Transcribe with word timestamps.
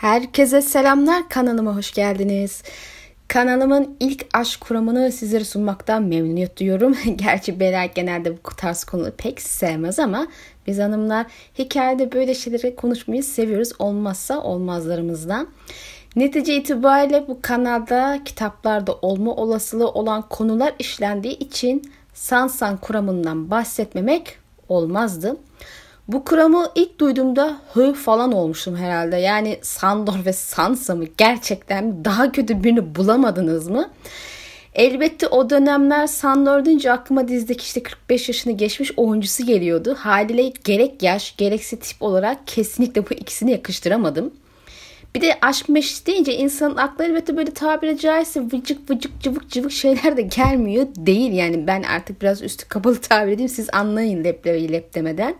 Herkese 0.00 0.62
selamlar 0.62 1.28
kanalıma 1.28 1.76
hoş 1.76 1.92
geldiniz. 1.92 2.62
Kanalımın 3.28 3.96
ilk 4.00 4.26
aşk 4.34 4.60
kuramını 4.60 5.12
sizlere 5.12 5.44
sunmaktan 5.44 6.02
memnuniyet 6.02 6.60
duyuyorum. 6.60 6.96
Gerçi 7.16 7.60
Beler 7.60 7.90
genelde 7.94 8.36
bu 8.36 8.56
tarz 8.56 8.84
konuları 8.84 9.12
pek 9.16 9.40
sevmez 9.40 9.98
ama 9.98 10.26
biz 10.66 10.78
hanımlar 10.78 11.26
hikayede 11.58 12.12
böyle 12.12 12.34
şeyleri 12.34 12.76
konuşmayı 12.76 13.24
seviyoruz. 13.24 13.72
Olmazsa 13.78 14.40
olmazlarımızdan. 14.42 15.48
Netice 16.16 16.56
itibariyle 16.56 17.28
bu 17.28 17.38
kanalda 17.42 18.20
kitaplarda 18.24 18.94
olma 19.02 19.34
olasılığı 19.34 19.88
olan 19.88 20.28
konular 20.28 20.74
işlendiği 20.78 21.38
için 21.38 21.92
Sansan 22.14 22.76
kuramından 22.76 23.50
bahsetmemek 23.50 24.38
olmazdı. 24.68 25.36
Bu 26.08 26.24
kuramı 26.24 26.70
ilk 26.74 27.00
duyduğumda 27.00 27.60
hı 27.72 27.92
falan 27.92 28.32
olmuştum 28.32 28.76
herhalde. 28.76 29.16
Yani 29.16 29.58
Sandor 29.62 30.24
ve 30.24 30.32
Sansa 30.32 30.94
mı 30.94 31.04
gerçekten 31.18 32.04
daha 32.04 32.32
kötü 32.32 32.64
birini 32.64 32.94
bulamadınız 32.94 33.68
mı? 33.68 33.90
Elbette 34.74 35.26
o 35.28 35.50
dönemler 35.50 36.06
Sandor 36.06 36.64
deyince 36.64 36.92
aklıma 36.92 37.28
dizdeki 37.28 37.62
işte 37.62 37.82
45 37.82 38.28
yaşını 38.28 38.52
geçmiş 38.52 38.92
oyuncusu 38.96 39.46
geliyordu. 39.46 39.96
Haliyle 39.98 40.52
gerek 40.64 41.02
yaş 41.02 41.36
gerekse 41.36 41.78
tip 41.78 42.02
olarak 42.02 42.46
kesinlikle 42.46 43.10
bu 43.10 43.14
ikisini 43.14 43.50
yakıştıramadım. 43.50 44.32
Bir 45.14 45.20
de 45.20 45.38
aşk 45.42 45.68
meşk 45.68 46.06
deyince 46.06 46.34
insanın 46.36 46.76
aklı 46.76 47.04
elbette 47.04 47.36
böyle 47.36 47.50
tabiri 47.50 47.98
caizse 47.98 48.40
vıcık 48.40 48.90
vıcık 48.90 49.20
cıvık 49.20 49.50
cıvık 49.50 49.72
şeyler 49.72 50.16
de 50.16 50.22
gelmiyor 50.22 50.86
değil. 50.96 51.32
Yani 51.32 51.66
ben 51.66 51.82
artık 51.82 52.22
biraz 52.22 52.42
üstü 52.42 52.68
kapalı 52.68 53.00
tabir 53.00 53.32
edeyim 53.32 53.48
siz 53.48 53.68
anlayın 53.72 54.24
leplemeyi 54.24 54.72
lep 54.72 54.94
demeden. 54.94 55.34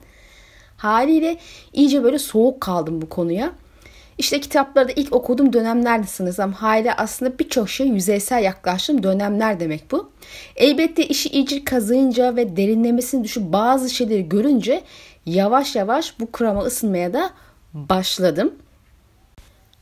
Haliyle 0.78 1.36
iyice 1.72 2.04
böyle 2.04 2.18
soğuk 2.18 2.60
kaldım 2.60 3.02
bu 3.02 3.08
konuya. 3.08 3.52
İşte 4.18 4.40
kitaplarda 4.40 4.92
ilk 4.92 5.12
okuduğum 5.12 5.52
dönemlerdi 5.52 6.06
sanırsam. 6.06 6.52
Hala 6.52 6.94
aslında 6.96 7.38
birçok 7.38 7.68
şey 7.68 7.88
yüzeysel 7.88 8.42
yaklaştığım 8.42 9.02
dönemler 9.02 9.60
demek 9.60 9.90
bu. 9.90 10.10
Elbette 10.56 11.06
işi 11.06 11.28
iyice 11.28 11.64
kazıyınca 11.64 12.36
ve 12.36 12.56
derinlemesini 12.56 13.24
düşüp 13.24 13.42
bazı 13.42 13.90
şeyleri 13.90 14.28
görünce 14.28 14.82
yavaş 15.26 15.76
yavaş 15.76 16.20
bu 16.20 16.32
kurama 16.32 16.60
ısınmaya 16.60 17.12
da 17.12 17.30
başladım. 17.74 18.54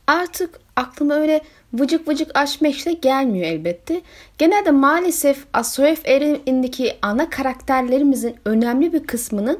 Artık 0.07 0.59
aklıma 0.75 1.13
öyle 1.13 1.41
vıcık 1.73 2.07
vıcık 2.07 2.37
aşk 2.37 2.61
meşle 2.61 2.93
gelmiyor 2.93 3.45
elbette. 3.45 4.01
Genelde 4.37 4.71
maalesef 4.71 5.45
Asoef 5.53 6.07
Eren'indeki 6.07 6.95
ana 7.01 7.29
karakterlerimizin 7.29 8.35
önemli 8.45 8.93
bir 8.93 9.03
kısmının 9.03 9.59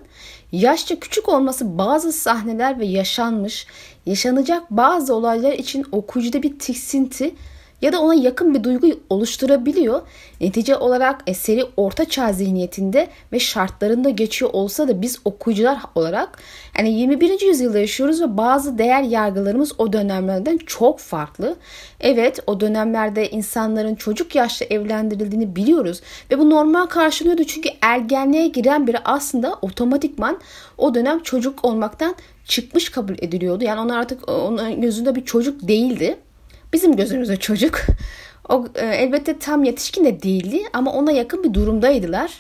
yaşça 0.51 0.99
küçük 0.99 1.29
olması 1.29 1.77
bazı 1.77 2.11
sahneler 2.11 2.79
ve 2.79 2.85
yaşanmış, 2.85 3.67
yaşanacak 4.05 4.71
bazı 4.71 5.15
olaylar 5.15 5.51
için 5.53 5.85
okuyucuda 5.91 6.43
bir 6.43 6.59
tiksinti 6.59 7.35
ya 7.81 7.93
da 7.93 8.01
ona 8.01 8.13
yakın 8.13 8.53
bir 8.53 8.63
duygu 8.63 8.87
oluşturabiliyor. 9.09 10.01
Netice 10.41 10.77
olarak 10.77 11.21
eseri 11.27 11.65
orta 11.77 12.05
çağ 12.05 12.33
zihniyetinde 12.33 13.07
ve 13.31 13.39
şartlarında 13.39 14.09
geçiyor 14.09 14.51
olsa 14.53 14.87
da 14.87 15.01
biz 15.01 15.19
okuyucular 15.25 15.79
olarak 15.95 16.37
yani 16.77 16.93
21. 16.99 17.41
yüzyılda 17.41 17.79
yaşıyoruz 17.79 18.21
ve 18.21 18.37
bazı 18.37 18.77
değer 18.77 19.01
yargılarımız 19.01 19.71
o 19.77 19.93
dönemlerden 19.93 20.57
çok 20.57 20.99
farklı. 20.99 21.55
Evet 21.99 22.39
o 22.47 22.59
dönemlerde 22.59 23.29
insanların 23.29 23.95
çocuk 23.95 24.35
yaşta 24.35 24.65
evlendirildiğini 24.65 25.55
biliyoruz 25.55 26.01
ve 26.31 26.39
bu 26.39 26.49
normal 26.49 26.85
karşılıyordu 26.85 27.43
çünkü 27.43 27.69
ergenliğe 27.81 28.47
giren 28.47 28.87
biri 28.87 28.97
aslında 29.05 29.53
otomatikman 29.61 30.39
o 30.77 30.95
dönem 30.95 31.23
çocuk 31.23 31.65
olmaktan 31.65 32.15
çıkmış 32.45 32.89
kabul 32.89 33.15
ediliyordu. 33.21 33.63
Yani 33.63 33.81
onlar 33.81 33.97
artık 33.97 34.29
onun 34.29 34.81
gözünde 34.81 35.15
bir 35.15 35.25
çocuk 35.25 35.67
değildi. 35.67 36.17
Bizim 36.73 36.95
gözümüzde 36.95 37.37
çocuk. 37.37 37.81
O 38.49 38.65
e, 38.75 38.85
elbette 38.85 39.39
tam 39.39 39.63
yetişkin 39.63 40.05
de 40.05 40.23
değildi 40.23 40.63
ama 40.73 40.93
ona 40.93 41.11
yakın 41.11 41.43
bir 41.43 41.53
durumdaydılar. 41.53 42.31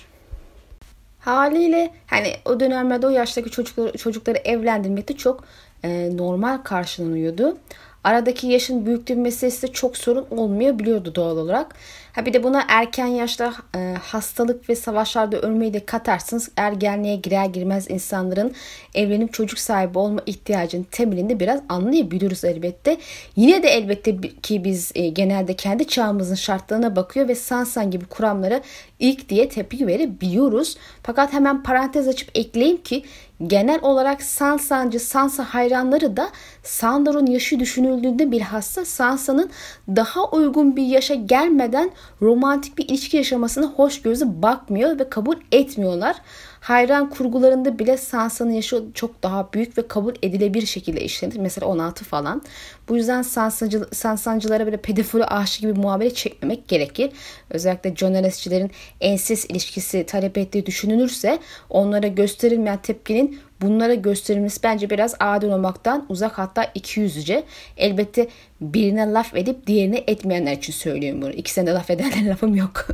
Haliyle 1.19 1.91
hani 2.07 2.33
o 2.45 2.59
dönemlerde 2.59 3.07
o 3.07 3.09
yaştaki 3.09 3.49
çocukları, 3.49 3.97
çocukları 3.97 4.37
evlendirmekte 4.37 5.17
çok 5.17 5.43
e, 5.83 6.17
normal 6.17 6.57
karşılanıyordu. 6.57 7.57
Aradaki 8.03 8.47
yaşın 8.47 8.85
büyüklüğü 8.85 9.15
meselesi 9.15 9.67
de 9.67 9.71
çok 9.71 9.97
sorun 9.97 10.25
olmayabiliyordu 10.31 11.15
doğal 11.15 11.37
olarak. 11.37 11.75
Ha 12.17 12.25
bir 12.25 12.33
de 12.33 12.43
buna 12.43 12.63
erken 12.67 13.07
yaşta 13.07 13.53
e, 13.75 13.93
hastalık 14.01 14.69
ve 14.69 14.75
savaşlarda 14.75 15.41
ölmeyi 15.41 15.73
de 15.73 15.85
katarsınız. 15.85 16.49
Ergenliğe 16.55 17.15
girer 17.15 17.45
girmez 17.45 17.89
insanların 17.89 18.53
evlenip 18.95 19.33
çocuk 19.33 19.59
sahibi 19.59 19.97
olma 19.97 20.21
ihtiyacının 20.25 20.83
temelinde 20.83 21.39
biraz 21.39 21.61
anlayabiliyoruz 21.69 22.43
elbette. 22.43 22.97
Yine 23.35 23.63
de 23.63 23.67
elbette 23.67 24.21
ki 24.21 24.63
biz 24.63 24.91
e, 24.95 25.07
genelde 25.07 25.53
kendi 25.53 25.87
çağımızın 25.87 26.35
şartlarına 26.35 26.95
bakıyor 26.95 27.27
ve 27.27 27.35
Sansan 27.35 27.91
gibi 27.91 28.05
kuramlara 28.05 28.61
ilk 28.99 29.29
diye 29.29 29.49
tepki 29.49 29.87
verebiliyoruz. 29.87 30.77
Fakat 31.03 31.33
hemen 31.33 31.63
parantez 31.63 32.07
açıp 32.07 32.29
ekleyeyim 32.35 32.83
ki 32.83 33.03
genel 33.47 33.79
olarak 33.81 34.21
Sansancı 34.21 34.99
Sansa 34.99 35.43
hayranları 35.43 36.17
da 36.17 36.29
Sandor'un 36.63 37.25
yaşı 37.25 37.59
düşünüldüğünde 37.59 38.31
bilhassa 38.31 38.85
Sansa'nın 38.85 39.49
daha 39.87 40.29
uygun 40.29 40.75
bir 40.75 40.85
yaşa 40.85 41.15
gelmeden 41.15 41.91
romantik 42.21 42.77
bir 42.77 42.89
ilişki 42.89 43.17
yaşamasına 43.17 43.65
hoşgörüsü 43.65 44.41
bakmıyor 44.41 44.99
ve 44.99 45.09
kabul 45.09 45.35
etmiyorlar. 45.51 46.15
Hayran 46.67 47.09
kurgularında 47.09 47.79
bile 47.79 47.97
Sansa'nın 47.97 48.51
yaşı 48.51 48.83
çok 48.93 49.23
daha 49.23 49.53
büyük 49.53 49.77
ve 49.77 49.87
kabul 49.87 50.13
edilebilir 50.21 50.67
şekilde 50.67 51.01
işlenir. 51.01 51.37
Mesela 51.37 51.67
16 51.67 52.05
falan. 52.05 52.41
Bu 52.89 52.95
yüzden 52.95 53.21
Sansancı, 53.21 53.87
Sansancılara 53.93 54.65
böyle 54.65 54.77
pedofili 54.77 55.25
aşık 55.25 55.61
gibi 55.61 55.73
muamele 55.73 56.13
çekmemek 56.13 56.67
gerekir. 56.67 57.11
Özellikle 57.49 57.95
journalistçilerin 57.95 58.71
enses 59.01 59.45
ilişkisi 59.45 60.05
talep 60.05 60.37
ettiği 60.37 60.65
düşünülürse 60.65 61.39
onlara 61.69 62.07
gösterilmeyen 62.07 62.81
tepkinin 62.81 63.39
bunlara 63.61 63.93
gösterilmesi 63.93 64.63
bence 64.63 64.89
biraz 64.89 65.15
adil 65.19 65.47
olmaktan 65.47 66.05
uzak 66.09 66.37
hatta 66.37 66.71
iki 66.75 66.99
yüzüce. 66.99 67.43
Elbette 67.77 68.27
birine 68.61 69.11
laf 69.13 69.35
edip 69.35 69.67
diğerine 69.67 70.03
etmeyenler 70.07 70.53
için 70.53 70.73
söylüyorum 70.73 71.21
bunu. 71.21 71.31
İkisine 71.31 71.67
de 71.67 71.71
laf 71.71 71.89
edenler 71.89 72.25
lafım 72.29 72.55
yok. 72.55 72.87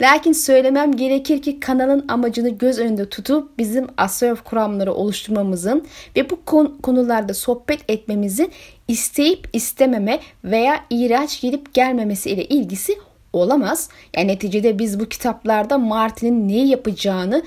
Lakin 0.00 0.32
söylemem 0.32 0.96
gerekir 0.96 1.42
ki 1.42 1.60
kanalın 1.60 2.04
amacını 2.08 2.48
göz 2.48 2.78
önünde 2.78 3.08
tutup 3.08 3.58
bizim 3.58 3.86
Astrolog 3.96 4.44
kuramları 4.44 4.92
oluşturmamızın 4.92 5.86
ve 6.16 6.30
bu 6.30 6.44
konularda 6.82 7.34
sohbet 7.34 7.80
etmemizin 7.90 8.52
isteyip 8.88 9.48
istememe 9.52 10.20
veya 10.44 10.84
iğrenç 10.90 11.40
gelip 11.40 11.74
gelmemesi 11.74 12.30
ile 12.30 12.44
ilgisi 12.44 12.98
olamaz. 13.32 13.88
Yani 14.16 14.28
neticede 14.28 14.78
biz 14.78 15.00
bu 15.00 15.08
kitaplarda 15.08 15.78
Martin'in 15.78 16.48
ne 16.48 16.66
yapacağını 16.66 17.42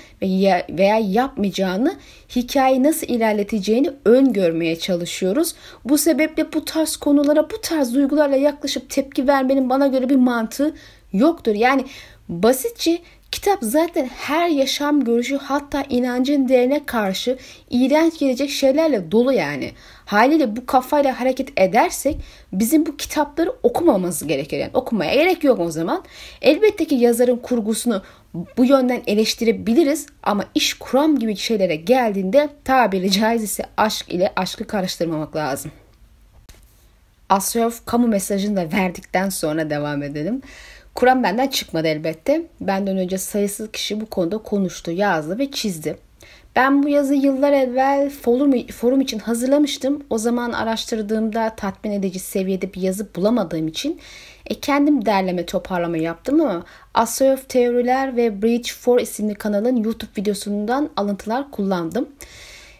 veya 0.69 0.97
yapmayacağını, 0.97 1.95
hikayeyi 2.35 2.83
nasıl 2.83 3.07
ilerleteceğini 3.07 3.91
öngörmeye 4.05 4.79
çalışıyoruz. 4.79 5.55
Bu 5.85 5.97
sebeple 5.97 6.53
bu 6.53 6.65
tarz 6.65 6.97
konulara, 6.97 7.49
bu 7.49 7.61
tarz 7.61 7.95
duygularla 7.95 8.35
yaklaşıp 8.35 8.89
tepki 8.89 9.27
vermenin 9.27 9.69
bana 9.69 9.87
göre 9.87 10.09
bir 10.09 10.15
mantığı 10.15 10.75
yoktur. 11.13 11.55
Yani 11.55 11.85
basitçe 12.29 12.99
Kitap 13.41 13.59
zaten 13.61 14.05
her 14.05 14.49
yaşam 14.49 15.03
görüşü 15.03 15.37
hatta 15.37 15.83
inancın 15.89 16.47
değerine 16.47 16.85
karşı 16.85 17.37
iğrenç 17.69 18.19
gelecek 18.19 18.49
şeylerle 18.49 19.11
dolu 19.11 19.33
yani. 19.33 19.71
Haliyle 20.05 20.55
bu 20.55 20.65
kafayla 20.65 21.19
hareket 21.19 21.59
edersek 21.59 22.17
bizim 22.53 22.85
bu 22.85 22.97
kitapları 22.97 23.53
okumamız 23.63 24.27
gerekir. 24.27 24.57
Yani 24.57 24.71
okumaya 24.73 25.13
gerek 25.13 25.43
yok 25.43 25.59
o 25.59 25.71
zaman. 25.71 26.03
Elbette 26.41 26.85
ki 26.85 26.95
yazarın 26.95 27.37
kurgusunu 27.37 28.01
bu 28.57 28.65
yönden 28.65 29.01
eleştirebiliriz 29.07 30.05
ama 30.23 30.45
iş 30.55 30.73
kuram 30.73 31.19
gibi 31.19 31.35
şeylere 31.35 31.75
geldiğinde 31.75 32.49
tabiri 32.63 33.11
caiz 33.11 33.43
ise 33.43 33.63
aşk 33.77 34.09
ile 34.09 34.33
aşkı 34.35 34.67
karıştırmamak 34.67 35.35
lazım. 35.35 35.71
Asyof 37.29 37.85
kamu 37.85 38.07
mesajını 38.07 38.57
da 38.57 38.71
verdikten 38.77 39.29
sonra 39.29 39.69
devam 39.69 40.03
edelim. 40.03 40.41
Kur'an 40.95 41.23
benden 41.23 41.47
çıkmadı 41.47 41.87
elbette. 41.87 42.45
Benden 42.61 42.97
önce 42.97 43.17
sayısız 43.17 43.71
kişi 43.71 44.01
bu 44.01 44.05
konuda 44.05 44.37
konuştu, 44.37 44.91
yazdı 44.91 45.39
ve 45.39 45.51
çizdi. 45.51 45.97
Ben 46.55 46.83
bu 46.83 46.89
yazı 46.89 47.13
yıllar 47.13 47.51
evvel 47.51 48.09
forum, 48.09 48.67
forum 48.67 49.01
için 49.01 49.19
hazırlamıştım. 49.19 50.03
O 50.09 50.17
zaman 50.17 50.51
araştırdığımda 50.51 51.55
tatmin 51.57 51.91
edici 51.91 52.19
seviyede 52.19 52.73
bir 52.73 52.81
yazı 52.81 53.15
bulamadığım 53.15 53.67
için 53.67 53.99
e, 54.45 54.59
kendim 54.59 55.05
derleme 55.05 55.45
toparlama 55.45 55.97
yaptım 55.97 56.41
ama 56.41 56.63
Asoyov 56.93 57.37
Teoriler 57.37 58.15
ve 58.15 58.41
Bridge 58.41 58.69
4 58.87 59.01
isimli 59.01 59.35
kanalın 59.35 59.75
YouTube 59.75 60.11
videosundan 60.17 60.89
alıntılar 60.97 61.51
kullandım. 61.51 62.09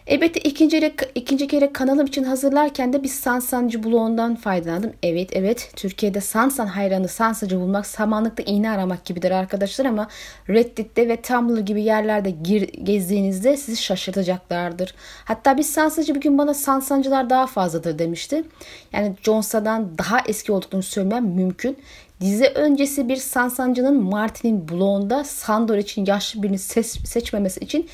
Elbette 0.06 0.40
ikinci, 0.40 0.94
ikinci 1.14 1.46
kere 1.46 1.72
kanalım 1.72 2.06
için 2.06 2.24
hazırlarken 2.24 2.92
de 2.92 3.02
bir 3.02 3.08
Sansancı 3.08 3.84
bloğundan 3.84 4.34
faydalandım. 4.34 4.92
Evet 5.02 5.30
evet 5.32 5.72
Türkiye'de 5.76 6.20
Sansan 6.20 6.66
hayranı 6.66 7.08
Sansancı 7.08 7.60
bulmak 7.60 7.86
samanlıkta 7.86 8.42
iğne 8.42 8.70
aramak 8.70 9.04
gibidir 9.04 9.30
arkadaşlar 9.30 9.84
ama 9.84 10.08
Reddit'te 10.48 11.08
ve 11.08 11.22
Tumblr 11.22 11.60
gibi 11.60 11.82
yerlerde 11.82 12.30
gir, 12.30 12.62
gezdiğinizde 12.62 13.56
sizi 13.56 13.82
şaşırtacaklardır. 13.82 14.94
Hatta 15.24 15.58
bir 15.58 15.62
Sansancı 15.62 16.14
bir 16.14 16.20
gün 16.20 16.38
bana 16.38 16.54
Sansancılar 16.54 17.30
daha 17.30 17.46
fazladır 17.46 17.98
demişti. 17.98 18.44
Yani 18.92 19.14
Jones'dan 19.22 19.98
daha 19.98 20.20
eski 20.26 20.52
olduklarını 20.52 20.82
söylemem 20.82 21.24
mümkün. 21.24 21.78
Dizi 22.20 22.46
öncesi 22.46 23.08
bir 23.08 23.16
Sansancı'nın 23.16 24.02
Martin'in 24.02 24.68
bloğunda 24.68 25.24
Sandor 25.24 25.76
için 25.76 26.06
yaşlı 26.06 26.42
birini 26.42 26.58
seç, 26.58 26.86
seçmemesi 26.86 27.60
için 27.60 27.88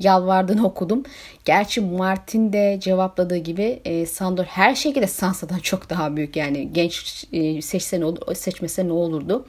yalvardığını 0.00 0.66
okudum. 0.66 1.02
Gerçi 1.44 1.80
Martin 1.80 2.52
de 2.52 2.78
cevapladığı 2.80 3.36
gibi 3.36 3.80
e, 3.84 4.06
Sandor 4.06 4.44
her 4.44 4.74
şekilde 4.74 5.06
Sansa'dan 5.06 5.58
çok 5.58 5.90
daha 5.90 6.16
büyük 6.16 6.36
yani 6.36 6.72
genç 6.72 7.24
e, 7.32 7.62
seçse 7.62 8.00
ne 8.00 8.34
seçmese 8.34 8.88
ne 8.88 8.92
olurdu. 8.92 9.46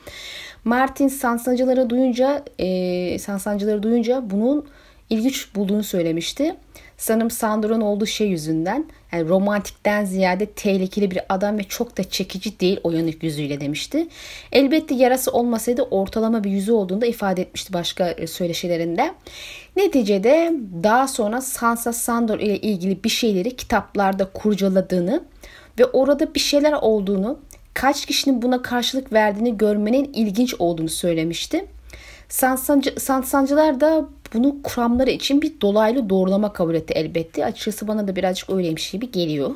Martin 0.64 1.08
Sansancıları 1.08 1.90
duyunca 1.90 2.46
e, 2.60 3.20
Sansancıları 3.20 3.84
duyunca 3.84 4.30
bunun 4.30 4.66
ilginç 5.10 5.56
bulduğunu 5.56 5.84
söylemişti. 5.84 6.56
Sanırım 6.98 7.32
Sandor'un 7.32 7.82
olduğu 7.82 8.06
şey 8.06 8.28
yüzünden 8.28 8.86
yani 9.12 9.30
romantikten 9.30 10.06
ziyade 10.06 10.46
tehlikeli 10.46 11.12
bir 11.12 11.20
adam 11.30 11.58
ve 11.58 11.64
çok 11.64 11.98
da 11.98 12.04
çekici 12.04 12.60
değil 12.60 12.80
o 12.84 12.92
yanık 12.92 13.24
yüzüyle 13.24 13.62
demişti. 13.62 14.08
Elbette 14.52 14.96
yarası 14.96 15.32
olmasaydı 15.32 15.82
ortalama 15.82 16.44
bir 16.44 16.50
yüzü 16.50 16.72
olduğunu 16.72 17.02
da 17.02 17.06
ifade 17.06 17.42
etmişti 17.42 17.74
başka 17.74 18.10
e, 18.10 18.28
söyleşilerinde. 18.28 19.14
Neticede 19.76 20.54
daha 20.84 21.08
sonra 21.08 21.42
Sansa 21.42 21.94
Sandor 21.94 22.40
ile 22.40 22.58
ilgili 22.58 23.04
bir 23.04 23.10
şeyleri 23.10 23.56
kitaplarda 23.56 24.26
kurcaladığını 24.26 25.24
ve 25.80 25.86
orada 25.86 26.36
bir 26.36 26.40
şeyler 26.40 26.74
olduğunu, 26.74 27.40
kaç 27.74 28.06
kişinin 28.06 28.42
buna 28.42 28.62
karşılık 28.62 29.14
verdiğini 29.14 29.58
görmenin 29.58 30.14
ilginç 30.14 30.56
olduğunu 30.60 30.90
söylemişti. 30.90 31.66
Sansancı, 32.30 32.96
Sansancılar 33.00 33.82
da 33.82 34.06
bunu 34.34 34.62
kuramları 34.64 35.10
için 35.10 35.42
bir 35.42 35.62
dolaylı 35.62 36.10
doğrulama 36.10 36.54
kabul 36.54 36.76
etti 36.76 36.94
elbette. 36.94 37.46
Açıkçası 37.46 37.88
bana 37.88 38.08
da 38.08 38.16
birazcık 38.16 38.50
öyleymiş 38.50 38.92
gibi 38.92 39.12
geliyor. 39.12 39.52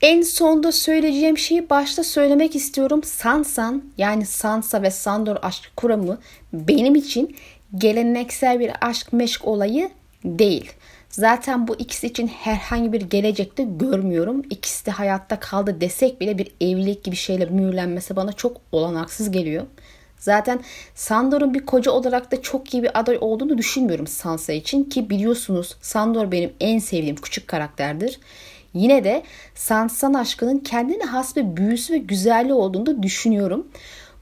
En 0.00 0.22
sonda 0.22 0.72
söyleyeceğim 0.72 1.38
şeyi 1.38 1.70
başta 1.70 2.04
söylemek 2.04 2.56
istiyorum. 2.56 3.02
Sansan 3.02 3.82
yani 3.98 4.26
Sansa 4.26 4.82
ve 4.82 4.90
Sandor 4.90 5.36
aşk 5.42 5.72
kuramı 5.76 6.18
benim 6.52 6.94
için 6.94 7.36
geleneksel 7.78 8.60
bir 8.60 8.70
aşk 8.80 9.12
meşk 9.12 9.48
olayı 9.48 9.90
değil. 10.24 10.72
Zaten 11.08 11.68
bu 11.68 11.76
ikisi 11.76 12.06
için 12.06 12.26
herhangi 12.26 12.92
bir 12.92 13.00
gelecekte 13.00 13.62
görmüyorum. 13.62 14.42
İkisi 14.50 14.86
de 14.86 14.90
hayatta 14.90 15.40
kaldı 15.40 15.80
desek 15.80 16.20
bile 16.20 16.38
bir 16.38 16.54
evlilik 16.60 17.04
gibi 17.04 17.16
şeyle 17.16 17.46
mühürlenmesi 17.46 18.16
bana 18.16 18.32
çok 18.32 18.56
olanaksız 18.72 19.30
geliyor. 19.30 19.66
Zaten 20.24 20.60
Sandor'un 20.94 21.54
bir 21.54 21.66
koca 21.66 21.92
olarak 21.92 22.32
da 22.32 22.42
çok 22.42 22.74
iyi 22.74 22.82
bir 22.82 23.00
aday 23.00 23.18
olduğunu 23.20 23.58
düşünmüyorum 23.58 24.06
Sansa 24.06 24.52
için 24.52 24.84
ki 24.84 25.10
biliyorsunuz 25.10 25.76
Sandor 25.80 26.32
benim 26.32 26.52
en 26.60 26.78
sevdiğim 26.78 27.16
küçük 27.16 27.48
karakterdir. 27.48 28.20
Yine 28.74 29.04
de 29.04 29.22
Sansa 29.54 30.18
aşkının 30.18 30.58
kendine 30.58 31.04
has 31.04 31.36
bir 31.36 31.56
büyüsü 31.56 31.92
ve 31.92 31.98
güzelliği 31.98 32.54
olduğunu 32.54 32.86
da 32.86 33.02
düşünüyorum. 33.02 33.66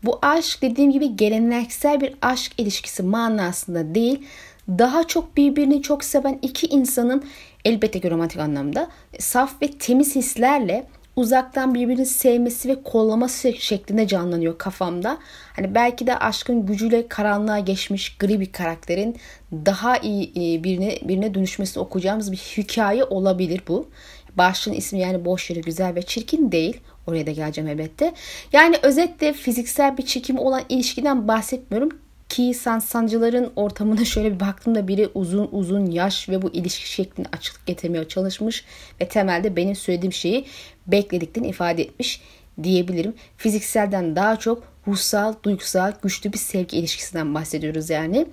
Bu 0.05 0.19
aşk 0.23 0.63
dediğim 0.63 0.91
gibi 0.91 1.17
geleneksel 1.17 2.01
bir 2.01 2.15
aşk 2.23 2.53
ilişkisi 2.59 3.03
manasında 3.03 3.95
değil, 3.95 4.27
daha 4.69 5.07
çok 5.07 5.37
birbirini 5.37 5.83
çok 5.83 6.05
seven 6.05 6.39
iki 6.43 6.67
insanın 6.67 7.25
elbette 7.65 8.01
ki 8.01 8.11
romantik 8.11 8.41
anlamda 8.41 8.89
saf 9.19 9.63
ve 9.63 9.71
temiz 9.71 10.17
hislerle 10.17 10.87
uzaktan 11.17 11.75
birbirini 11.75 12.07
sevmesi 12.07 12.69
ve 12.69 12.83
kollaması 12.83 13.53
şeklinde 13.53 14.07
canlanıyor 14.07 14.59
kafamda. 14.59 15.19
Hani 15.57 15.75
belki 15.75 16.07
de 16.07 16.19
aşkın 16.19 16.67
gücüyle 16.67 17.09
karanlığa 17.09 17.59
geçmiş 17.59 18.17
gri 18.17 18.41
bir 18.41 18.53
karakterin 18.53 19.17
daha 19.53 19.99
iyi 19.99 20.31
e, 20.31 20.65
birine 20.65 20.99
birine 21.03 21.35
dönüşmesini 21.35 21.83
okuyacağımız 21.83 22.33
bir 22.33 22.37
hikaye 22.37 23.05
olabilir 23.05 23.63
bu. 23.69 23.89
Başlığın 24.37 24.75
ismi 24.75 25.01
yani 25.01 25.25
boş 25.25 25.51
yere 25.51 25.61
güzel 25.61 25.95
ve 25.95 26.03
çirkin 26.03 26.53
değil. 26.53 26.81
Oraya 27.07 27.27
da 27.27 27.31
geleceğim 27.31 27.71
elbette. 27.71 28.15
Yani 28.53 28.77
özetle 28.83 29.33
fiziksel 29.33 29.97
bir 29.97 30.07
çekim 30.07 30.39
olan 30.39 30.63
ilişkiden 30.69 31.29
bahsetmiyorum 31.29 31.91
ki 32.33 32.55
sancıların 32.55 33.53
ortamına 33.57 34.05
şöyle 34.05 34.35
bir 34.35 34.41
baktığımda 34.41 34.89
biri 34.89 35.09
uzun 35.15 35.49
uzun 35.53 35.87
yaş 35.87 36.29
ve 36.29 36.43
bu 36.43 36.51
ilişki 36.51 36.91
şeklini 36.91 37.27
açıklık 37.33 37.67
getirmeye 37.67 38.09
çalışmış 38.09 38.65
ve 39.01 39.09
temelde 39.09 39.57
benim 39.57 39.77
söylediğim 39.77 40.13
şeyi 40.13 40.45
beklediklerini 40.87 41.49
ifade 41.49 41.83
etmiş 41.83 42.23
diyebilirim. 42.63 43.15
Fizikselden 43.37 44.17
daha 44.17 44.37
çok 44.37 44.63
ruhsal, 44.89 45.35
duygusal, 45.43 45.93
güçlü 46.03 46.33
bir 46.33 46.39
sevgi 46.39 46.77
ilişkisinden 46.77 47.35
bahsediyoruz 47.35 47.91
yani. 47.91 48.27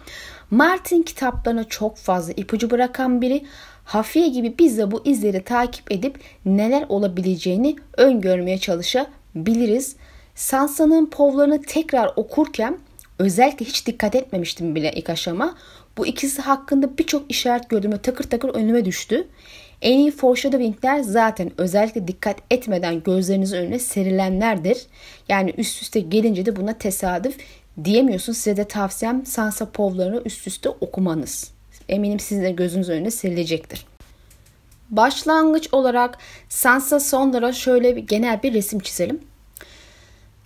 Martin 0.52 1.02
kitaplarına 1.02 1.64
çok 1.64 1.98
fazla 1.98 2.34
ipucu 2.34 2.72
bırakan 2.72 3.22
biri. 3.22 3.46
Hafiye 3.86 4.28
gibi 4.28 4.56
biz 4.60 4.78
de 4.78 4.92
bu 4.92 5.02
izleri 5.06 5.44
takip 5.44 5.92
edip 5.92 6.20
neler 6.46 6.86
olabileceğini 6.90 7.76
öngörmeye 7.98 8.58
çalışabiliriz. 8.58 9.96
Sansa'nın 10.36 11.06
povlarını 11.06 11.62
tekrar 11.62 12.12
okurken 12.16 12.80
özellikle 13.20 13.66
hiç 13.66 13.88
dikkat 13.88 14.16
etmemiştim 14.16 14.76
bile 14.76 14.92
ilk 14.96 15.10
aşama. 15.10 15.56
Bu 15.98 16.06
ikisi 16.06 16.42
hakkında 16.42 16.98
birçok 16.98 17.32
işaret 17.32 17.70
gördüm 17.70 17.92
ve 17.92 17.98
takır 17.98 18.24
takır 18.24 18.50
önüme 18.50 18.86
düştü. 18.86 19.28
En 19.82 20.00
iyi 20.00 20.12
foreshadowingler 20.12 21.00
zaten 21.00 21.52
özellikle 21.58 22.08
dikkat 22.08 22.38
etmeden 22.52 23.04
gözlerinizin 23.04 23.58
önüne 23.58 23.80
serilenlerdir. 23.80 24.78
Yani 25.30 25.54
üst 25.58 25.82
üste 25.82 26.00
gelince 26.00 26.46
de 26.46 26.56
buna 26.56 26.74
tesadüf 26.74 27.38
diyemiyorsun. 27.84 28.34
Size 28.34 28.58
de 28.58 28.64
tavsiyem 28.64 29.26
Sansa 29.26 29.72
povlarını 29.72 30.22
üst 30.26 30.48
üste 30.48 30.70
okumanız. 30.70 31.52
Eminim 31.90 32.20
sizin 32.20 32.44
de 32.44 32.52
gözünüz 32.52 32.90
önüne 32.90 33.12
serilecektir. 33.12 33.86
Başlangıç 34.90 35.70
olarak 35.72 36.18
Sansa 36.50 37.00
Sondar'a 37.00 37.54
şöyle 37.54 37.96
bir 37.96 38.02
genel 38.02 38.44
bir 38.44 38.54
resim 38.54 38.80
çizelim. 38.80 39.20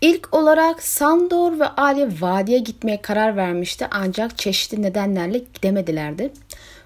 İlk 0.03 0.33
olarak 0.33 0.83
Sandor 0.83 1.59
ve 1.59 1.67
Ali 1.67 2.21
vadiye 2.21 2.59
gitmeye 2.59 3.01
karar 3.01 3.35
vermişti 3.35 3.87
ancak 3.91 4.37
çeşitli 4.37 4.81
nedenlerle 4.81 5.41
gidemedilerdi. 5.53 6.31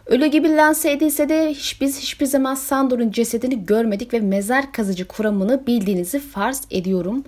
Ölü 0.06 0.26
gibi 0.26 0.56
lanse 0.56 0.92
edilse 0.92 1.30
de 1.30 1.50
hiç, 1.50 1.82
biz 1.82 2.00
hiçbir 2.00 2.26
zaman 2.26 2.56
Sandor'un 2.56 3.12
cesedini 3.12 3.66
görmedik 3.66 4.14
ve 4.14 4.20
mezar 4.20 4.72
kazıcı 4.72 5.08
kuramını 5.08 5.68
bildiğinizi 5.68 6.20
farz 6.20 6.62
ediyorum. 6.72 7.24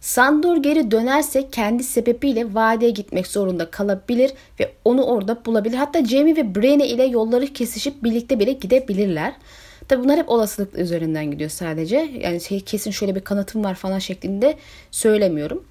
Sandor 0.00 0.56
geri 0.56 0.90
dönerse 0.90 1.50
kendi 1.50 1.84
sebebiyle 1.84 2.54
vadiye 2.54 2.90
gitmek 2.90 3.26
zorunda 3.26 3.70
kalabilir 3.70 4.32
ve 4.60 4.72
onu 4.84 5.02
orada 5.02 5.44
bulabilir. 5.44 5.76
Hatta 5.76 6.04
Jamie 6.04 6.36
ve 6.36 6.54
Brienne 6.54 6.88
ile 6.88 7.04
yolları 7.04 7.46
kesişip 7.46 8.04
birlikte 8.04 8.38
bile 8.38 8.52
gidebilirler. 8.52 9.34
Tabi 9.88 10.04
bunlar 10.04 10.18
hep 10.18 10.28
olasılık 10.28 10.78
üzerinden 10.78 11.30
gidiyor 11.30 11.50
sadece. 11.50 12.10
Yani 12.20 12.40
şey, 12.40 12.60
kesin 12.60 12.90
şöyle 12.90 13.14
bir 13.14 13.20
kanıtım 13.20 13.64
var 13.64 13.74
falan 13.74 13.98
şeklinde 13.98 14.56
söylemiyorum. 14.90 15.64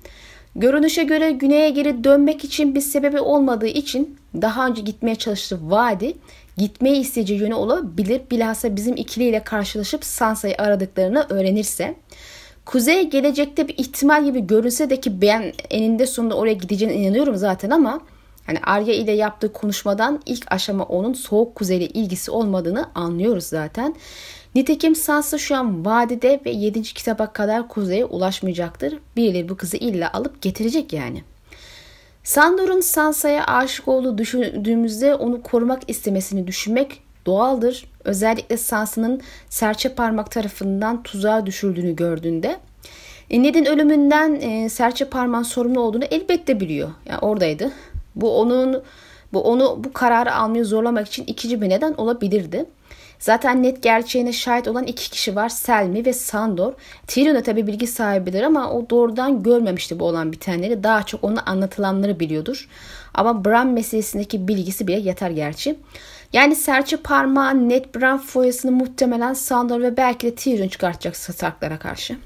Görünüşe 0.56 1.04
göre 1.04 1.32
güneye 1.32 1.70
geri 1.70 2.04
dönmek 2.04 2.44
için 2.44 2.76
bir 2.76 2.82
sebebi 2.82 3.20
olmadığı 3.20 3.68
için 3.68 4.18
daha 4.42 4.68
önce 4.68 4.82
gitmeye 4.82 5.16
çalıştığı 5.16 5.72
vadi 5.72 6.14
gitmeyi 6.58 7.02
isteyeceği 7.02 7.40
yönü 7.40 7.54
olabilir. 7.54 8.22
Bilhassa 8.32 8.76
bizim 8.76 8.96
ikiliyle 8.96 9.44
karşılaşıp 9.44 10.06
Sansa'yı 10.06 10.56
aradıklarını 10.58 11.26
öğrenirse. 11.30 11.96
Kuzey 12.66 13.10
gelecekte 13.10 13.68
bir 13.68 13.78
ihtimal 13.78 14.26
gibi 14.26 14.48
görünse 14.48 14.90
de 14.90 15.00
ki 15.00 15.22
ben 15.22 15.54
eninde 15.70 16.08
sonunda 16.08 16.36
oraya 16.36 16.54
gideceğine 16.54 16.96
inanıyorum 16.96 17.36
zaten 17.36 17.70
ama 17.70 18.02
hani 18.46 18.60
Arya 18.64 18.94
ile 18.94 19.12
yaptığı 19.12 19.54
konuşmadan 19.54 20.22
ilk 20.26 20.52
aşama 20.52 20.84
onun 20.84 21.14
soğuk 21.14 21.56
kuzeyle 21.56 21.88
ilgisi 21.88 22.32
olmadığını 22.32 22.90
anlıyoruz 22.96 23.44
zaten. 23.44 23.96
Nitekim 24.56 24.96
Sansa 24.96 25.38
şu 25.38 25.56
an 25.56 25.86
vadide 25.86 26.42
ve 26.46 26.50
7. 26.50 26.82
kitaba 26.84 27.34
kadar 27.34 27.68
kuzeye 27.68 28.06
ulaşmayacaktır. 28.06 29.00
Birileri 29.16 29.50
bu 29.50 29.58
kızı 29.58 29.78
illa 29.78 30.14
alıp 30.14 30.42
getirecek 30.42 30.94
yani. 30.94 31.24
Sandor'un 32.24 32.80
Sansa'ya 32.80 33.46
aşık 33.46 33.88
olduğu 33.88 34.18
düşündüğümüzde 34.18 35.16
onu 35.16 35.42
korumak 35.42 35.90
istemesini 35.90 36.48
düşünmek 36.48 37.02
doğaldır. 37.26 37.86
Özellikle 38.04 38.58
Sansa'nın 38.58 39.22
serçe 39.50 39.90
parmak 39.90 40.32
tarafından 40.32 41.04
tuzağa 41.04 41.46
düşürdüğünü 41.46 41.96
gördüğünde. 41.96 42.58
E, 43.30 43.44
Ned'in 43.44 43.66
ölümünden 43.66 44.36
e, 44.36 44.70
serçe 44.70 45.06
parmağın 45.06 45.44
sorumlu 45.44 45.80
olduğunu 45.80 46.04
elbette 46.04 46.60
biliyor. 46.60 46.92
Yani 47.06 47.20
oradaydı. 47.20 47.72
Bu 48.16 48.40
onun 48.40 48.84
bu 49.34 49.42
onu 49.42 49.84
bu 49.84 49.94
kararı 49.94 50.36
almayı 50.36 50.66
zorlamak 50.66 51.08
için 51.08 51.24
ikinci 51.28 51.62
bir 51.62 51.70
neden 51.70 51.94
olabilirdi. 51.94 52.66
Zaten 53.20 53.64
net 53.64 53.84
gerçeğine 53.84 54.34
şahit 54.34 54.68
olan 54.68 54.84
iki 54.84 55.12
kişi 55.12 55.36
var. 55.36 55.50
Selmi 55.50 56.06
ve 56.06 56.14
Sandor. 56.14 56.74
Tyrion 57.08 57.36
da 57.36 57.44
tabi 57.44 57.68
bilgi 57.68 57.88
sahibidir 57.88 58.44
ama 58.44 58.72
o 58.72 58.90
doğrudan 58.90 59.44
görmemişti 59.44 60.00
bu 60.00 60.06
olan 60.06 60.32
bitenleri. 60.32 60.84
Daha 60.84 61.04
çok 61.04 61.24
ona 61.24 61.42
anlatılanları 61.46 62.20
biliyordur. 62.20 62.70
Ama 63.14 63.46
Bran 63.46 63.68
meselesindeki 63.68 64.48
bilgisi 64.48 64.88
bile 64.88 65.00
yeter 65.00 65.30
gerçi. 65.30 65.80
Yani 66.34 66.56
serçe 66.56 66.98
parmağı 66.98 67.70
Ned 67.70 67.86
Brown 67.96 68.26
foyasını 68.26 68.72
muhtemelen 68.72 69.34
Sandor 69.34 69.82
ve 69.82 69.98
belki 69.98 70.28
de 70.28 70.36
Tyrion 70.36 70.68
çıkartacak 70.68 71.16
Starklara 71.16 71.80
karşı. 71.80 72.18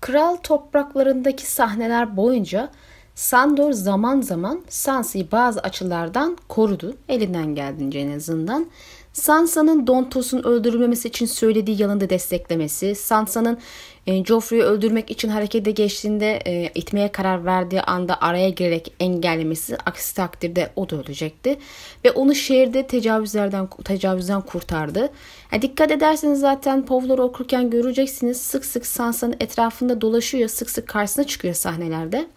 Kral 0.00 0.36
topraklarındaki 0.36 1.46
sahneler 1.46 2.16
boyunca 2.16 2.70
Sandor 3.18 3.72
zaman 3.72 4.20
zaman 4.20 4.62
Sansa'yı 4.68 5.32
bazı 5.32 5.60
açılardan 5.60 6.38
korudu. 6.48 6.96
Elinden 7.08 7.54
geldiğince 7.54 7.98
en 7.98 8.16
azından. 8.16 8.66
Sansa'nın 9.12 9.86
Dontos'un 9.86 10.42
öldürülmemesi 10.42 11.08
için 11.08 11.26
söylediği 11.26 11.82
yanında 11.82 12.10
desteklemesi, 12.10 12.94
Sansa'nın 12.94 13.58
e, 14.06 14.24
Joffrey'i 14.24 14.62
öldürmek 14.62 15.10
için 15.10 15.28
harekete 15.28 15.70
geçtiğinde 15.70 16.36
e, 16.46 16.72
itmeye 16.74 17.12
karar 17.12 17.44
verdiği 17.44 17.82
anda 17.82 18.20
araya 18.22 18.50
girerek 18.50 18.94
engellemesi, 19.00 19.76
aksi 19.86 20.14
takdirde 20.14 20.70
o 20.76 20.90
da 20.90 20.96
ölecekti. 20.96 21.58
Ve 22.04 22.10
onu 22.10 22.34
şehirde 22.34 22.86
tecavüzlerden 22.86 23.68
tecavüzden 23.84 24.40
kurtardı. 24.40 25.10
Yani 25.52 25.62
dikkat 25.62 25.90
ederseniz 25.90 26.40
zaten 26.40 26.86
Povları 26.86 27.22
okurken 27.22 27.70
göreceksiniz 27.70 28.40
sık 28.40 28.64
sık 28.64 28.86
Sansa'nın 28.86 29.36
etrafında 29.40 30.00
dolaşıyor, 30.00 30.48
sık 30.48 30.70
sık 30.70 30.88
karşısına 30.88 31.24
çıkıyor 31.24 31.54
sahnelerde. 31.54 32.28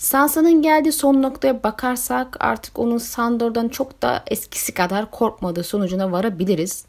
Sansa'nın 0.00 0.62
geldiği 0.62 0.92
son 0.92 1.22
noktaya 1.22 1.62
bakarsak 1.62 2.36
artık 2.40 2.78
onun 2.78 2.98
Sandor'dan 2.98 3.68
çok 3.68 4.02
da 4.02 4.22
eskisi 4.26 4.74
kadar 4.74 5.10
korkmadığı 5.10 5.64
sonucuna 5.64 6.12
varabiliriz. 6.12 6.84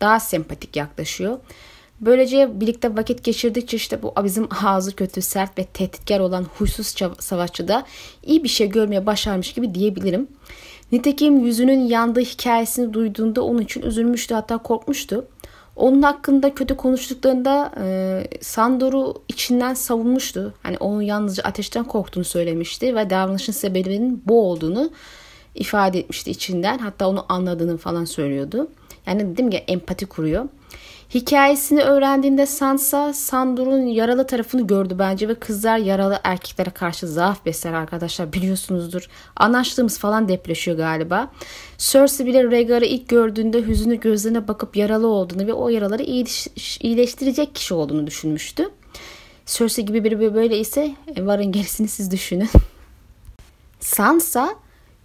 Daha 0.00 0.20
sempatik 0.20 0.76
yaklaşıyor. 0.76 1.38
Böylece 2.00 2.60
birlikte 2.60 2.96
vakit 2.96 3.24
geçirdikçe 3.24 3.76
işte 3.76 4.02
bu 4.02 4.14
bizim 4.24 4.48
ağzı 4.64 4.96
kötü, 4.96 5.22
sert 5.22 5.58
ve 5.58 5.64
tehditkar 5.64 6.20
olan 6.20 6.46
huysuz 6.58 6.94
savaşçı 7.18 7.68
da 7.68 7.84
iyi 8.22 8.44
bir 8.44 8.48
şey 8.48 8.68
görmeye 8.68 9.06
başarmış 9.06 9.52
gibi 9.52 9.74
diyebilirim. 9.74 10.28
Nitekim 10.92 11.44
yüzünün 11.44 11.80
yandığı 11.80 12.20
hikayesini 12.20 12.92
duyduğunda 12.94 13.42
onun 13.42 13.60
için 13.60 13.82
üzülmüştü 13.82 14.34
hatta 14.34 14.58
korkmuştu. 14.58 15.28
Onun 15.78 16.02
hakkında 16.02 16.54
kötü 16.54 16.76
konuştuklarında 16.76 17.72
e, 17.80 18.24
Sandor'u 18.40 19.22
içinden 19.28 19.74
savunmuştu. 19.74 20.54
Hani 20.62 20.76
onun 20.78 21.02
yalnızca 21.02 21.42
ateşten 21.42 21.84
korktuğunu 21.84 22.24
söylemişti 22.24 22.96
ve 22.96 23.10
davranışın 23.10 23.52
sebebinin 23.52 24.22
bu 24.26 24.50
olduğunu 24.50 24.90
ifade 25.54 25.98
etmişti 25.98 26.30
içinden. 26.30 26.78
Hatta 26.78 27.08
onu 27.08 27.26
anladığını 27.28 27.76
falan 27.76 28.04
söylüyordu. 28.04 28.68
Yani 29.06 29.20
dedim 29.32 29.50
ya 29.50 29.58
empati 29.58 30.06
kuruyor. 30.06 30.44
Hikayesini 31.14 31.82
öğrendiğinde 31.82 32.46
Sansa 32.46 33.12
Sandor'un 33.12 33.86
yaralı 33.86 34.26
tarafını 34.26 34.66
gördü 34.66 34.96
bence 34.98 35.28
ve 35.28 35.34
kızlar 35.34 35.78
yaralı 35.78 36.20
erkeklere 36.24 36.70
karşı 36.70 37.08
zaaf 37.08 37.46
besler 37.46 37.72
arkadaşlar 37.72 38.32
biliyorsunuzdur. 38.32 39.08
Anlaştığımız 39.36 39.98
falan 39.98 40.28
depreşiyor 40.28 40.76
galiba. 40.76 41.30
Cersei 41.78 42.26
bile 42.26 42.44
Rhaegar'ı 42.44 42.84
ilk 42.84 43.08
gördüğünde 43.08 43.66
hüzünlü 43.66 44.00
gözlerine 44.00 44.48
bakıp 44.48 44.76
yaralı 44.76 45.06
olduğunu 45.06 45.46
ve 45.46 45.52
o 45.52 45.68
yaraları 45.68 46.02
iyileştirecek 46.80 47.54
kişi 47.54 47.74
olduğunu 47.74 48.06
düşünmüştü. 48.06 48.70
Cersei 49.46 49.84
gibi 49.84 50.04
biri 50.04 50.34
böyle 50.34 50.58
ise 50.58 50.94
e, 51.16 51.26
varın 51.26 51.52
gerisini 51.52 51.88
siz 51.88 52.10
düşünün. 52.10 52.48
Sansa 53.80 54.54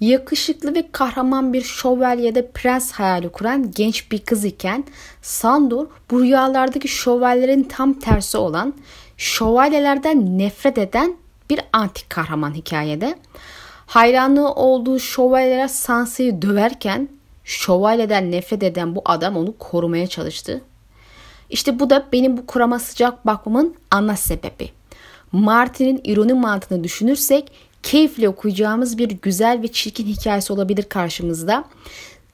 yakışıklı 0.08 0.76
ve 0.76 0.92
kahraman 0.92 1.54
bir 1.54 1.62
şövalyede 1.62 2.52
prens 2.52 2.92
hayali 2.92 3.30
kuran 3.30 3.72
genç 3.72 4.12
bir 4.12 4.20
kız 4.20 4.46
iken 4.46 4.84
Sandor 5.22 5.88
bu 6.12 6.22
rüyalardaki 6.22 6.88
şövalyerin 6.88 7.64
tam 7.64 7.94
tersi 7.94 8.38
olan 8.38 8.74
şövalyelerden 9.18 10.38
nefret 10.38 10.78
eden 10.78 11.16
bir 11.50 11.60
antik 11.74 12.10
kahraman 12.10 12.54
hikayede. 12.54 13.16
Hayranlığı 13.86 14.52
olduğu 14.52 15.00
şövalyeler 15.00 15.68
Sansa'yı 15.68 16.42
döverken 16.42 17.10
şövalyeden 17.44 18.32
nefret 18.32 18.64
eden 18.64 18.96
bu 18.96 19.02
adam 19.06 19.38
onu 19.38 19.58
korumaya 19.58 20.08
çalıştı. 20.08 20.62
İşte 21.50 21.80
bu 21.80 21.90
da 21.90 22.06
benim 22.14 22.38
bu 22.38 22.46
kurama 22.46 22.80
sıcak 22.80 23.26
bakmamın 23.26 23.76
ana 23.92 24.16
sebebi. 24.16 24.70
Martin'in 25.32 26.02
ironi 26.04 26.34
mantığını 26.34 26.84
düşünürsek 26.84 27.52
keyifle 27.84 28.30
okuyacağımız 28.30 28.98
bir 28.98 29.10
güzel 29.10 29.62
ve 29.62 29.68
çirkin 29.68 30.06
hikayesi 30.06 30.54
olabilir 30.54 30.84
karşımızda. 30.84 31.66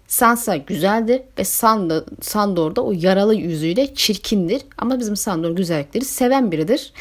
Sansa 0.07 0.55
güzeldir 0.55 1.21
ve 1.39 1.43
Sandor 2.21 2.75
da 2.75 2.81
o 2.81 2.91
yaralı 2.91 3.35
yüzüyle 3.35 3.95
çirkindir. 3.95 4.61
Ama 4.77 4.99
bizim 4.99 5.15
Sandor 5.15 5.51
güzellikleri 5.51 6.05
seven 6.05 6.51
biridir. 6.51 6.93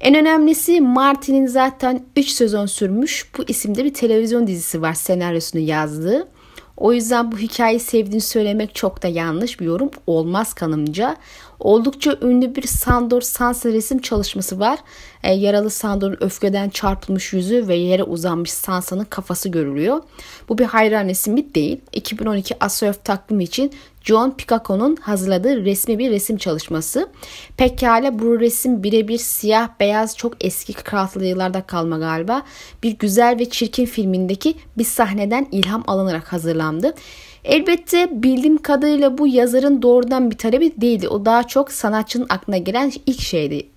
En 0.00 0.14
önemlisi 0.14 0.80
Martin'in 0.80 1.46
zaten 1.46 2.02
3 2.16 2.28
sezon 2.28 2.66
sürmüş 2.66 3.30
bu 3.38 3.42
isimde 3.48 3.84
bir 3.84 3.94
televizyon 3.94 4.46
dizisi 4.46 4.82
var 4.82 4.94
senaryosunu 4.94 5.62
yazdığı. 5.62 6.28
O 6.76 6.92
yüzden 6.92 7.32
bu 7.32 7.38
hikayeyi 7.38 7.80
sevdiğini 7.80 8.20
söylemek 8.20 8.74
çok 8.74 9.02
da 9.02 9.08
yanlış 9.08 9.60
bir 9.60 9.64
yorum 9.64 9.90
olmaz 10.06 10.54
kanımca. 10.54 11.16
Oldukça 11.62 12.16
ünlü 12.22 12.54
bir 12.54 12.66
Sandor 12.66 13.20
Sansa 13.20 13.68
resim 13.68 13.98
çalışması 13.98 14.58
var. 14.58 14.78
E, 15.22 15.32
yaralı 15.32 15.70
Sandor'un 15.70 16.16
öfkeden 16.20 16.68
çarpılmış 16.68 17.32
yüzü 17.32 17.68
ve 17.68 17.74
yere 17.74 18.02
uzanmış 18.02 18.50
Sansa'nın 18.50 19.04
kafası 19.04 19.48
görülüyor. 19.48 20.02
Bu 20.48 20.58
bir 20.58 20.64
hayran 20.64 21.08
resmi 21.08 21.54
değil. 21.54 21.80
2012 21.92 22.64
Asoyaf 22.64 23.04
takvimi 23.04 23.44
için 23.44 23.72
John 24.04 24.30
Picaco'nun 24.30 24.96
hazırladığı 24.96 25.64
resmi 25.64 25.98
bir 25.98 26.10
resim 26.10 26.36
çalışması. 26.36 27.08
Pekala 27.56 28.18
bu 28.18 28.40
resim 28.40 28.82
birebir 28.82 29.18
siyah 29.18 29.68
beyaz 29.80 30.16
çok 30.16 30.44
eski 30.44 30.72
krallı 30.72 31.24
yıllarda 31.24 31.62
kalma 31.62 31.98
galiba. 31.98 32.42
Bir 32.82 32.90
güzel 32.90 33.38
ve 33.38 33.50
çirkin 33.50 33.86
filmindeki 33.86 34.54
bir 34.78 34.84
sahneden 34.84 35.48
ilham 35.52 35.84
alınarak 35.86 36.32
hazırlandı. 36.32 36.94
Elbette 37.44 38.22
bildiğim 38.22 38.62
kadarıyla 38.62 39.18
bu 39.18 39.26
yazarın 39.26 39.82
doğrudan 39.82 40.30
bir 40.30 40.38
talebi 40.38 40.80
değildi. 40.80 41.08
O 41.08 41.24
daha 41.24 41.42
çok 41.42 41.72
sanatçının 41.72 42.26
aklına 42.28 42.58
gelen 42.58 42.92
ilk 43.06 43.20
şeydi. 43.20 43.68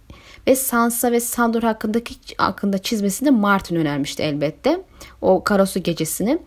Ve 0.47 0.55
Sansa 0.55 1.11
ve 1.11 1.19
Sandor 1.19 1.63
hakkındaki 1.63 2.15
hakkında 2.37 2.77
çizmesini 2.77 3.31
Martin 3.31 3.75
önermişti 3.75 4.23
elbette. 4.23 4.81
O 5.21 5.43
Karasu 5.43 5.83
gecesini. 5.83 6.39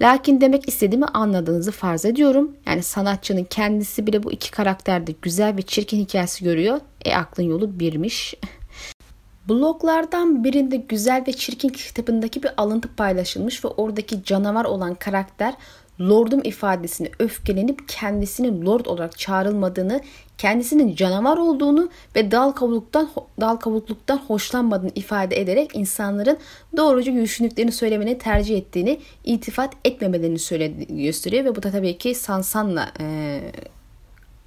Lakin 0.00 0.40
demek 0.40 0.68
istediğimi 0.68 1.06
anladığınızı 1.06 1.72
farz 1.72 2.04
ediyorum. 2.04 2.56
Yani 2.66 2.82
sanatçının 2.82 3.44
kendisi 3.44 4.06
bile 4.06 4.22
bu 4.22 4.32
iki 4.32 4.50
karakterde 4.50 5.14
güzel 5.22 5.56
ve 5.56 5.62
çirkin 5.62 5.98
hikayesi 5.98 6.44
görüyor. 6.44 6.80
E 7.04 7.14
aklın 7.16 7.44
yolu 7.44 7.80
birmiş. 7.80 8.34
Bloglardan 9.48 10.44
birinde 10.44 10.76
güzel 10.76 11.24
ve 11.28 11.32
çirkin 11.32 11.68
kitabındaki 11.68 12.42
bir 12.42 12.50
alıntı 12.56 12.96
paylaşılmış 12.96 13.64
ve 13.64 13.68
oradaki 13.68 14.24
canavar 14.24 14.64
olan 14.64 14.94
karakter 14.94 15.54
lordum 16.00 16.40
ifadesini 16.44 17.10
öfkelenip 17.18 17.88
kendisinin 17.88 18.66
lord 18.66 18.86
olarak 18.86 19.18
çağrılmadığını, 19.18 20.00
kendisinin 20.38 20.94
canavar 20.94 21.36
olduğunu 21.36 21.90
ve 22.16 22.30
dal 22.30 22.52
kavukluktan 22.52 23.10
dal 23.40 23.56
kavukluktan 23.56 24.16
hoşlanmadığını 24.16 24.90
ifade 24.94 25.40
ederek 25.40 25.70
insanların 25.74 26.38
doğrucu 26.76 27.14
düşündüklerini 27.14 27.72
söylemeni 27.72 28.18
tercih 28.18 28.58
ettiğini, 28.58 29.00
itifat 29.24 29.72
etmemelerini 29.84 30.38
söyledi, 30.38 31.02
gösteriyor 31.04 31.44
ve 31.44 31.56
bu 31.56 31.62
da 31.62 31.70
tabii 31.70 31.98
ki 31.98 32.14
Sansan'la 32.14 32.92
e, 33.00 33.40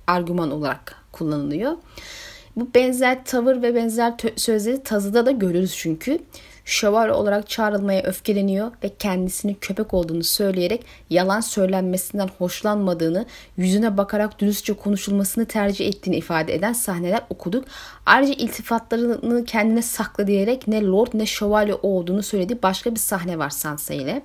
argüman 0.08 0.52
olarak 0.52 0.96
kullanılıyor. 1.12 1.74
Bu 2.56 2.68
benzer 2.76 3.26
tavır 3.26 3.62
ve 3.62 3.76
benzer 3.76 4.14
sözleri 4.36 4.84
tazıda 4.84 5.26
da 5.26 5.32
görürüz 5.32 5.76
çünkü 5.76 6.20
şövalye 6.68 7.14
olarak 7.14 7.50
çağrılmaya 7.50 8.04
öfkeleniyor 8.04 8.72
ve 8.84 8.90
kendisini 9.00 9.56
köpek 9.56 9.94
olduğunu 9.94 10.24
söyleyerek 10.24 10.86
yalan 11.10 11.40
söylenmesinden 11.40 12.30
hoşlanmadığını, 12.38 13.26
yüzüne 13.58 13.98
bakarak 13.98 14.40
dürüstçe 14.40 14.74
konuşulmasını 14.74 15.46
tercih 15.46 15.88
ettiğini 15.88 16.16
ifade 16.16 16.56
eden 16.56 16.74
sahneler 16.74 17.22
okuduk. 17.30 17.66
Ayrıca 18.06 18.34
iltifatlarını 18.34 19.46
kendine 19.46 19.82
sakla 19.82 20.28
diyerek 20.28 20.68
ne 20.68 20.82
lord 20.82 21.08
ne 21.14 21.26
şövalye 21.26 21.76
olduğunu 21.76 22.24
söylediği 22.24 22.64
başka 22.64 22.92
bir 22.92 23.00
sahne 23.00 23.38
var 23.38 23.50
Sansa 23.50 23.94
ile. 23.94 24.22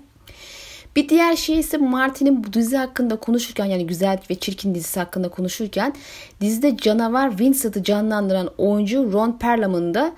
Bir 0.96 1.08
diğer 1.08 1.36
şey 1.36 1.58
ise 1.58 1.76
Martin'in 1.76 2.44
bu 2.44 2.52
dizi 2.52 2.76
hakkında 2.76 3.16
konuşurken 3.16 3.64
yani 3.64 3.86
güzel 3.86 4.18
ve 4.30 4.34
çirkin 4.34 4.74
dizisi 4.74 5.00
hakkında 5.00 5.28
konuşurken 5.28 5.94
dizide 6.40 6.76
canavar 6.76 7.38
Vincent'ı 7.38 7.82
canlandıran 7.82 8.50
oyuncu 8.58 9.12
Ron 9.12 9.38
Perlman'ın 9.38 9.94
da 9.94 10.12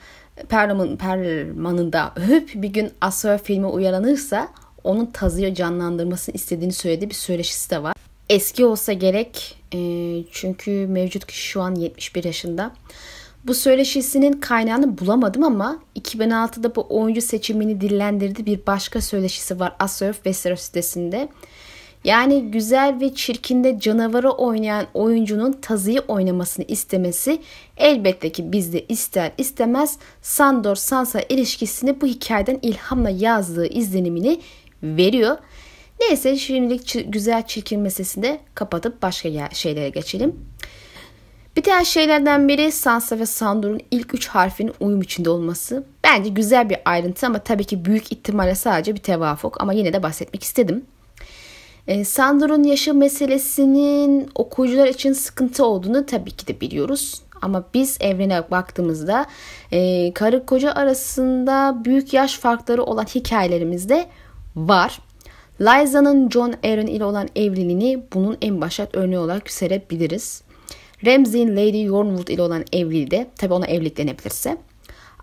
Perlman, 0.48 0.96
Perlman'ında 0.96 2.12
hüp 2.16 2.52
bir 2.54 2.68
gün 2.68 2.90
Asura 3.00 3.38
filmi 3.38 3.66
uyanırsa 3.66 4.48
onun 4.84 5.06
tazıya 5.06 5.54
canlandırmasını 5.54 6.34
istediğini 6.34 6.72
söylediği 6.72 7.10
bir 7.10 7.14
söyleşisi 7.14 7.70
de 7.70 7.82
var. 7.82 7.94
Eski 8.28 8.64
olsa 8.64 8.92
gerek 8.92 9.56
e, 9.74 9.78
çünkü 10.30 10.86
mevcut 10.86 11.26
kişi 11.26 11.48
şu 11.48 11.60
an 11.60 11.74
71 11.74 12.24
yaşında. 12.24 12.72
Bu 13.44 13.54
söyleşisinin 13.54 14.32
kaynağını 14.32 14.98
bulamadım 14.98 15.44
ama 15.44 15.78
2006'da 15.96 16.76
bu 16.76 16.86
oyuncu 16.88 17.20
seçimini 17.20 17.80
dillendirdiği 17.80 18.46
bir 18.46 18.66
başka 18.66 19.00
söyleşisi 19.00 19.60
var 19.60 19.76
Asurf 19.78 20.14
Westeros 20.14 20.60
sitesinde. 20.60 21.28
Yani 22.04 22.50
güzel 22.50 23.00
ve 23.00 23.14
çirkinde 23.14 23.78
canavarı 23.80 24.30
oynayan 24.30 24.87
oyuncunun 24.94 25.52
tazıyı 25.52 26.00
oynamasını 26.00 26.64
istemesi 26.68 27.40
elbette 27.76 28.32
ki 28.32 28.52
bizde 28.52 28.84
ister 28.88 29.32
istemez 29.38 29.99
Sandor 30.23 30.76
Sansa 30.76 31.20
ilişkisini 31.28 32.00
bu 32.00 32.06
hikayeden 32.06 32.58
ilhamla 32.62 33.11
yazdığı 33.11 33.66
izlenimini 33.66 34.40
veriyor. 34.82 35.38
Neyse 36.00 36.37
şimdilik 36.37 37.12
güzel 37.12 37.46
çirkin 37.46 37.80
meselesini 37.80 38.40
kapatıp 38.54 39.02
başka 39.02 39.49
şeylere 39.52 39.88
geçelim. 39.88 40.37
Diğer 41.64 41.84
şeylerden 41.84 42.49
biri 42.49 42.73
Sansa 42.73 43.18
ve 43.18 43.26
Sandor'un 43.26 43.80
ilk 43.90 44.14
üç 44.14 44.28
harfinin 44.28 44.73
uyum 44.80 45.02
içinde 45.02 45.30
olması. 45.30 45.84
Bence 46.04 46.30
güzel 46.30 46.70
bir 46.70 46.78
ayrıntı 46.84 47.26
ama 47.26 47.38
tabii 47.38 47.64
ki 47.64 47.84
büyük 47.84 48.12
ihtimalle 48.12 48.54
sadece 48.54 48.94
bir 48.94 49.00
tevafuk 49.00 49.61
ama 49.61 49.73
yine 49.73 49.92
de 49.92 50.02
bahsetmek 50.02 50.42
istedim. 50.42 50.84
E, 51.88 52.04
Sandor'un 52.04 52.62
yaşı 52.62 52.94
meselesinin 52.94 54.30
okuyucular 54.34 54.86
için 54.86 55.12
sıkıntı 55.12 55.66
olduğunu 55.66 56.06
tabii 56.06 56.30
ki 56.30 56.46
de 56.46 56.60
biliyoruz. 56.60 57.22
Ama 57.42 57.64
biz 57.74 57.96
evrene 58.00 58.50
baktığımızda 58.50 59.26
e, 59.72 60.12
karı 60.14 60.46
koca 60.46 60.72
arasında 60.72 61.84
büyük 61.84 62.12
yaş 62.12 62.38
farkları 62.38 62.82
olan 62.84 63.04
hikayelerimizde 63.04 64.06
var. 64.56 64.98
Lysa'nın 65.60 66.30
John 66.30 66.54
Aaron 66.64 66.86
ile 66.86 67.04
olan 67.04 67.28
evliliğini 67.36 68.02
bunun 68.14 68.36
en 68.42 68.60
başat 68.60 68.94
örneği 68.94 69.18
olarak 69.18 69.44
gösterebiliriz. 69.44 70.42
Ramsay'in 71.06 71.56
Lady 71.56 71.82
Yornwood 71.82 72.28
ile 72.28 72.42
olan 72.42 72.64
evliliği 72.72 73.10
de 73.10 73.26
tabi 73.36 73.52
ona 73.52 73.66
evlilik 73.66 73.98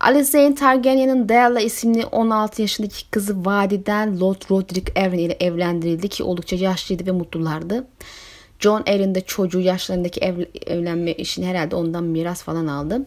Alicent 0.02 0.58
Targaryen'ın 0.58 1.28
Della 1.28 1.60
isimli 1.60 2.06
16 2.06 2.62
yaşındaki 2.62 3.10
kızı 3.10 3.44
vadiden 3.44 4.20
Lord 4.20 4.50
Roderick 4.50 5.00
Arryn 5.00 5.18
ile 5.18 5.36
evlendirildi 5.40 6.08
ki 6.08 6.24
oldukça 6.24 6.56
yaşlıydı 6.56 7.06
ve 7.06 7.10
mutlulardı. 7.10 7.86
John 8.58 8.82
Arryn 8.86 9.14
de 9.14 9.20
çocuğu 9.20 9.60
yaşlarındaki 9.60 10.20
ev, 10.20 10.44
evlenme 10.66 11.12
işini 11.12 11.46
herhalde 11.46 11.76
ondan 11.76 12.04
miras 12.04 12.42
falan 12.42 12.66
aldı. 12.66 13.06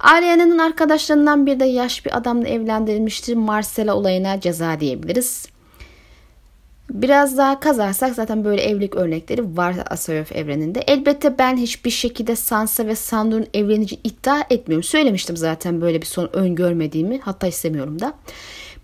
Arya'nın 0.00 0.58
arkadaşlarından 0.58 1.46
bir 1.46 1.60
de 1.60 1.64
yaş 1.64 2.06
bir 2.06 2.16
adamla 2.16 2.48
evlendirilmiştir. 2.48 3.36
Marcella 3.36 3.94
olayına 3.94 4.40
ceza 4.40 4.80
diyebiliriz. 4.80 5.46
Biraz 6.90 7.38
daha 7.38 7.60
kazarsak 7.60 8.14
zaten 8.14 8.44
böyle 8.44 8.62
evlilik 8.62 8.94
örnekleri 8.94 9.56
var 9.56 9.74
Asayov 9.90 10.24
evreninde. 10.34 10.80
Elbette 10.80 11.38
ben 11.38 11.56
hiçbir 11.56 11.90
şekilde 11.90 12.36
Sansa 12.36 12.86
ve 12.86 12.96
Sandor'un 12.96 13.46
evlenici 13.54 13.98
iddia 14.04 14.40
etmiyorum. 14.50 14.82
Söylemiştim 14.82 15.36
zaten 15.36 15.80
böyle 15.80 16.00
bir 16.00 16.06
son 16.06 16.30
öngörmediğimi. 16.32 17.20
Hatta 17.20 17.46
istemiyorum 17.46 18.00
da. 18.00 18.14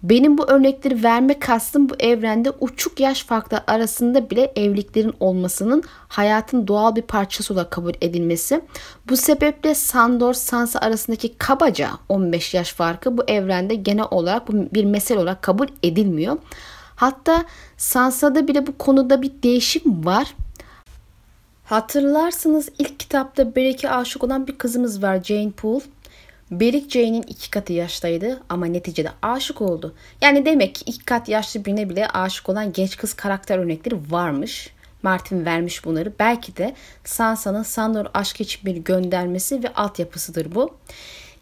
Benim 0.03 0.39
bu 0.39 0.51
örnekleri 0.51 1.03
verme 1.03 1.39
kastım 1.39 1.89
bu 1.89 1.95
evrende 1.99 2.51
uçuk 2.61 3.01
yaş 3.01 3.25
farkları 3.25 3.71
arasında 3.71 4.31
bile 4.31 4.53
evliliklerin 4.57 5.15
olmasının 5.21 5.83
hayatın 6.09 6.67
doğal 6.67 6.97
bir 6.97 7.03
parçası 7.03 7.55
olarak 7.55 7.71
kabul 7.71 7.93
edilmesi. 8.01 8.61
Bu 9.09 9.17
sebeple 9.17 9.75
Sandor 9.75 10.35
Sansa 10.35 10.79
arasındaki 10.79 11.39
kabaca 11.39 11.91
15 12.09 12.55
yaş 12.55 12.73
farkı 12.73 13.19
bu 13.19 13.25
evrende 13.29 13.75
genel 13.75 14.07
olarak 14.11 14.53
bir 14.75 14.85
mesele 14.85 15.19
olarak 15.19 15.43
kabul 15.43 15.67
edilmiyor. 15.83 16.37
Hatta 16.97 17.45
Sansa'da 17.77 18.49
bile 18.49 18.67
bu 18.67 18.79
konuda 18.79 19.23
bir 19.23 19.33
değişim 19.43 20.07
var. 20.07 20.35
Hatırlarsınız 21.65 22.69
ilk 22.79 23.01
kitapta 23.01 23.55
Berik'e 23.57 23.91
aşık 23.91 24.25
olan 24.25 24.47
bir 24.47 24.59
kızımız 24.59 25.03
var 25.03 25.23
Jane 25.23 25.51
Poole. 25.51 25.85
Berik 26.51 26.91
Jane'in 26.91 27.23
iki 27.23 27.51
katı 27.51 27.73
yaştaydı 27.73 28.43
ama 28.49 28.67
neticede 28.67 29.11
aşık 29.23 29.61
oldu. 29.61 29.95
Yani 30.21 30.47
demek 30.47 30.75
ki 30.75 30.85
iki 30.87 31.05
kat 31.05 31.29
yaşlı 31.29 31.65
birine 31.65 31.91
bile 31.91 32.09
aşık 32.09 32.49
olan 32.49 32.73
genç 32.73 32.97
kız 32.97 33.15
karakter 33.15 33.59
örnekleri 33.59 33.97
varmış. 34.11 34.71
Martin 35.03 35.45
vermiş 35.45 35.85
bunları. 35.85 36.13
Belki 36.19 36.57
de 36.57 36.75
Sansa'nın 37.05 37.63
Sandor 37.63 38.07
aşk 38.15 38.41
için 38.41 38.65
bir 38.65 38.77
göndermesi 38.77 39.63
ve 39.63 39.75
altyapısıdır 39.75 40.55
bu. 40.55 40.75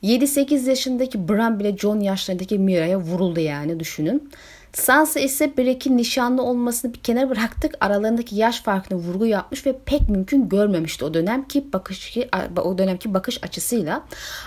7-8 0.03 0.69
yaşındaki 0.69 1.29
Bran 1.29 1.61
bile 1.61 1.77
John 1.77 2.01
yaşlarındaki 2.01 2.59
Mira'ya 2.59 2.99
vuruldu 2.99 3.41
yani 3.41 3.81
düşünün. 3.81 4.31
Sansa 4.75 5.21
ise 5.21 5.57
Black'in 5.57 5.97
nişanlı 5.97 6.43
olmasını 6.43 6.95
bir 6.95 6.99
kenara 6.99 7.31
bıraktık. 7.31 7.75
Aralarındaki 7.81 8.37
yaş 8.37 8.63
farkını 8.63 8.99
vurgu 8.99 9.27
yapmış 9.27 9.67
ve 9.67 9.79
pek 9.87 10.09
mümkün 10.09 10.49
görmemişti 10.49 11.05
o 11.05 11.15
dönemki 11.15 11.73
bakış 11.73 12.19
o 12.65 12.79
dönemki 12.79 13.15
bakış 13.15 13.45
açısıyla. 13.45 14.03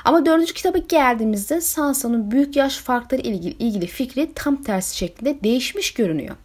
Ama 0.06 0.26
dördüncü 0.26 0.54
kitaba 0.54 0.78
geldiğimizde 0.78 1.62
Sansa'nın 1.62 2.32
büyük 2.32 2.56
yaş 2.56 2.78
farkları 2.78 3.22
ilgili 3.22 3.54
ilgili 3.54 3.88
fikri 3.88 4.34
tam 4.36 4.64
tersi 4.64 4.98
şekilde 4.98 5.44
değişmiş 5.44 5.94
görünüyor. 5.94 6.36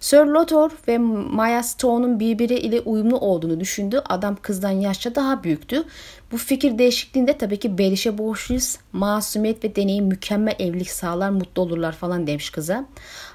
Sir 0.00 0.26
Lothar 0.26 0.72
ve 0.88 0.98
Maya 0.98 1.62
Stone'un 1.62 2.20
birbiriyle 2.20 2.80
uyumlu 2.80 3.18
olduğunu 3.18 3.60
düşündü. 3.60 4.02
Adam 4.08 4.36
kızdan 4.42 4.70
yaşça 4.70 5.14
daha 5.14 5.44
büyüktü. 5.44 5.84
Bu 6.32 6.36
fikir 6.36 6.78
değişikliğinde 6.78 7.38
tabii 7.38 7.58
ki 7.58 7.78
Beliş'e 7.78 8.18
borçluyuz. 8.18 8.78
Masumiyet 8.92 9.64
ve 9.64 9.76
deneyim 9.76 10.04
mükemmel 10.04 10.54
evlilik 10.58 10.90
sağlar, 10.90 11.30
mutlu 11.30 11.62
olurlar 11.62 11.92
falan 11.92 12.26
demiş 12.26 12.50
kıza. 12.50 12.84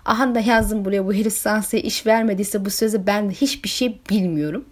Aha 0.06 0.36
da 0.36 0.39
yazdım 0.39 0.86
buraya 0.86 1.06
bu 1.06 1.13
herif 1.13 1.34
Sansa'ya 1.34 1.84
iş 1.84 2.06
vermediyse 2.06 2.65
bu 2.65 2.69
sözü 2.69 3.08
ben 3.08 3.30
hiçbir 3.30 3.69
şey 3.69 4.00
bilmiyorum. 4.10 4.65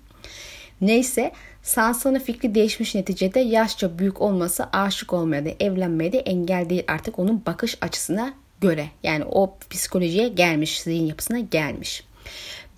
Neyse 0.82 1.32
Sansa'nın 1.64 2.20
fikri 2.20 2.56
değişmiş 2.56 2.96
neticede 2.96 3.40
yaşça 3.40 4.00
büyük 4.00 4.22
olması 4.22 4.66
aşık 4.74 5.14
olmaya 5.14 5.46
da 5.46 5.50
evlenmeye 5.60 6.12
de 6.12 6.20
engel 6.20 6.70
değil 6.70 6.84
artık 6.88 7.20
onun 7.20 7.46
bakış 7.46 7.78
açısına 7.82 8.34
göre. 8.62 8.88
Yani 9.04 9.26
o 9.26 9.58
psikolojiye 9.70 10.28
gelmiş, 10.28 10.82
zihin 10.82 11.06
yapısına 11.06 11.40
gelmiş. 11.40 12.04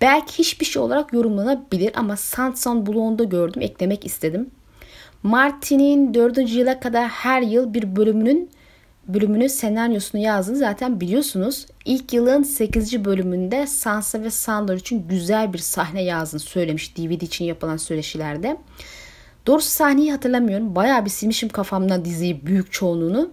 Belki 0.02 0.40
hiçbir 0.40 0.66
şey 0.66 0.82
olarak 0.82 1.14
yorumlanabilir 1.14 1.92
ama 1.96 2.18
Sanson 2.18 2.86
Blonde'da 2.86 3.24
gördüm, 3.24 3.62
eklemek 3.62 4.06
istedim. 4.06 4.50
Martin'in 5.24 6.14
4. 6.14 6.38
yıla 6.50 6.80
kadar 6.80 7.08
her 7.08 7.42
yıl 7.42 7.74
bir 7.74 7.96
bölümünün 7.96 8.50
bölümünün 9.08 9.48
senaryosunu 9.48 10.22
yazdığını 10.22 10.58
zaten 10.58 11.02
biliyorsunuz. 11.02 11.66
İlk 11.86 12.14
yılın 12.14 12.44
8. 12.44 13.06
bölümünde 13.06 13.68
Sansa 13.68 14.22
ve 14.22 14.32
Sandor 14.32 14.76
için 14.76 15.08
güzel 15.08 15.54
bir 15.54 15.58
sahne 15.58 16.04
yazdığını 16.04 16.40
söylemiş 16.40 16.98
DVD 16.98 17.22
için 17.22 17.46
yapılan 17.46 17.78
söyleşilerde. 17.78 18.58
Doğrusu 19.48 19.70
sahneyi 19.70 20.12
hatırlamıyorum. 20.12 20.76
Bayağı 20.76 21.06
bir 21.06 21.10
silmişim 21.10 21.50
kafamdan 21.50 22.06
diziyi 22.06 22.46
büyük 22.46 22.72
çoğunluğunu. 22.72 23.32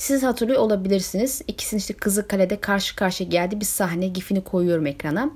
Siz 0.00 0.22
hatırlıyor 0.22 0.60
olabilirsiniz. 0.60 1.42
İkisinin 1.48 1.78
işte 1.78 1.94
Kızılkale'de 1.94 2.60
karşı 2.60 2.96
karşıya 2.96 3.28
geldi 3.28 3.60
bir 3.60 3.64
sahne 3.64 4.08
gifini 4.08 4.44
koyuyorum 4.44 4.86
ekrana. 4.86 5.30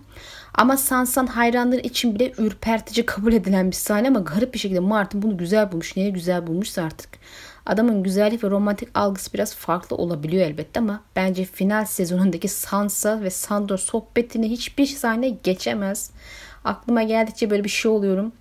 Ama 0.55 0.77
Sansan 0.77 1.27
hayranları 1.27 1.81
için 1.81 2.15
bile 2.15 2.33
ürpertici 2.39 3.07
kabul 3.07 3.33
edilen 3.33 3.71
bir 3.71 3.77
sahne 3.77 4.09
ama 4.09 4.21
garip 4.21 4.55
bir 4.55 4.59
şekilde 4.59 4.81
Martin 4.81 5.23
bunu 5.23 5.39
güzel 5.39 5.73
bulmuş. 5.73 5.97
Niye 5.97 6.11
güzel 6.11 6.47
bulmuşsa 6.47 6.83
artık. 6.83 7.09
Adamın 7.67 8.03
güzellik 8.03 8.45
ve 8.45 8.51
romantik 8.51 8.89
algısı 8.95 9.33
biraz 9.33 9.55
farklı 9.55 9.97
olabiliyor 9.97 10.47
elbette 10.47 10.81
ama 10.81 11.01
bence 11.17 11.45
final 11.45 11.85
sezonundaki 11.85 12.49
Sansa 12.49 13.21
ve 13.23 13.31
Sandor 13.31 13.79
sohbetini 13.79 14.51
hiçbir 14.51 14.87
sahne 14.87 15.29
geçemez. 15.29 16.11
Aklıma 16.65 17.03
geldikçe 17.03 17.51
böyle 17.51 17.65
bir 17.65 17.69
şey 17.69 17.91
oluyorum. 17.91 18.33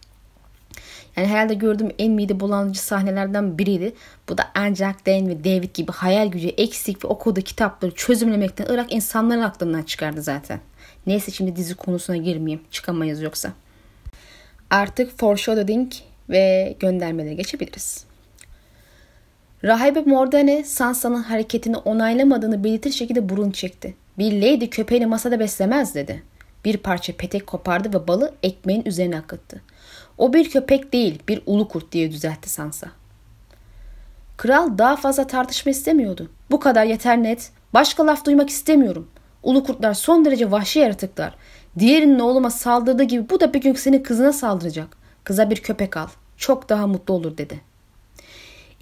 Yani 1.17 1.27
herhalde 1.27 1.53
gördüğüm 1.53 1.91
en 1.99 2.11
mide 2.11 2.39
bulandırıcı 2.39 2.83
sahnelerden 2.83 3.57
biriydi. 3.57 3.93
Bu 4.29 4.37
da 4.37 4.47
ancak 4.55 5.05
Dan 5.05 5.27
ve 5.27 5.43
David 5.43 5.75
gibi 5.75 5.91
hayal 5.91 6.27
gücü 6.27 6.47
eksik 6.47 7.05
ve 7.05 7.07
okuduğu 7.07 7.41
kitapları 7.41 7.95
çözümlemekten 7.95 8.65
Irak 8.69 8.93
insanların 8.93 9.41
aklından 9.41 9.83
çıkardı 9.83 10.21
zaten. 10.21 10.59
Neyse 11.07 11.31
şimdi 11.31 11.55
dizi 11.55 11.75
konusuna 11.75 12.17
girmeyeyim. 12.17 12.61
Çıkamayız 12.71 13.21
yoksa. 13.21 13.53
Artık 14.69 15.19
foreshadowing 15.19 15.91
ve 16.29 16.75
göndermelere 16.79 17.33
geçebiliriz. 17.33 18.05
Rahibe 19.63 20.01
Mordane 20.01 20.63
Sansa'nın 20.63 21.23
hareketini 21.23 21.77
onaylamadığını 21.77 22.63
belirtir 22.63 22.91
şekilde 22.91 23.29
burun 23.29 23.51
çekti. 23.51 23.95
Bir 24.17 24.41
lady 24.41 24.69
köpeğini 24.69 25.05
masada 25.05 25.39
beslemez 25.39 25.95
dedi. 25.95 26.23
Bir 26.65 26.77
parça 26.77 27.13
petek 27.13 27.47
kopardı 27.47 27.93
ve 27.93 28.07
balı 28.07 28.33
ekmeğin 28.43 28.85
üzerine 28.85 29.17
akıttı. 29.17 29.61
O 30.17 30.33
bir 30.33 30.49
köpek 30.49 30.93
değil, 30.93 31.19
bir 31.27 31.41
ulu 31.45 31.67
kurt 31.67 31.91
diye 31.91 32.11
düzeltti 32.11 32.49
Sansa. 32.49 32.87
Kral 34.37 34.77
daha 34.77 34.95
fazla 34.95 35.27
tartışma 35.27 35.71
istemiyordu. 35.71 36.29
Bu 36.51 36.59
kadar 36.59 36.85
yeter 36.85 37.23
net. 37.23 37.51
Başka 37.73 38.07
laf 38.07 38.25
duymak 38.25 38.49
istemiyorum. 38.49 39.07
Ulu 39.43 39.63
kurtlar 39.63 39.93
son 39.93 40.25
derece 40.25 40.51
vahşi 40.51 40.79
yaratıklar. 40.79 41.35
Diğerinin 41.79 42.19
oğluma 42.19 42.49
saldırdığı 42.49 43.03
gibi 43.03 43.29
bu 43.29 43.39
da 43.39 43.53
bir 43.53 43.61
gün 43.61 43.73
senin 43.73 44.03
kızına 44.03 44.33
saldıracak. 44.33 44.97
Kıza 45.23 45.49
bir 45.49 45.55
köpek 45.55 45.97
al. 45.97 46.07
Çok 46.37 46.69
daha 46.69 46.87
mutlu 46.87 47.13
olur 47.13 47.37
dedi. 47.37 47.61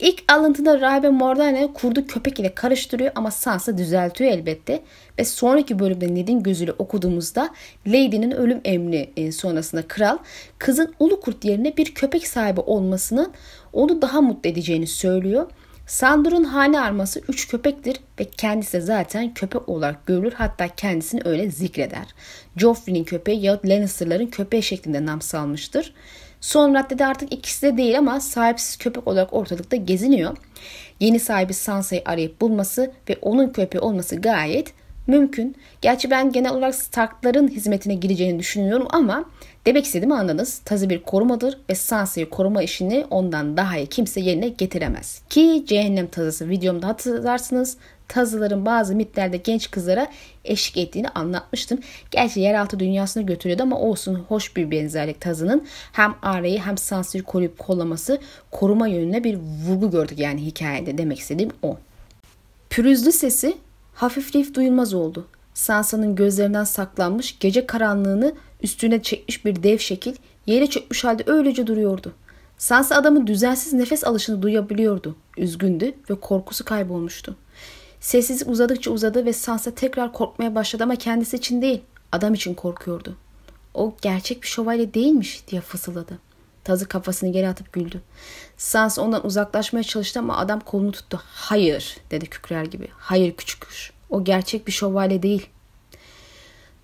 İlk 0.01 0.23
alıntıda 0.31 0.81
Rahibe 0.81 1.09
Mordane 1.09 1.73
kurdu 1.73 2.07
köpek 2.07 2.39
ile 2.39 2.55
karıştırıyor 2.55 3.11
ama 3.15 3.31
Sansa 3.31 3.77
düzeltiyor 3.77 4.31
elbette. 4.31 4.83
Ve 5.19 5.25
sonraki 5.25 5.79
bölümde 5.79 6.15
Ned'in 6.15 6.43
gözüyle 6.43 6.71
okuduğumuzda 6.71 7.49
Lady'nin 7.87 8.31
ölüm 8.31 8.61
emri 8.65 9.11
e, 9.17 9.31
sonrasında 9.31 9.87
kral 9.87 10.17
kızın 10.57 10.93
ulu 10.99 11.19
kurt 11.19 11.45
yerine 11.45 11.77
bir 11.77 11.93
köpek 11.93 12.27
sahibi 12.27 12.59
olmasının 12.59 13.31
onu 13.73 14.01
daha 14.01 14.21
mutlu 14.21 14.49
edeceğini 14.49 14.87
söylüyor. 14.87 15.47
Sandor'un 15.87 16.43
hane 16.43 16.81
arması 16.81 17.21
3 17.27 17.47
köpektir 17.47 17.97
ve 18.19 18.25
kendisi 18.25 18.81
zaten 18.81 19.33
köpek 19.33 19.69
olarak 19.69 20.05
görülür 20.05 20.33
hatta 20.33 20.67
kendisini 20.67 21.21
öyle 21.25 21.51
zikreder. 21.51 22.07
Joffrey'nin 22.57 23.03
köpeği 23.03 23.41
yahut 23.41 23.65
Lannister'ların 23.65 24.27
köpeği 24.27 24.63
şeklinde 24.63 25.05
nam 25.05 25.21
salmıştır. 25.21 25.93
Son 26.41 26.73
raddede 26.73 27.05
artık 27.05 27.33
ikisi 27.33 27.61
de 27.61 27.77
değil 27.77 27.97
ama 27.97 28.19
sahipsiz 28.19 28.77
köpek 28.77 29.07
olarak 29.07 29.33
ortalıkta 29.33 29.75
geziniyor. 29.75 30.37
Yeni 30.99 31.19
sahibi 31.19 31.53
Sansa'yı 31.53 32.01
arayıp 32.05 32.41
bulması 32.41 32.91
ve 33.09 33.17
onun 33.21 33.49
köpeği 33.49 33.81
olması 33.81 34.15
gayet 34.15 34.73
Mümkün. 35.07 35.55
Gerçi 35.81 36.11
ben 36.11 36.31
genel 36.31 36.51
olarak 36.51 36.75
Stark'ların 36.75 37.47
hizmetine 37.47 37.95
gireceğini 37.95 38.39
düşünüyorum 38.39 38.87
ama 38.89 39.25
demek 39.65 39.85
istediğimi 39.85 40.13
anladınız. 40.13 40.59
Tazı 40.59 40.89
bir 40.89 41.03
korumadır 41.03 41.57
ve 41.69 41.75
Sansa'yı 41.75 42.29
koruma 42.29 42.63
işini 42.63 43.05
ondan 43.09 43.57
daha 43.57 43.77
iyi 43.77 43.87
kimse 43.87 44.21
yerine 44.21 44.49
getiremez. 44.49 45.21
Ki 45.29 45.63
cehennem 45.67 46.07
tazısı 46.07 46.49
videomda 46.49 46.87
hatırlarsınız. 46.87 47.77
Tazıların 48.11 48.65
bazı 48.65 48.95
mitlerde 48.95 49.37
genç 49.37 49.71
kızlara 49.71 50.07
eşlik 50.45 50.77
ettiğini 50.77 51.09
anlatmıştım. 51.09 51.79
Gerçi 52.11 52.39
yeraltı 52.39 52.79
dünyasına 52.79 53.23
götürüyordu 53.23 53.63
ama 53.63 53.79
olsun 53.79 54.15
hoş 54.15 54.55
bir 54.55 54.71
benzerlik 54.71 55.21
tazının. 55.21 55.67
Hem 55.91 56.15
Arya'yı 56.21 56.59
hem 56.59 56.77
Sansa'yı 56.77 57.23
koruyup 57.23 57.59
kollaması 57.59 58.19
koruma 58.51 58.87
yönüne 58.87 59.23
bir 59.23 59.37
vurgu 59.65 59.91
gördük 59.91 60.19
yani 60.19 60.45
hikayede 60.45 60.97
demek 60.97 61.19
istediğim 61.19 61.51
o. 61.61 61.77
Pürüzlü 62.69 63.11
sesi 63.11 63.57
hafifleyip 63.93 64.53
duyulmaz 64.55 64.93
oldu. 64.93 65.27
Sansa'nın 65.53 66.15
gözlerinden 66.15 66.63
saklanmış 66.63 67.39
gece 67.39 67.65
karanlığını 67.65 68.33
üstüne 68.63 69.01
çekmiş 69.01 69.45
bir 69.45 69.63
dev 69.63 69.77
şekil 69.77 70.15
yere 70.45 70.67
çökmüş 70.67 71.03
halde 71.03 71.23
öylece 71.27 71.67
duruyordu. 71.67 72.13
Sansa 72.57 72.95
adamın 72.95 73.27
düzensiz 73.27 73.73
nefes 73.73 74.03
alışını 74.03 74.41
duyabiliyordu. 74.41 75.15
Üzgündü 75.37 75.93
ve 76.09 76.15
korkusu 76.15 76.65
kaybolmuştu. 76.65 77.35
Sessizlik 78.01 78.49
uzadıkça 78.49 78.91
uzadı 78.91 79.25
ve 79.25 79.33
Sansa 79.33 79.71
tekrar 79.71 80.13
korkmaya 80.13 80.55
başladı 80.55 80.83
ama 80.83 80.95
kendisi 80.95 81.37
için 81.37 81.61
değil, 81.61 81.81
adam 82.11 82.33
için 82.33 82.53
korkuyordu. 82.53 83.17
O 83.73 83.95
gerçek 84.01 84.43
bir 84.43 84.47
şövalye 84.47 84.93
değilmiş 84.93 85.47
diye 85.47 85.61
fısıldadı. 85.61 86.19
Tazı 86.63 86.87
kafasını 86.87 87.31
geri 87.31 87.47
atıp 87.47 87.73
güldü. 87.73 88.01
Sansa 88.57 89.01
ondan 89.01 89.25
uzaklaşmaya 89.25 89.83
çalıştı 89.83 90.19
ama 90.19 90.37
adam 90.37 90.59
kolunu 90.59 90.91
tuttu. 90.91 91.21
Hayır 91.25 91.97
dedi 92.11 92.25
kükrer 92.25 92.65
gibi. 92.65 92.87
Hayır 92.97 93.35
küçük 93.35 93.61
kuş. 93.61 93.91
O 94.09 94.23
gerçek 94.23 94.67
bir 94.67 94.71
şövalye 94.71 95.23
değil. 95.23 95.49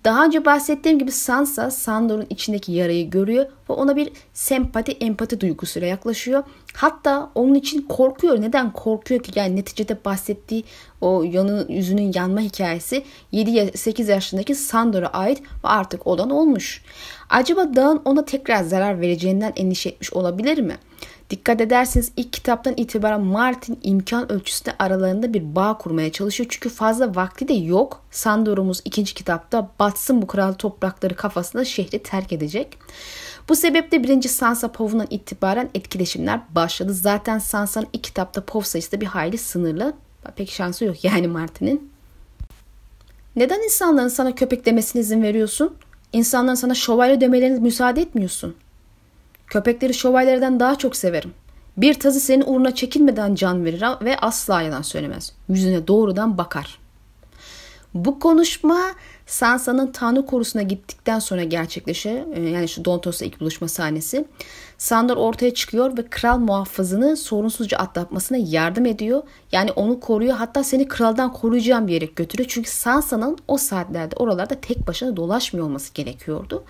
Daha 0.04 0.24
önce 0.24 0.44
bahsettiğim 0.44 0.98
gibi 0.98 1.12
Sansa 1.12 1.70
Sandor'un 1.70 2.26
içindeki 2.30 2.72
yarayı 2.72 3.10
görüyor 3.10 3.46
ve 3.70 3.72
ona 3.72 3.96
bir 3.96 4.12
sempati 4.32 4.92
empati 4.92 5.40
duygusuyla 5.40 5.88
yaklaşıyor. 5.88 6.42
Hatta 6.74 7.30
onun 7.34 7.54
için 7.54 7.82
korkuyor. 7.82 8.40
Neden 8.40 8.72
korkuyor 8.72 9.22
ki? 9.22 9.32
Yani 9.34 9.56
neticede 9.56 10.04
bahsettiği 10.04 10.64
o 11.00 11.22
yanı, 11.22 11.66
yüzünün 11.68 12.12
yanma 12.14 12.40
hikayesi 12.40 13.04
7-8 13.32 14.10
yaşındaki 14.10 14.54
Sandor'a 14.54 15.08
ait 15.08 15.40
ve 15.40 15.68
artık 15.68 16.06
olan 16.06 16.30
olmuş. 16.30 16.82
Acaba 17.30 17.76
dağın 17.76 18.02
ona 18.04 18.24
tekrar 18.24 18.62
zarar 18.62 19.00
vereceğinden 19.00 19.52
endişe 19.56 19.88
etmiş 19.88 20.12
olabilir 20.12 20.58
mi? 20.58 20.76
Dikkat 21.30 21.60
ederseniz 21.60 22.12
ilk 22.16 22.32
kitaptan 22.32 22.74
itibaren 22.76 23.20
Martin 23.20 23.78
imkan 23.82 24.32
ölçüsünde 24.32 24.74
aralarında 24.78 25.34
bir 25.34 25.54
bağ 25.54 25.78
kurmaya 25.78 26.12
çalışıyor. 26.12 26.50
Çünkü 26.50 26.68
fazla 26.68 27.14
vakti 27.14 27.48
de 27.48 27.52
yok. 27.54 28.02
Sandor'umuz 28.10 28.80
ikinci 28.84 29.14
kitapta 29.14 29.70
batsın 29.78 30.22
bu 30.22 30.26
kral 30.26 30.52
toprakları 30.52 31.16
kafasında 31.16 31.64
şehri 31.64 31.98
terk 31.98 32.32
edecek. 32.32 32.78
Bu 33.48 33.56
sebeple 33.56 34.02
birinci 34.02 34.28
Sansa 34.28 34.72
Pov'undan 34.72 35.06
itibaren 35.10 35.70
etkileşimler 35.74 36.40
başladı. 36.50 36.94
Zaten 36.94 37.38
Sansa'nın 37.38 37.88
ilk 37.92 38.04
kitapta 38.04 38.44
Pov 38.44 38.60
sayısı 38.60 38.92
da 38.92 39.00
bir 39.00 39.06
hayli 39.06 39.38
sınırlı. 39.38 39.92
Pek 40.36 40.50
şansı 40.50 40.84
yok 40.84 41.04
yani 41.04 41.26
Martin'in. 41.28 41.90
Neden 43.36 43.64
insanların 43.64 44.08
sana 44.08 44.34
köpek 44.34 44.66
demesine 44.66 45.02
izin 45.02 45.22
veriyorsun? 45.22 45.76
İnsanların 46.12 46.54
sana 46.54 46.74
şövalye 46.74 47.20
demelerine 47.20 47.58
müsaade 47.58 48.00
etmiyorsun. 48.00 48.54
Köpekleri 49.50 49.94
şövalyelerden 49.94 50.60
daha 50.60 50.78
çok 50.78 50.96
severim. 50.96 51.32
Bir 51.76 51.94
tazı 51.94 52.20
senin 52.20 52.44
uğruna 52.46 52.74
çekinmeden 52.74 53.34
can 53.34 53.64
verir 53.64 53.82
ve 54.02 54.18
asla 54.18 54.62
yalan 54.62 54.82
söylemez. 54.82 55.32
Yüzüne 55.48 55.86
doğrudan 55.88 56.38
bakar. 56.38 56.78
Bu 57.94 58.18
konuşma 58.18 58.80
Sansa'nın 59.26 59.92
Tanrı 59.92 60.26
korusuna 60.26 60.62
gittikten 60.62 61.18
sonra 61.18 61.44
gerçekleşiyor. 61.44 62.36
Ee, 62.36 62.48
yani 62.48 62.68
şu 62.68 62.84
Dontos'la 62.84 63.26
ilk 63.26 63.40
buluşma 63.40 63.68
sahnesi. 63.68 64.24
Sandor 64.78 65.16
ortaya 65.16 65.54
çıkıyor 65.54 65.96
ve 65.96 66.06
kral 66.10 66.38
muhafızını 66.38 67.16
sorunsuzca 67.16 67.78
atlatmasına 67.78 68.38
yardım 68.38 68.86
ediyor. 68.86 69.22
Yani 69.52 69.72
onu 69.72 70.00
koruyor. 70.00 70.36
Hatta 70.36 70.64
seni 70.64 70.88
kraldan 70.88 71.32
koruyacağım 71.32 71.86
bir 71.86 71.92
yere 71.92 72.04
götürüyor. 72.04 72.48
Çünkü 72.48 72.70
Sansa'nın 72.70 73.38
o 73.48 73.58
saatlerde 73.58 74.16
oralarda 74.16 74.54
tek 74.54 74.86
başına 74.86 75.16
dolaşmıyor 75.16 75.66
olması 75.66 75.94
gerekiyordu. 75.94 76.64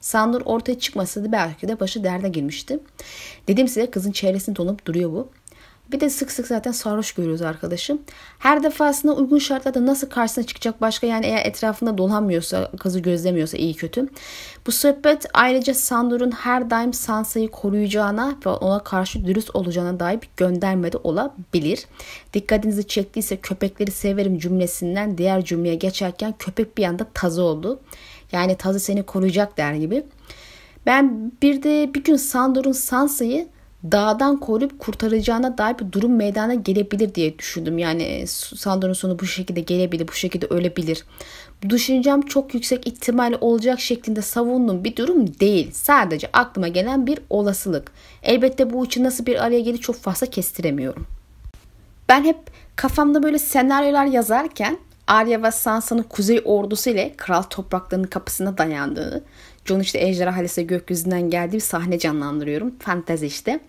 Sandor 0.00 0.40
ortaya 0.44 0.78
çıkmasaydı 0.78 1.32
belki 1.32 1.68
de 1.68 1.80
başı 1.80 2.04
derde 2.04 2.28
girmişti. 2.28 2.80
Dedim 3.48 3.68
size 3.68 3.90
kızın 3.90 4.12
çevresini 4.12 4.56
donup 4.56 4.86
duruyor 4.86 5.12
bu. 5.12 5.28
Bir 5.92 6.00
de 6.00 6.10
sık 6.10 6.32
sık 6.32 6.46
zaten 6.46 6.72
sarhoş 6.72 7.12
görüyoruz 7.12 7.42
arkadaşım. 7.42 8.02
Her 8.38 8.62
defasında 8.62 9.12
uygun 9.12 9.38
şartlarda 9.38 9.86
nasıl 9.86 10.08
karşısına 10.08 10.46
çıkacak 10.46 10.80
başka 10.80 11.06
yani 11.06 11.26
eğer 11.26 11.46
etrafında 11.46 11.98
dolanmıyorsa, 11.98 12.70
kızı 12.80 13.00
gözlemiyorsa 13.00 13.56
iyi 13.56 13.74
kötü. 13.74 14.08
Bu 14.66 14.72
sohbet 14.72 15.26
ayrıca 15.34 15.74
Sandor'un 15.74 16.30
her 16.30 16.70
daim 16.70 16.92
Sansa'yı 16.92 17.50
koruyacağına 17.50 18.36
ve 18.46 18.50
ona 18.50 18.84
karşı 18.84 19.24
dürüst 19.26 19.56
olacağına 19.56 20.00
dair 20.00 20.20
bir 20.22 20.28
gönderme 20.36 20.92
de 20.92 20.96
olabilir. 20.96 21.86
Dikkatinizi 22.34 22.86
çektiyse 22.86 23.36
köpekleri 23.36 23.90
severim 23.90 24.38
cümlesinden 24.38 25.18
diğer 25.18 25.44
cümleye 25.44 25.74
geçerken 25.74 26.34
köpek 26.38 26.78
bir 26.78 26.84
anda 26.84 27.06
tazı 27.14 27.42
oldu. 27.42 27.80
Yani 28.32 28.56
tazı 28.56 28.80
seni 28.80 29.02
koruyacak 29.02 29.58
der 29.58 29.74
gibi. 29.74 30.04
Ben 30.86 31.32
bir 31.42 31.62
de 31.62 31.94
bir 31.94 32.04
gün 32.04 32.16
Sandor'un 32.16 32.72
Sansa'yı 32.72 33.48
dağdan 33.84 34.40
koruyup 34.40 34.78
kurtaracağına 34.78 35.58
dair 35.58 35.78
bir 35.78 35.92
durum 35.92 36.16
meydana 36.16 36.54
gelebilir 36.54 37.14
diye 37.14 37.38
düşündüm. 37.38 37.78
Yani 37.78 38.24
Sandor'un 38.56 38.92
sonu 38.92 39.18
bu 39.18 39.26
şekilde 39.26 39.60
gelebilir, 39.60 40.08
bu 40.08 40.12
şekilde 40.12 40.46
ölebilir. 40.46 41.04
Bu 41.64 41.70
düşüncem 41.70 42.22
çok 42.22 42.54
yüksek 42.54 42.86
ihtimal 42.86 43.34
olacak 43.40 43.80
şeklinde 43.80 44.22
savunduğum 44.22 44.84
bir 44.84 44.96
durum 44.96 45.40
değil. 45.40 45.70
Sadece 45.72 46.28
aklıma 46.32 46.68
gelen 46.68 47.06
bir 47.06 47.18
olasılık. 47.30 47.92
Elbette 48.22 48.72
bu 48.72 48.86
için 48.86 49.04
nasıl 49.04 49.26
bir 49.26 49.44
araya 49.44 49.60
gelir 49.60 49.78
çok 49.78 49.96
fazla 49.96 50.26
kestiremiyorum. 50.26 51.06
Ben 52.08 52.24
hep 52.24 52.38
kafamda 52.76 53.22
böyle 53.22 53.38
senaryolar 53.38 54.06
yazarken 54.06 54.78
Arya 55.08 55.42
ve 55.42 55.50
Sansa'nın 55.50 56.02
kuzey 56.02 56.42
ordusu 56.44 56.90
ile 56.90 57.14
kral 57.16 57.42
topraklarının 57.42 58.06
kapısına 58.06 58.58
dayandığını, 58.58 59.22
Jon 59.68 59.80
işte 59.80 59.98
ejderha 59.98 60.36
halise 60.36 60.62
gökyüzünden 60.62 61.30
geldiği 61.30 61.54
bir 61.54 61.60
sahne 61.60 61.98
canlandırıyorum. 61.98 62.74
Fantezi 62.78 63.26
işte. 63.26 63.60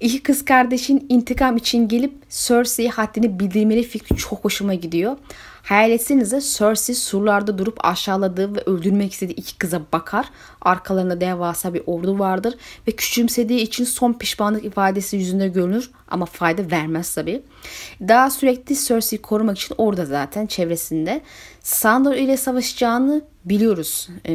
İki 0.00 0.22
kız 0.22 0.44
kardeşin 0.44 1.06
intikam 1.08 1.56
için 1.56 1.88
gelip 1.88 2.30
Cersei'ye 2.30 2.90
haddini 2.90 3.40
bildirmeli 3.40 3.82
fikri 3.82 4.16
çok 4.16 4.44
hoşuma 4.44 4.74
gidiyor. 4.74 5.16
Hayal 5.62 5.90
etsenize 5.90 6.40
Cersei 6.40 6.94
surlarda 6.94 7.58
durup 7.58 7.84
aşağıladığı 7.84 8.56
ve 8.56 8.60
öldürmek 8.60 9.12
istediği 9.12 9.34
iki 9.34 9.58
kıza 9.58 9.82
bakar. 9.92 10.26
Arkalarında 10.60 11.20
devasa 11.20 11.74
bir 11.74 11.82
ordu 11.86 12.18
vardır 12.18 12.54
ve 12.88 12.92
küçümsediği 12.92 13.60
için 13.60 13.84
son 13.84 14.12
pişmanlık 14.12 14.64
ifadesi 14.64 15.16
yüzünde 15.16 15.48
görünür 15.48 15.90
ama 16.08 16.26
fayda 16.26 16.70
vermez 16.70 17.14
tabi. 17.14 17.42
Daha 18.00 18.30
sürekli 18.30 18.76
Cersei'yi 18.76 19.22
korumak 19.22 19.58
için 19.58 19.74
orada 19.78 20.04
zaten 20.04 20.46
çevresinde. 20.46 21.20
Sandor 21.62 22.14
ile 22.14 22.36
savaşacağını 22.36 23.22
biliyoruz 23.48 24.08
e, 24.26 24.32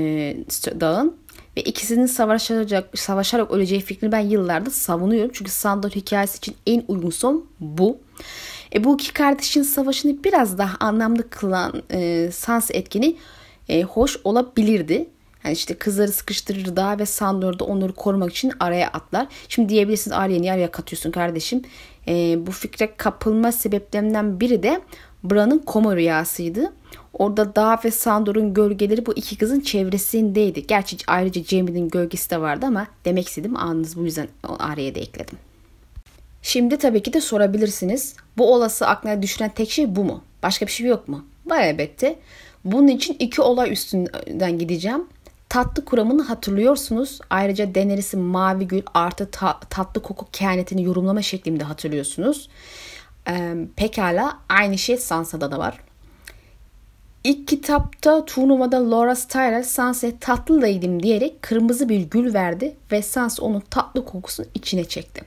dağın 0.79 1.17
ve 1.57 1.61
ikisinin 1.61 2.05
savaşacak, 2.05 2.99
savaşarak 2.99 3.51
öleceği 3.51 3.81
fikrini 3.81 4.11
ben 4.11 4.19
yıllardır 4.19 4.71
savunuyorum. 4.71 5.31
Çünkü 5.33 5.51
Sandor 5.51 5.89
hikayesi 5.89 6.37
için 6.37 6.55
en 6.67 6.83
uygun 6.87 7.09
son 7.09 7.45
bu. 7.59 7.97
E, 8.75 8.83
bu 8.83 8.95
iki 8.95 9.13
kardeşin 9.13 9.63
savaşını 9.63 10.23
biraz 10.23 10.57
daha 10.57 10.77
anlamlı 10.79 11.29
kılan 11.29 11.83
e, 11.91 12.29
sans 12.31 12.71
etkeni 12.71 13.15
e, 13.69 13.83
hoş 13.83 14.17
olabilirdi. 14.23 15.09
Yani 15.45 15.53
işte 15.53 15.73
kızları 15.73 16.11
sıkıştırır 16.11 16.75
daha 16.75 16.99
ve 16.99 17.05
Sandor 17.05 17.59
da 17.59 17.65
onları 17.65 17.93
korumak 17.93 18.31
için 18.31 18.51
araya 18.59 18.87
atlar. 18.87 19.27
Şimdi 19.49 19.69
diyebilirsiniz 19.69 20.17
Arya 20.17 20.39
niye 20.39 20.53
araya 20.53 20.71
katıyorsun 20.71 21.11
kardeşim? 21.11 21.61
E, 22.07 22.37
bu 22.47 22.51
fikre 22.51 22.95
kapılma 22.97 23.51
sebeplerinden 23.51 24.39
biri 24.39 24.63
de 24.63 24.81
Bran'ın 25.23 25.59
koma 25.59 25.95
rüyasıydı. 25.95 26.73
Orada 27.13 27.55
Dağ 27.55 27.79
ve 27.85 27.91
Sandor'un 27.91 28.53
gölgeleri 28.53 29.05
bu 29.05 29.13
iki 29.13 29.37
kızın 29.37 29.59
çevresindeydi. 29.59 30.67
Gerçi 30.67 30.97
ayrıca 31.07 31.43
Jamie'nin 31.43 31.89
gölgesi 31.89 32.29
de 32.29 32.41
vardı 32.41 32.65
ama 32.65 32.87
demek 33.05 33.27
istedim 33.27 33.57
anınız 33.57 33.97
bu 33.97 34.03
yüzden 34.03 34.27
araya 34.59 34.95
da 34.95 34.99
ekledim. 34.99 35.37
Şimdi 36.41 36.77
tabii 36.77 37.03
ki 37.03 37.13
de 37.13 37.21
sorabilirsiniz. 37.21 38.15
Bu 38.37 38.53
olası 38.53 38.87
aklına 38.87 39.21
düşünen 39.21 39.51
tek 39.55 39.71
şey 39.71 39.95
bu 39.95 40.03
mu? 40.03 40.23
Başka 40.43 40.65
bir 40.65 40.71
şey 40.71 40.87
yok 40.87 41.07
mu? 41.07 41.25
Var 41.45 41.61
elbette. 41.61 42.19
Bunun 42.65 42.87
için 42.87 43.15
iki 43.19 43.41
olay 43.41 43.71
üstünden 43.71 44.59
gideceğim. 44.59 45.07
Tatlı 45.49 45.85
kuramını 45.85 46.21
hatırlıyorsunuz. 46.21 47.19
Ayrıca 47.29 47.75
Daenerys'in 47.75 48.19
mavi 48.19 48.67
gül 48.67 48.81
artı 48.93 49.31
ta- 49.31 49.59
tatlı 49.69 50.01
koku 50.01 50.27
kehanetini 50.31 50.83
yorumlama 50.83 51.21
şeklinde 51.21 51.63
hatırlıyorsunuz. 51.63 52.49
Ee, 53.29 53.55
pekala 53.75 54.39
aynı 54.49 54.77
şey 54.77 54.97
Sansa'da 54.97 55.51
da 55.51 55.59
var. 55.59 55.79
İlk 57.23 57.47
kitapta 57.47 58.25
turnuvada 58.25 58.91
Laura 58.91 59.15
Styler 59.15 59.63
Sansa'ya 59.63 60.13
tatlı 60.19 60.61
daydım 60.61 61.03
diyerek 61.03 61.41
kırmızı 61.41 61.89
bir 61.89 61.99
gül 61.99 62.33
verdi 62.33 62.75
ve 62.91 63.01
Sansa 63.01 63.43
onun 63.43 63.59
tatlı 63.59 64.05
kokusunu 64.05 64.45
içine 64.53 64.85
çekti. 64.85 65.21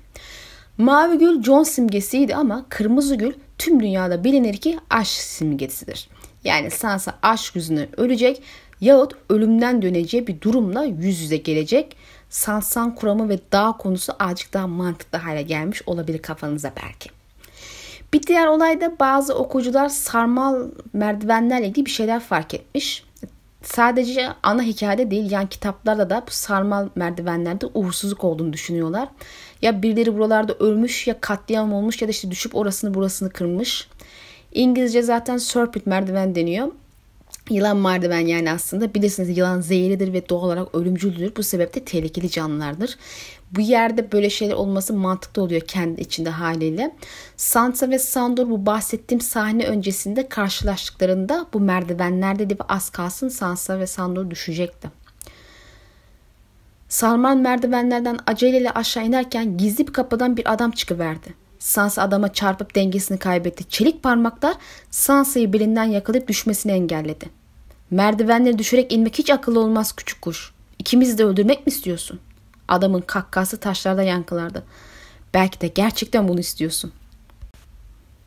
Mavi 0.79 1.19
gül 1.19 1.43
John 1.43 1.63
simgesiydi 1.63 2.35
ama 2.35 2.67
kırmızı 2.69 3.15
gül 3.15 3.33
tüm 3.59 3.81
dünyada 3.81 4.25
bilinir 4.25 4.57
ki 4.57 4.79
aşk 4.91 5.23
simgesidir. 5.23 6.09
Yani 6.45 6.71
Sansa 6.71 7.19
aşk 7.23 7.57
yüzünden 7.57 8.01
ölecek 8.01 8.43
yahut 8.81 9.13
ölümden 9.29 9.83
döneceği 9.83 10.27
bir 10.27 10.41
durumla 10.41 10.85
yüz 10.85 11.21
yüze 11.21 11.37
gelecek. 11.37 11.97
Sansan 12.31 12.95
kuramı 12.95 13.29
ve 13.29 13.39
dağ 13.53 13.73
konusu 13.73 14.13
azıcık 14.19 14.53
daha 14.53 14.67
mantıklı 14.67 15.19
hale 15.19 15.43
gelmiş 15.43 15.83
olabilir 15.87 16.23
kafanıza 16.23 16.73
belki. 16.83 17.11
Bir 18.17 18.23
diğer 18.23 18.47
olayda 18.47 18.99
bazı 19.01 19.35
okuyucular 19.35 19.89
sarmal 19.89 20.69
merdivenlerle 20.93 21.67
ilgili 21.67 21.87
bir 21.87 21.91
şeyler 21.91 22.21
fark 22.21 22.55
etmiş. 22.55 23.05
Sadece 23.63 24.29
ana 24.43 24.63
hikayede 24.63 25.11
değil 25.11 25.31
yan 25.31 25.47
kitaplarda 25.47 26.11
da 26.11 26.23
bu 26.27 26.31
sarmal 26.31 26.89
merdivenlerde 26.95 27.67
uğursuzluk 27.75 28.25
olduğunu 28.25 28.53
düşünüyorlar. 28.53 29.09
Ya 29.63 29.83
birileri 29.83 30.19
buralarda 30.19 30.55
ölmüş 30.55 31.07
ya 31.07 31.21
katliam 31.21 31.73
olmuş 31.73 32.03
ya 32.03 32.09
da 32.09 32.11
işte 32.11 32.31
düşüp 32.31 32.55
orasını 32.57 32.95
burasını 32.95 33.31
kırmış. 33.31 33.89
İngilizce 34.53 35.03
zaten 35.03 35.37
serpent 35.37 35.87
merdiven 35.87 36.35
deniyor. 36.35 36.69
Yılan 37.51 37.77
merdiven 37.77 38.27
yani 38.27 38.51
aslında 38.51 38.95
bilirsiniz 38.95 39.39
yılan 39.39 39.61
zehirlidir 39.61 40.13
ve 40.13 40.29
doğal 40.29 40.43
olarak 40.43 40.75
ölümcüldür. 40.75 41.37
Bu 41.37 41.43
sebeple 41.43 41.85
tehlikeli 41.85 42.31
canlılardır. 42.31 42.99
Bu 43.53 43.61
yerde 43.61 44.13
böyle 44.13 44.31
şeyler 44.31 44.55
olması 44.55 44.95
mantıklı 44.95 45.43
oluyor 45.43 45.61
kendi 45.61 46.01
içinde 46.01 46.31
haliyle. 46.31 46.97
Sansa 47.37 47.91
ve 47.91 47.99
Sandor 47.99 48.51
bu 48.51 48.67
bahsettiğim 48.67 49.21
sahne 49.21 49.67
öncesinde 49.67 50.29
karşılaştıklarında 50.29 51.47
bu 51.53 51.61
merdivenlerde 51.61 52.51
de 52.51 52.57
az 52.69 52.91
kalsın 52.91 53.29
Sansa 53.29 53.79
ve 53.79 53.87
Sandor 53.87 54.31
düşecekti. 54.31 54.91
Sarman 56.89 57.39
merdivenlerden 57.39 58.19
aceleyle 58.27 58.71
aşağı 58.71 59.07
inerken 59.07 59.57
gizli 59.57 59.87
bir 59.87 59.93
kapıdan 59.93 60.37
bir 60.37 60.53
adam 60.53 60.71
çıkıverdi. 60.71 61.35
Sansa 61.59 62.03
adama 62.03 62.33
çarpıp 62.33 62.75
dengesini 62.75 63.19
kaybetti. 63.19 63.69
Çelik 63.69 64.03
parmaklar 64.03 64.55
Sansa'yı 64.91 65.53
belinden 65.53 65.85
yakalayıp 65.85 66.29
düşmesini 66.29 66.73
engelledi. 66.73 67.29
Merdivenleri 67.91 68.59
düşerek 68.59 68.93
inmek 68.93 69.19
hiç 69.19 69.31
akıllı 69.31 69.61
olmaz 69.61 69.93
küçük 69.93 70.23
kuş. 70.23 70.53
İkimizi 70.79 71.19
de 71.19 71.25
öldürmek 71.25 71.67
mi 71.67 71.71
istiyorsun? 71.71 72.21
Adamın 72.69 73.01
kakkası 73.01 73.61
taşlarda 73.61 74.03
yankılardı. 74.03 74.65
Belki 75.35 75.61
de 75.61 75.69
gerçekten 75.69 76.29
bunu 76.29 76.41
istiyorsun. 76.41 76.93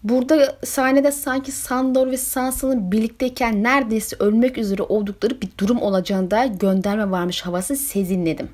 Burada 0.04 0.58
sahnede 0.64 1.12
sanki 1.12 1.52
Sandor 1.52 2.08
ve 2.08 2.18
Sansa'nın 2.18 2.92
birlikteyken 2.92 3.64
neredeyse 3.64 4.16
ölmek 4.20 4.58
üzere 4.58 4.82
oldukları 4.82 5.42
bir 5.42 5.50
durum 5.58 5.82
olacağında 5.82 6.46
gönderme 6.46 7.12
varmış 7.12 7.42
havası 7.42 7.76
sezinledim. 7.76 8.50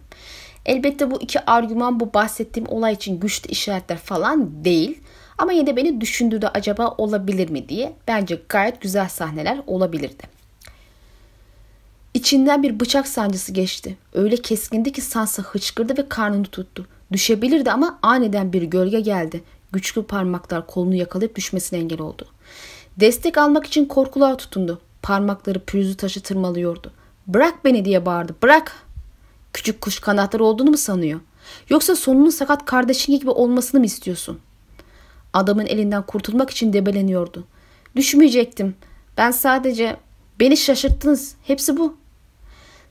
Elbette 0.66 1.12
bu 1.12 1.22
iki 1.22 1.46
argüman 1.46 2.00
bu 2.00 2.14
bahsettiğim 2.14 2.70
olay 2.70 2.94
için 2.94 3.20
güçlü 3.20 3.50
işaretler 3.50 3.98
falan 3.98 4.66
değil. 4.66 5.02
Ama 5.38 5.52
yine 5.52 5.68
de 5.68 5.76
beni 5.76 6.02
düşündürdü 6.02 6.50
acaba 6.54 6.96
olabilir 6.98 7.50
mi 7.50 7.70
diye. 7.70 7.94
Bence 8.08 8.42
gayet 8.50 8.82
güzel 8.82 9.10
sahneler 9.10 9.62
olabilirdi. 9.68 10.35
İçinden 12.16 12.64
bir 12.64 12.80
bıçak 12.80 13.08
sancısı 13.08 13.52
geçti. 13.52 13.98
Öyle 14.14 14.38
keskindi 14.38 14.92
ki 14.92 15.02
Sansa 15.02 15.44
hıçkırdı 15.44 15.98
ve 15.98 16.10
karnını 16.10 16.46
tuttu. 16.46 16.88
Düşebilirdi 17.12 17.72
ama 17.72 18.00
aniden 18.02 18.54
bir 18.54 18.62
gölge 18.62 19.00
geldi. 19.00 19.44
Güçlü 19.72 20.04
parmaklar 20.04 20.68
kolunu 20.68 20.96
yakalayıp 20.96 21.36
düşmesine 21.36 21.80
engel 21.80 22.02
oldu. 22.02 22.28
Destek 23.00 23.38
almak 23.38 23.66
için 23.66 23.86
korkuluğa 23.86 24.38
tutundu. 24.38 24.82
Parmakları 25.02 25.60
pürüzlü 25.60 25.96
taşı 25.96 26.22
tırmalıyordu. 26.22 26.92
Bırak 27.28 27.66
beni 27.66 27.86
diye 27.86 28.06
bağırdı. 28.06 28.36
Bırak. 28.44 28.76
Küçük 29.54 29.82
kuş 29.82 30.00
kanatları 30.00 30.44
olduğunu 30.44 30.70
mu 30.70 30.78
sanıyor? 30.78 31.20
Yoksa 31.70 31.96
sonunun 31.96 32.30
sakat 32.30 32.66
kardeşin 32.66 33.20
gibi 33.20 33.30
olmasını 33.30 33.80
mı 33.80 33.86
istiyorsun? 33.86 34.40
Adamın 35.34 35.66
elinden 35.66 36.06
kurtulmak 36.06 36.50
için 36.50 36.74
debeleniyordu. 36.74 37.44
Düşmeyecektim. 37.96 38.76
Ben 39.18 39.32
sadece 39.32 39.98
beni 40.40 40.58
şaşırttınız. 40.58 41.36
Hepsi 41.44 41.78
bu. 41.78 42.05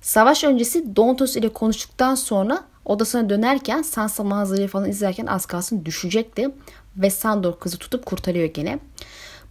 Savaş 0.05 0.45
öncesi 0.45 0.97
Dontos 0.97 1.37
ile 1.37 1.49
konuştuktan 1.49 2.15
sonra 2.15 2.65
odasına 2.85 3.31
dönerken 3.31 3.83
Sansa 3.83 4.25
manzarayı 4.25 4.69
falan 4.69 4.89
izlerken 4.89 5.27
az 5.27 5.47
kalsın 5.47 5.85
düşecekti. 5.85 6.51
Ve 6.97 7.11
Sandor 7.11 7.59
kızı 7.59 7.79
tutup 7.79 8.07
kurtarıyor 8.07 8.47
gene. 8.47 8.79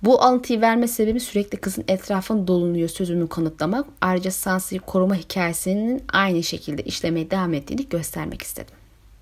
Bu 0.03 0.21
alıntıyı 0.21 0.61
verme 0.61 0.87
sebebi 0.87 1.19
sürekli 1.19 1.57
kızın 1.57 1.83
etrafını 1.87 2.47
dolunuyor 2.47 2.89
sözümü 2.89 3.29
kanıtlamak. 3.29 3.85
Ayrıca 4.01 4.31
Sansa'yı 4.31 4.81
koruma 4.81 5.15
hikayesinin 5.15 6.03
aynı 6.13 6.43
şekilde 6.43 6.83
işlemeye 6.83 7.31
devam 7.31 7.53
ettiğini 7.53 7.89
göstermek 7.89 8.41
istedim. 8.41 8.75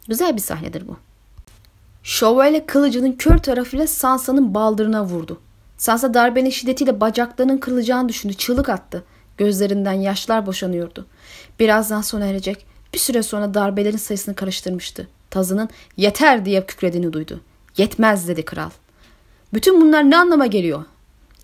Güzel 0.07 0.35
bir 0.35 0.41
sahnedir 0.41 0.87
bu. 0.87 0.97
Şövalye 2.03 2.65
kılıcının 2.65 3.11
kör 3.11 3.37
tarafıyla 3.37 3.87
Sansa'nın 3.87 4.53
baldırına 4.53 5.05
vurdu. 5.05 5.39
Sansa 5.77 6.13
darbenin 6.13 6.49
şiddetiyle 6.49 7.01
bacaklarının 7.01 7.57
kırılacağını 7.57 8.09
düşündü. 8.09 8.33
Çığlık 8.33 8.69
attı. 8.69 9.03
Gözlerinden 9.37 9.93
yaşlar 9.93 10.45
boşanıyordu. 10.45 11.07
Birazdan 11.59 12.01
sona 12.01 12.25
erecek. 12.25 12.65
Bir 12.93 12.99
süre 12.99 13.23
sonra 13.23 13.53
darbelerin 13.53 13.97
sayısını 13.97 14.35
karıştırmıştı. 14.35 15.07
Tazının 15.29 15.69
yeter 15.97 16.45
diye 16.45 16.65
kükrediğini 16.65 17.13
duydu. 17.13 17.41
Yetmez 17.77 18.27
dedi 18.27 18.45
kral. 18.45 18.69
Bütün 19.53 19.81
bunlar 19.81 20.09
ne 20.09 20.17
anlama 20.17 20.45
geliyor? 20.45 20.83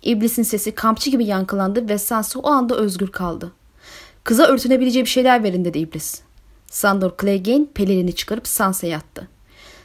İblisin 0.02 0.42
sesi 0.42 0.72
kampçı 0.74 1.10
gibi 1.10 1.24
yankılandı 1.24 1.88
ve 1.88 1.98
Sansa 1.98 2.38
o 2.38 2.50
anda 2.50 2.76
özgür 2.76 3.08
kaldı. 3.08 3.52
Kıza 4.24 4.44
örtünebileceği 4.44 5.04
bir 5.04 5.10
şeyler 5.10 5.42
verin 5.42 5.64
dedi 5.64 5.78
iblis. 5.78 6.20
Sandor 6.66 7.12
Clegane 7.20 7.66
pelerini 7.74 8.14
çıkarıp 8.14 8.48
Sansa'ya 8.48 8.98
attı. 8.98 9.28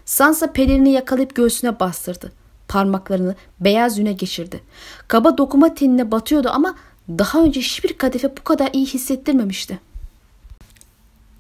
Sansa 0.05 0.53
pelerini 0.53 0.91
yakalayıp 0.91 1.36
göğsüne 1.36 1.79
bastırdı. 1.79 2.31
Parmaklarını 2.67 3.36
beyaz 3.59 3.99
yüne 3.99 4.13
geçirdi. 4.13 4.63
Kaba 5.07 5.38
dokuma 5.38 5.73
tenine 5.73 6.12
batıyordu 6.12 6.49
ama 6.51 6.75
daha 7.09 7.43
önce 7.43 7.59
hiçbir 7.59 7.93
kadife 7.93 8.38
bu 8.38 8.43
kadar 8.43 8.69
iyi 8.73 8.86
hissettirmemişti. 8.86 9.79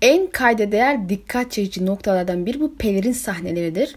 En 0.03 0.27
kayda 0.27 0.71
değer 0.71 1.09
dikkat 1.09 1.51
çekici 1.51 1.85
noktalardan 1.85 2.45
biri 2.45 2.59
bu 2.59 2.75
pelerin 2.75 3.11
sahneleridir. 3.11 3.95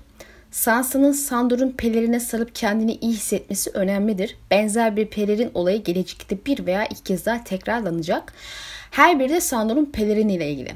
Sansa'nın 0.50 1.12
Sandor'un 1.12 1.70
pelerine 1.70 2.20
sarıp 2.20 2.54
kendini 2.54 2.94
iyi 2.94 3.12
hissetmesi 3.12 3.70
önemlidir. 3.70 4.36
Benzer 4.50 4.96
bir 4.96 5.06
pelerin 5.06 5.50
olayı 5.54 5.82
gelecekte 5.82 6.38
bir 6.46 6.66
veya 6.66 6.84
iki 6.84 7.02
kez 7.02 7.26
daha 7.26 7.44
tekrarlanacak. 7.44 8.32
Her 8.90 9.20
biri 9.20 9.28
de 9.28 9.40
Sandor'un 9.40 9.84
pelerin 9.84 10.28
ile 10.28 10.50
ilgili. 10.50 10.72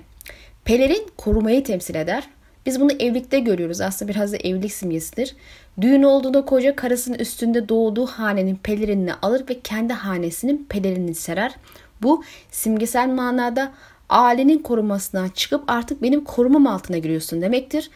Pelerin 0.65 1.07
korumayı 1.17 1.65
temsil 1.65 1.95
eder. 1.95 2.29
Biz 2.67 2.81
bunu 2.81 2.93
evlilikte 2.93 3.39
görüyoruz. 3.39 3.81
Aslında 3.81 4.11
biraz 4.11 4.33
da 4.33 4.37
evlilik 4.37 4.73
simgesidir. 4.73 5.37
Düğün 5.81 6.03
olduğunda 6.03 6.45
koca 6.45 6.77
karısının 6.77 7.19
üstünde 7.19 7.69
doğduğu 7.69 8.07
hanenin 8.07 8.57
pelerinini 8.57 9.15
alır 9.15 9.45
ve 9.49 9.61
kendi 9.61 9.93
hanesinin 9.93 10.67
pelerini 10.69 11.15
serer. 11.15 11.55
Bu 12.03 12.25
simgesel 12.51 13.09
manada 13.09 13.73
ailenin 14.11 14.59
korumasından 14.59 15.29
çıkıp 15.29 15.65
artık 15.69 16.03
benim 16.03 16.25
korumam 16.25 16.67
altına 16.67 16.99
giriyorsun 16.99 17.43
demektir. 17.43 17.91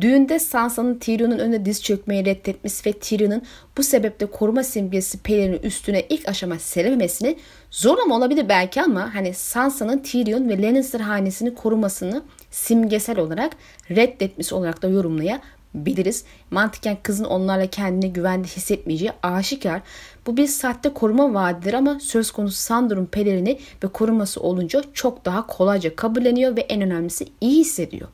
Düğünde 0.00 0.38
Sansa'nın 0.38 0.98
Tyrion'un 0.98 1.38
önüne 1.38 1.64
diz 1.64 1.82
çökmeyi 1.82 2.24
reddetmesi 2.24 2.90
ve 2.90 2.92
Tyrion'un 2.92 3.42
bu 3.76 3.82
sebeple 3.82 4.26
koruma 4.26 4.62
simgesi 4.62 5.18
pelerini 5.18 5.56
üstüne 5.56 6.02
ilk 6.08 6.28
aşama 6.28 6.58
serememesini 6.58 7.36
zorlama 7.70 8.16
olabilir 8.16 8.48
belki 8.48 8.82
ama 8.82 9.14
hani 9.14 9.34
Sansa'nın 9.34 9.98
Tyrion 9.98 10.48
ve 10.48 10.62
Lannister 10.62 11.00
hanesini 11.00 11.54
korumasını 11.54 12.22
simgesel 12.50 13.18
olarak 13.18 13.52
reddetmesi 13.90 14.54
olarak 14.54 14.82
da 14.82 14.88
yorumlayabiliriz. 14.88 16.24
Mantıken 16.50 16.96
kızın 17.02 17.24
onlarla 17.24 17.66
kendini 17.66 18.12
güvende 18.12 18.46
hissetmeyeceği 18.46 19.12
aşikar. 19.22 19.82
Bu 20.26 20.36
bir 20.36 20.46
sahte 20.46 20.94
koruma 20.94 21.34
vaadidir 21.34 21.74
ama 21.74 22.00
söz 22.00 22.30
konusu 22.30 22.56
Sandor'un 22.56 23.06
pelerini 23.06 23.58
ve 23.84 23.88
koruması 23.88 24.40
olunca 24.40 24.82
çok 24.92 25.24
daha 25.24 25.46
kolayca 25.46 25.96
kabulleniyor 25.96 26.56
ve 26.56 26.60
en 26.60 26.82
önemlisi 26.82 27.28
iyi 27.40 27.60
hissediyor. 27.60 28.08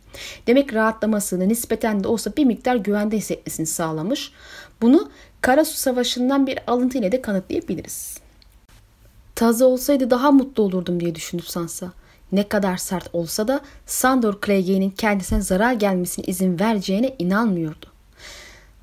Demek 0.46 0.74
rahatlamasını 0.74 1.48
nispeten 1.48 2.04
de 2.04 2.08
olsa 2.08 2.36
bir 2.36 2.44
miktar 2.44 2.76
güvende 2.76 3.16
hissetmesini 3.16 3.66
sağlamış. 3.66 4.32
Bunu 4.82 5.10
Karasu 5.40 5.76
Savaşı'ndan 5.76 6.46
bir 6.46 6.58
alıntı 6.66 6.98
ile 6.98 7.12
de 7.12 7.22
kanıtlayabiliriz. 7.22 8.18
Tazı 9.34 9.66
olsaydı 9.66 10.10
daha 10.10 10.32
mutlu 10.32 10.62
olurdum 10.62 11.00
diye 11.00 11.14
düşündü 11.14 11.42
Sansa. 11.42 11.92
Ne 12.32 12.48
kadar 12.48 12.76
sert 12.76 13.08
olsa 13.12 13.48
da 13.48 13.60
Sandor 13.86 14.34
Clegane'in 14.46 14.90
kendisine 14.90 15.40
zarar 15.40 15.72
gelmesine 15.72 16.24
izin 16.24 16.58
vereceğine 16.60 17.14
inanmıyordu. 17.18 17.86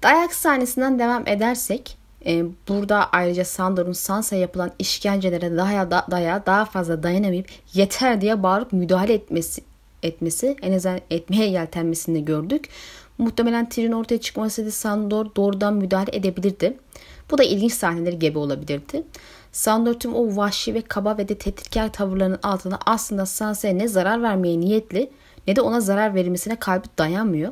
Dayak 0.03 0.33
sahnesinden 0.33 0.99
devam 0.99 1.27
edersek 1.27 1.98
e, 2.25 2.45
burada 2.67 3.09
ayrıca 3.11 3.45
Sandor'un 3.45 3.91
Sansa'ya 3.91 4.41
yapılan 4.41 4.71
işkencelere 4.79 5.57
daha, 5.57 5.91
da, 5.91 6.05
daya 6.11 6.45
daha 6.45 6.65
fazla 6.65 7.03
dayanamayıp 7.03 7.47
yeter 7.73 8.21
diye 8.21 8.43
bağırıp 8.43 8.73
müdahale 8.73 9.13
etmesi 9.13 9.61
etmesi 10.03 10.55
en 10.61 10.73
azından 10.73 10.99
etmeye 11.09 11.49
yeltenmesini 11.49 12.25
gördük. 12.25 12.69
Muhtemelen 13.17 13.69
Tyrion 13.69 13.91
ortaya 13.91 14.21
çıkmasaydı 14.21 14.71
Sandor 14.71 15.35
doğrudan 15.35 15.73
müdahale 15.73 16.17
edebilirdi. 16.17 16.77
Bu 17.31 17.37
da 17.37 17.43
ilginç 17.43 17.73
sahneleri 17.73 18.19
gebe 18.19 18.39
olabilirdi. 18.39 19.03
Sandor 19.51 19.93
tüm 19.93 20.15
o 20.15 20.35
vahşi 20.35 20.73
ve 20.73 20.81
kaba 20.81 21.17
ve 21.17 21.27
de 21.27 21.37
tehditkar 21.37 21.93
tavırlarının 21.93 22.39
altında 22.43 22.79
aslında 22.85 23.25
Sansa'ya 23.25 23.73
ne 23.73 23.87
zarar 23.87 24.21
vermeye 24.21 24.59
niyetli 24.59 25.09
ne 25.47 25.55
de 25.55 25.61
ona 25.61 25.81
zarar 25.81 26.15
verilmesine 26.15 26.55
kalbi 26.55 26.87
dayanmıyor. 26.97 27.51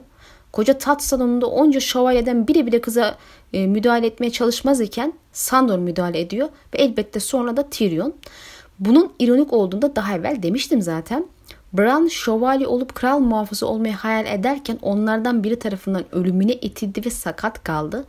Koca 0.51 0.77
tat 0.77 1.03
salonunda 1.03 1.47
onca 1.47 1.79
şövalyeden 1.79 2.47
biri 2.47 2.65
bile 2.65 2.81
kıza 2.81 3.17
e, 3.53 3.67
müdahale 3.67 4.07
etmeye 4.07 4.31
çalışmaz 4.31 4.81
iken 4.81 5.13
Sandor 5.33 5.79
müdahale 5.79 6.19
ediyor 6.19 6.49
ve 6.73 6.77
elbette 6.77 7.19
sonra 7.19 7.57
da 7.57 7.69
Tyrion. 7.69 8.13
Bunun 8.79 9.13
ironik 9.19 9.53
olduğunda 9.53 9.95
daha 9.95 10.15
evvel 10.15 10.43
demiştim 10.43 10.81
zaten. 10.81 11.25
Bran 11.73 12.07
şövalye 12.07 12.67
olup 12.67 12.95
kral 12.95 13.19
muhafızı 13.19 13.67
olmayı 13.67 13.93
hayal 13.93 14.25
ederken 14.25 14.77
onlardan 14.81 15.43
biri 15.43 15.59
tarafından 15.59 16.03
ölümüne 16.11 16.53
itildi 16.53 17.05
ve 17.05 17.09
sakat 17.09 17.63
kaldı. 17.63 18.05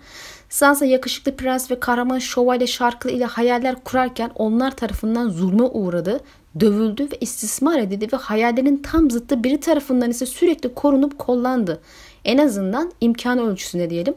Sansa 0.48 0.84
yakışıklı 0.84 1.36
prens 1.36 1.70
ve 1.70 1.80
kahraman 1.80 2.18
şövalye 2.18 2.66
şarkılı 2.66 3.12
ile 3.12 3.24
hayaller 3.24 3.84
kurarken 3.84 4.30
onlar 4.34 4.76
tarafından 4.76 5.28
zulme 5.28 5.62
uğradı, 5.62 6.20
dövüldü 6.60 7.02
ve 7.02 7.16
istismar 7.20 7.78
edildi 7.78 8.12
ve 8.12 8.16
hayallerin 8.16 8.76
tam 8.76 9.10
zıttı 9.10 9.44
biri 9.44 9.60
tarafından 9.60 10.10
ise 10.10 10.26
sürekli 10.26 10.74
korunup 10.74 11.18
kollandı. 11.18 11.80
En 12.28 12.38
azından 12.38 12.92
imkan 13.00 13.38
ölçüsünde 13.38 13.90
diyelim. 13.90 14.14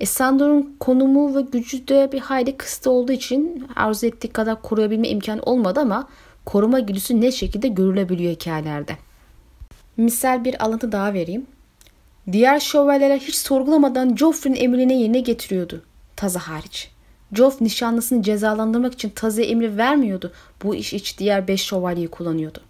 E, 0.00 0.06
Sandor'un 0.06 0.76
konumu 0.80 1.36
ve 1.36 1.40
gücü 1.40 1.88
de 1.88 2.12
bir 2.12 2.20
hayli 2.20 2.56
kısıtlı 2.56 2.90
olduğu 2.90 3.12
için 3.12 3.68
arzu 3.76 4.06
ettiği 4.06 4.28
kadar 4.28 4.62
koruyabilme 4.62 5.08
imkanı 5.08 5.42
olmadı 5.42 5.80
ama 5.80 6.08
koruma 6.44 6.80
güdüsü 6.80 7.20
ne 7.20 7.32
şekilde 7.32 7.68
görülebiliyor 7.68 8.32
hikayelerde. 8.32 8.96
Misal 9.96 10.44
bir 10.44 10.64
alıntı 10.64 10.92
daha 10.92 11.14
vereyim. 11.14 11.46
Diğer 12.32 12.60
şövalyeler 12.60 13.18
hiç 13.18 13.34
sorgulamadan 13.34 14.16
Joffrey'nin 14.16 14.60
emrini 14.60 15.00
yerine 15.00 15.20
getiriyordu. 15.20 15.82
Taza 16.16 16.40
hariç. 16.40 16.90
Joff 17.32 17.60
nişanlısını 17.60 18.22
cezalandırmak 18.22 18.94
için 18.94 19.10
Taz'a 19.10 19.42
emri 19.42 19.76
vermiyordu. 19.76 20.32
Bu 20.62 20.74
iş 20.74 20.92
için 20.92 21.18
diğer 21.18 21.48
beş 21.48 21.62
şövalyeyi 21.62 22.08
kullanıyordu. 22.08 22.67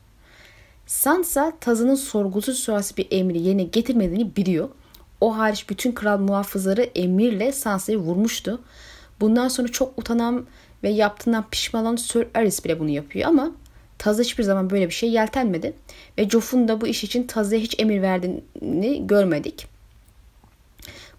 Sansa 0.88 1.52
Taz'ın 1.60 1.94
sorgusuz 1.94 2.58
sualsiz 2.58 2.96
bir 2.96 3.06
emri 3.10 3.40
yerine 3.40 3.62
getirmediğini 3.62 4.36
biliyor. 4.36 4.68
O 5.20 5.38
hariç 5.38 5.70
bütün 5.70 5.92
kral 5.92 6.18
muhafızları 6.18 6.82
emirle 6.82 7.52
Sansa'yı 7.52 7.98
vurmuştu. 7.98 8.60
Bundan 9.20 9.48
sonra 9.48 9.68
çok 9.68 9.98
utanan 9.98 10.46
ve 10.82 10.88
yaptığından 10.88 11.44
pişman 11.50 11.84
olan 11.84 11.96
Sir 11.96 12.26
Aris 12.34 12.64
bile 12.64 12.80
bunu 12.80 12.90
yapıyor 12.90 13.28
ama 13.28 13.52
Taz 13.98 14.18
hiçbir 14.18 14.44
zaman 14.44 14.70
böyle 14.70 14.86
bir 14.86 14.94
şey 14.94 15.10
yeltenmedi. 15.10 15.72
Ve 16.18 16.28
Joff'un 16.28 16.68
da 16.68 16.80
bu 16.80 16.86
iş 16.86 17.04
için 17.04 17.26
Taz'a 17.26 17.56
hiç 17.56 17.80
emir 17.80 18.02
verdiğini 18.02 19.06
görmedik. 19.06 19.66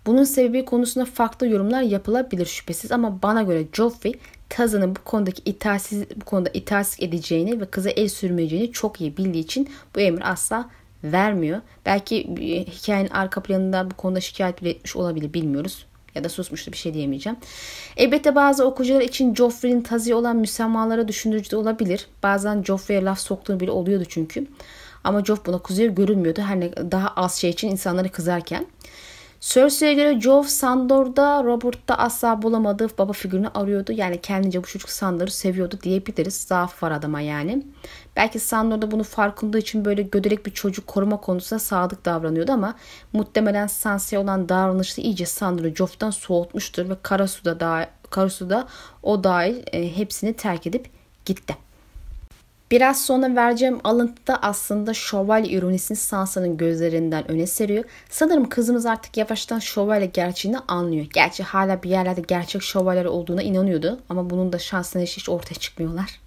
Bunun 0.06 0.24
sebebi 0.24 0.66
konusunda 0.66 1.06
farklı 1.06 1.48
yorumlar 1.48 1.82
yapılabilir 1.82 2.46
şüphesiz 2.46 2.92
ama 2.92 3.22
bana 3.22 3.44
göre 3.44 3.64
Joffrey 3.74 4.20
Taz'ın 4.50 4.96
bu 4.96 5.00
konudaki 5.06 5.42
itaatsiz 5.46 6.04
bu 6.16 6.26
konuda 6.26 6.50
itaatsiz 6.54 7.08
edeceğini 7.08 7.62
ve 7.62 7.66
kıza 7.66 7.90
el 7.90 8.08
sürmeyeceğini 8.08 8.72
çok 8.72 9.02
iyi 9.02 9.18
bildiği 9.18 9.44
için 9.44 9.70
bu 9.96 10.00
emir 10.00 10.32
asla 10.32 10.70
vermiyor. 11.04 11.62
Belki 11.86 12.18
hikayenin 12.68 13.10
arka 13.10 13.44
planında 13.44 13.92
bu 13.92 13.96
konuda 13.96 14.22
şikayet 14.22 14.62
bile 14.62 14.70
etmiş 14.70 14.96
olabilir 14.96 15.34
bilmiyoruz. 15.34 15.86
Ya 16.16 16.24
da 16.24 16.30
susmuştu 16.30 16.72
bir 16.72 16.78
şey 16.78 16.94
diyemeyeceğim. 16.94 17.38
Elbette 17.98 18.36
bazı 18.36 18.66
okuyucular 18.66 19.02
için 19.02 19.36
Joffrey'in 19.36 19.82
tazi 19.82 20.14
olan 20.16 20.36
müsemmalara 20.36 21.08
düşündürücü 21.08 21.52
de 21.52 21.56
olabilir. 21.56 22.08
Bazen 22.24 22.64
Joffrey'e 22.64 23.04
laf 23.04 23.20
soktuğu 23.20 23.60
bile 23.60 23.72
oluyordu 23.72 24.04
çünkü. 24.10 24.48
Ama 25.04 25.26
Joff 25.26 25.46
buna 25.46 25.60
kızıyor 25.60 25.94
görünmüyordu. 25.94 26.42
Her 26.42 26.60
ne 26.60 26.92
daha 26.92 27.08
az 27.08 27.36
şey 27.36 27.50
için 27.50 27.68
insanları 27.70 28.10
kızarken. 28.10 28.66
Cersei'ye 29.40 29.94
göre 29.94 30.22
Joff 30.22 30.50
Sandor'da 30.50 31.44
Robert'ta 31.44 31.96
asla 31.96 32.42
bulamadığı 32.42 32.88
baba 32.98 33.14
figürünü 33.14 33.48
arıyordu. 33.48 33.92
Yani 33.92 34.22
kendince 34.22 34.64
bu 34.64 34.68
çocuk 34.68 34.90
Sandor'u 34.90 35.32
seviyordu 35.32 35.80
diyebiliriz. 35.84 36.36
Zaaf 36.36 36.84
var 36.84 36.92
adama 36.92 37.22
yani. 37.22 37.68
Belki 38.16 38.40
Sandor 38.40 38.82
da 38.82 38.92
bunu 38.92 39.04
farkında 39.04 39.58
için 39.58 39.86
böyle 39.86 40.02
göderek 40.02 40.46
bir 40.46 40.52
çocuk 40.52 40.88
koruma 40.88 41.18
konusunda 41.18 41.60
sadık 41.60 42.06
davranıyordu 42.06 42.52
ama 42.52 42.76
muhtemelen 43.14 43.68
Sansa 43.68 44.20
olan 44.20 44.50
davranışı 44.50 45.02
iyice 45.02 45.26
Sandor'u 45.26 45.76
Joff'tan 45.76 46.12
soğutmuştur 46.12 46.90
ve 46.90 46.96
Karasu'da, 47.04 47.60
da, 47.60 47.90
Karasu'da 48.10 48.68
o 49.04 49.24
dahil 49.24 49.64
e, 49.72 49.98
hepsini 49.98 50.34
terk 50.34 50.68
edip 50.68 50.90
gitti. 51.26 51.69
Biraz 52.72 53.06
sonra 53.06 53.36
vereceğim 53.36 53.80
alıntıda 53.84 54.42
aslında 54.42 54.94
şövalye 54.94 55.52
ironisini 55.52 55.98
Sansa'nın 55.98 56.58
gözlerinden 56.58 57.32
öne 57.32 57.48
seriyor. 57.48 57.84
Sanırım 58.10 58.50
kızımız 58.50 58.86
artık 58.86 59.18
yavaştan 59.18 59.60
şövalye 59.60 60.06
gerçeğini 60.06 60.60
anlıyor. 60.60 61.06
Gerçi 61.14 61.44
hala 61.44 61.84
bir 61.84 61.90
yerlerde 61.90 62.22
gerçek 62.22 62.62
şövalyeler 62.62 63.06
olduğuna 63.06 63.42
inanıyordu 63.42 64.00
ama 64.10 64.30
bunun 64.30 64.54
da 64.54 64.60
şansına 64.60 65.02
hiç, 65.02 65.18
hiç 65.18 65.30
ortaya 65.30 65.56
çıkmıyorlar. 65.56 66.20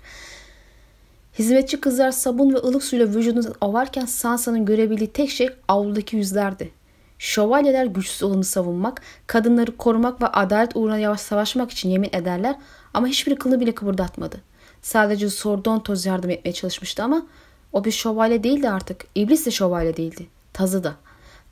Hizmetçi 1.38 1.80
kızlar 1.80 2.10
sabun 2.10 2.54
ve 2.54 2.58
ılık 2.58 2.84
suyla 2.84 3.06
vücudunu 3.06 3.54
avarken 3.60 4.06
Sansa'nın 4.06 4.64
görebildiği 4.64 5.12
tek 5.12 5.30
şey 5.30 5.48
avludaki 5.68 6.16
yüzlerdi. 6.16 6.70
Şövalyeler 7.18 7.86
güçsüz 7.86 8.22
olanı 8.22 8.44
savunmak, 8.44 9.02
kadınları 9.26 9.76
korumak 9.76 10.22
ve 10.22 10.26
adalet 10.26 10.76
uğruna 10.76 10.98
yavaş 10.98 11.20
savaşmak 11.20 11.70
için 11.70 11.88
yemin 11.88 12.10
ederler 12.12 12.56
ama 12.94 13.06
hiçbir 13.06 13.36
kılını 13.36 13.60
bile 13.60 13.74
kıpırdatmadı. 13.74 14.51
Sadece 14.82 15.30
Sordontoz 15.30 16.06
yardım 16.06 16.30
etmeye 16.30 16.52
çalışmıştı 16.52 17.02
ama 17.02 17.26
o 17.72 17.84
bir 17.84 17.90
şövalye 17.90 18.44
değildi 18.44 18.70
artık. 18.70 19.06
İblis 19.14 19.46
de 19.46 19.50
şövalye 19.50 19.96
değildi. 19.96 20.26
Tazı 20.52 20.84
da. 20.84 20.94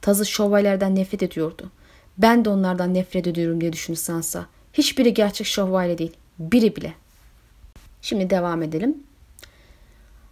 Tazı 0.00 0.26
şövalyelerden 0.26 0.94
nefret 0.94 1.22
ediyordu. 1.22 1.70
Ben 2.18 2.44
de 2.44 2.50
onlardan 2.50 2.94
nefret 2.94 3.26
ediyorum 3.26 3.60
diye 3.60 3.72
düşündü 3.72 3.98
Sansa. 3.98 4.46
Hiçbiri 4.72 5.14
gerçek 5.14 5.46
şövalye 5.46 5.98
değil. 5.98 6.12
Biri 6.38 6.76
bile. 6.76 6.94
Şimdi 8.02 8.30
devam 8.30 8.62
edelim. 8.62 9.02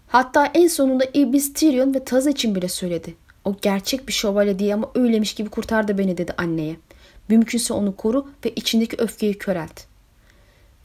Hatta 0.08 0.46
en 0.46 0.68
sonunda 0.68 1.04
İblis 1.14 1.52
Tyrion 1.52 1.94
ve 1.94 2.04
Taz 2.04 2.26
için 2.26 2.54
bile 2.54 2.68
söyledi. 2.68 3.14
O 3.44 3.56
gerçek 3.62 4.08
bir 4.08 4.12
şövalye 4.12 4.58
değil 4.58 4.74
ama 4.74 4.90
öylemiş 4.94 5.34
gibi 5.34 5.48
kurtardı 5.48 5.98
beni 5.98 6.18
dedi 6.18 6.34
anneye. 6.38 6.76
Mümkünse 7.28 7.74
onu 7.74 7.96
koru 7.96 8.28
ve 8.44 8.50
içindeki 8.50 8.96
öfkeyi 8.98 9.38
körelt. 9.38 9.80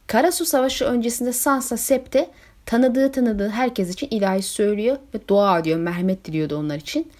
Karasu 0.08 0.46
Savaşı 0.46 0.86
öncesinde 0.86 1.34
Sansa 1.34 1.78
Septe 1.78 2.30
tanıdığı 2.66 3.12
tanıdığı 3.12 3.50
herkes 3.50 3.90
için 3.90 4.08
ilahi 4.12 4.42
söylüyor 4.42 4.98
ve 5.14 5.28
dua 5.28 5.60
ediyor. 5.60 5.80
Merhamet 5.80 6.26
diliyordu 6.26 6.58
onlar 6.58 6.76
için. 6.76 7.12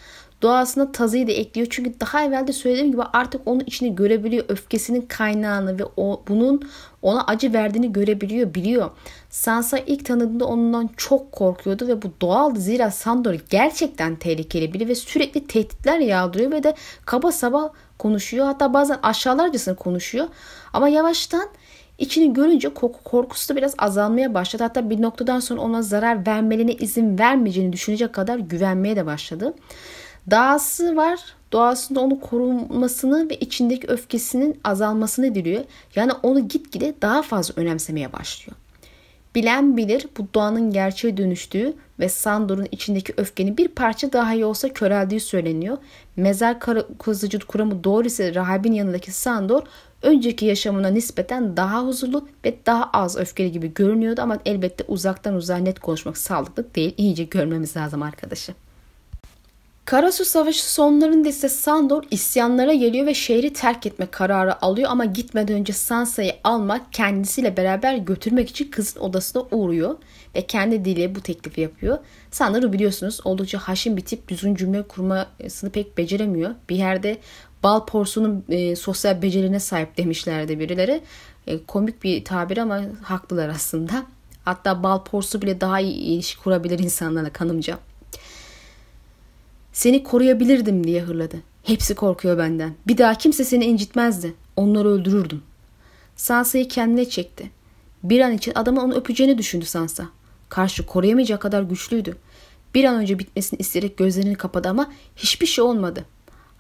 Doğasına 0.42 0.92
tazıyı 0.92 1.28
da 1.28 1.32
ekliyor. 1.32 1.68
Çünkü 1.70 2.00
daha 2.00 2.24
evvel 2.24 2.48
de 2.48 2.54
söylediğim 2.54 2.92
gibi 2.92 3.04
artık 3.14 3.42
onun 3.46 3.60
içini 3.60 3.96
görebiliyor. 3.96 4.46
Öfkesinin 4.48 5.02
kaynağını 5.02 5.80
ve 5.80 5.84
o, 5.98 6.24
bunun 6.28 6.70
ona 7.02 7.24
acı 7.24 7.54
verdiğini 7.54 7.94
görebiliyor, 7.94 8.54
biliyor. 8.54 8.92
Sansa 9.30 9.78
ilk 9.78 10.06
tanıdığında 10.06 10.46
ondan 10.46 10.90
çok 10.98 11.32
korkuyordu 11.32 11.88
ve 11.88 12.02
bu 12.02 12.12
doğaldı. 12.22 12.60
Zira 12.60 12.92
Sandor 12.92 13.34
gerçekten 13.50 14.16
tehlikeli 14.16 14.74
biri 14.74 14.88
ve 14.88 14.96
sürekli 14.96 15.48
tehditler 15.48 16.00
yağdırıyor 16.00 16.52
ve 16.52 16.64
de 16.64 16.76
kaba 17.06 17.32
saba 17.32 17.72
konuşuyor. 18.00 18.46
Hatta 18.46 18.74
bazen 18.74 19.00
aşağılarcasına 19.04 19.76
konuşuyor. 19.76 20.28
Ama 20.74 20.90
yavaştan 20.90 21.50
İçini 21.98 22.34
görünce 22.34 22.70
korkusu 23.04 23.54
da 23.54 23.58
biraz 23.58 23.76
azalmaya 23.78 24.34
başladı. 24.34 24.64
Hatta 24.64 24.90
bir 24.90 25.02
noktadan 25.02 25.40
sonra 25.40 25.62
ona 25.62 25.82
zarar 25.82 26.28
vermelerine 26.28 26.74
izin 26.74 27.20
vermeyeceğini 27.20 27.74
düşünecek 27.74 28.14
kadar 28.14 28.40
güvenmeye 28.40 28.96
de 28.96 29.06
başladı. 29.06 29.54
Dağısı 30.32 30.96
var. 30.96 31.20
Doğasında 31.52 32.00
onu 32.00 32.20
korunmasını 32.20 33.30
ve 33.30 33.36
içindeki 33.36 33.88
öfkesinin 33.88 34.60
azalmasını 34.64 35.36
diliyor. 35.36 35.64
Yani 35.96 36.12
onu 36.24 36.48
gitgide 36.48 36.94
daha 37.02 37.22
fazla 37.22 37.54
önemsemeye 37.62 38.14
başlıyor. 38.14 38.58
Bilen 39.36 39.78
bilir 39.78 40.08
bu 40.18 40.28
doğanın 40.34 40.72
gerçeğe 40.72 41.18
dönüştüğü 41.18 41.74
ve 42.00 42.10
Sandor'un 42.10 42.68
içindeki 42.72 43.14
öfkenin 43.18 43.58
bir 43.58 43.68
parça 43.68 44.14
daha 44.14 44.34
iyi 44.34 44.46
olsa 44.46 44.70
köreldiği 44.70 45.20
söyleniyor. 45.20 45.78
Mezar 46.16 46.58
kazıcı 47.00 47.40
kuramı 47.40 47.84
doğru 47.84 48.08
ise 48.08 48.36
rahibin 48.36 48.74
yanındaki 48.74 49.12
Sandor 49.12 49.62
önceki 50.04 50.46
yaşamına 50.46 50.88
nispeten 50.88 51.58
daha 51.58 51.84
huzurlu 51.86 52.28
ve 52.46 52.56
daha 52.66 52.90
az 52.94 53.18
öfkeli 53.18 53.52
gibi 53.52 53.74
görünüyordu 53.74 54.22
ama 54.22 54.40
elbette 54.46 54.84
uzaktan 54.88 55.36
uzağa 55.36 55.58
net 55.58 55.80
konuşmak 55.80 56.18
sağlıklı 56.18 56.66
değil. 56.76 56.94
İyice 56.98 57.24
görmemiz 57.24 57.78
lazım 57.78 58.04
arkadaşı. 58.04 58.54
Karasu 59.86 60.26
Savaşı 60.26 60.74
sonlarında 60.74 61.30
ise 61.30 61.50
Sandor 61.50 62.04
isyanlara 62.12 62.74
geliyor 62.74 63.06
ve 63.06 63.14
şehri 63.14 63.54
terk 63.54 63.86
etme 63.86 64.06
kararı 64.06 64.62
alıyor 64.66 64.90
ama 64.92 65.06
gitmeden 65.06 65.56
önce 65.56 65.74
Sansa'yı 65.74 66.34
almak 66.44 66.94
kendisiyle 66.94 67.58
beraber 67.58 67.96
götürmek 67.96 68.50
için 68.50 68.72
kızın 68.72 69.00
odasına 69.00 69.44
uğruyor 69.52 69.96
ve 70.36 70.42
kendi 70.42 70.86
diliyle 70.86 71.16
bu 71.16 71.22
teklifi 71.22 71.62
yapıyor. 71.62 71.98
Sandor'u 72.32 72.74
biliyorsunuz 72.74 73.20
oldukça 73.26 73.60
haşin 73.60 73.98
bir 73.98 74.06
tip 74.06 74.28
düzgün 74.28 74.56
cümle 74.56 74.84
kurmasını 74.84 75.70
pek 75.70 75.98
beceremiyor. 75.98 76.52
Bir 76.70 76.76
yerde 76.76 77.18
bal 77.64 77.86
porsunun 77.86 78.46
e, 78.50 78.76
sosyal 78.76 79.22
becerine 79.22 79.60
sahip 79.60 79.98
demişlerdi 79.98 80.60
birileri. 80.60 81.02
E, 81.48 81.64
komik 81.64 82.04
bir 82.04 82.26
tabir 82.26 82.58
ama 82.58 82.82
haklılar 83.02 83.50
aslında. 83.50 84.06
Hatta 84.46 84.84
bal 84.84 85.04
porsu 85.04 85.42
bile 85.42 85.62
daha 85.62 85.80
iyi 85.80 85.96
ilişki 85.96 86.44
kurabilir 86.44 86.80
insanlarla 86.80 87.30
kanımca. 87.30 87.80
Seni 89.74 90.04
koruyabilirdim 90.04 90.84
diye 90.84 91.02
hırladı. 91.02 91.38
Hepsi 91.64 91.96
korkuyor 91.96 92.38
benden. 92.38 92.76
Bir 92.88 92.98
daha 92.98 93.16
kimse 93.16 93.44
seni 93.44 93.66
incitmezdi. 93.66 94.34
Onları 94.56 94.90
öldürürdüm. 94.90 95.42
Sansa'yı 96.16 96.68
kendine 96.68 97.10
çekti. 97.10 97.52
Bir 98.04 98.20
an 98.20 98.34
için 98.34 98.52
adamın 98.56 98.82
onu 98.82 98.96
öpeceğini 98.96 99.38
düşündü 99.38 99.66
Sansa. 99.66 100.08
Karşı 100.50 100.86
koruyamayacak 100.86 101.42
kadar 101.42 101.64
güçlüydü. 101.64 102.18
Bir 102.76 102.84
an 102.84 102.96
önce 102.96 103.20
bitmesini 103.20 103.60
isteyerek 103.60 103.98
gözlerini 103.98 104.36
kapadı 104.36 104.70
ama 104.70 104.92
hiçbir 105.16 105.48
şey 105.48 105.64
olmadı. 105.64 106.06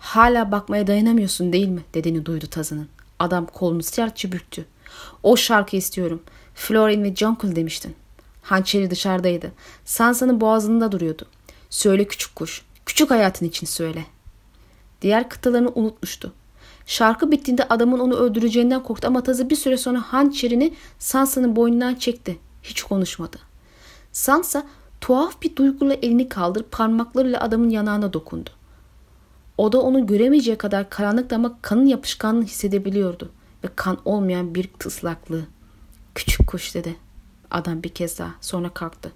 Hala 0.03 0.51
bakmaya 0.51 0.87
dayanamıyorsun 0.87 1.53
değil 1.53 1.67
mi? 1.67 1.81
dediğini 1.93 2.25
duydu 2.25 2.47
tazının. 2.47 2.89
Adam 3.19 3.45
kolunu 3.45 3.83
sertçe 3.83 4.31
büktü. 4.31 4.65
O 5.23 5.37
şarkı 5.37 5.77
istiyorum. 5.77 6.23
Florin 6.55 7.03
ve 7.03 7.15
Jonkel 7.15 7.55
demiştin. 7.55 7.95
Hançeri 8.41 8.91
dışarıdaydı. 8.91 9.51
Sansa'nın 9.85 10.41
boğazında 10.41 10.91
duruyordu. 10.91 11.25
Söyle 11.69 12.07
küçük 12.07 12.35
kuş. 12.35 12.61
Küçük 12.85 13.11
hayatın 13.11 13.45
için 13.45 13.67
söyle. 13.67 14.05
Diğer 15.01 15.29
kıtalarını 15.29 15.71
unutmuştu. 15.75 16.33
Şarkı 16.85 17.31
bittiğinde 17.31 17.63
adamın 17.63 17.99
onu 17.99 18.15
öldüreceğinden 18.15 18.83
korktu 18.83 19.07
ama 19.07 19.23
tazı 19.23 19.49
bir 19.49 19.55
süre 19.55 19.77
sonra 19.77 20.01
hançerini 20.01 20.73
Sansa'nın 20.99 21.55
boynundan 21.55 21.95
çekti. 21.95 22.39
Hiç 22.63 22.83
konuşmadı. 22.83 23.37
Sansa 24.11 24.63
tuhaf 25.01 25.41
bir 25.41 25.55
duyguyla 25.55 25.95
elini 25.95 26.29
kaldırıp 26.29 26.71
parmaklarıyla 26.71 27.41
adamın 27.41 27.69
yanağına 27.69 28.13
dokundu. 28.13 28.49
O 29.57 29.71
da 29.71 29.81
onu 29.81 30.07
göremeyeceği 30.07 30.57
kadar 30.57 30.89
karanlıkta 30.89 31.35
ama 31.35 31.57
kanın 31.61 31.85
yapışkanlığını 31.85 32.45
hissedebiliyordu 32.45 33.31
ve 33.63 33.67
kan 33.75 33.97
olmayan 34.05 34.55
bir 34.55 34.69
ıslaklığı. 34.85 35.45
Küçük 36.15 36.47
kuş 36.47 36.75
dedi. 36.75 36.95
Adam 37.51 37.83
bir 37.83 37.89
kez 37.89 38.19
daha 38.19 38.31
sonra 38.41 38.69
kalktı. 38.69 39.11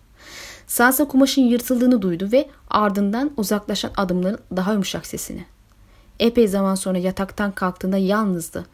Sansa 0.68 1.08
kumaşın 1.08 1.42
yırtıldığını 1.42 2.02
duydu 2.02 2.30
ve 2.32 2.50
ardından 2.70 3.32
uzaklaşan 3.38 3.92
adımların 3.98 4.40
daha 4.56 4.72
yumuşak 4.74 5.06
sesini. 5.06 5.46
Epey 6.20 6.48
zaman 6.48 6.76
sonra 6.76 6.98
yataktan 6.98 7.52
kalktığında 7.52 7.98
yalnızdı. 7.98 8.66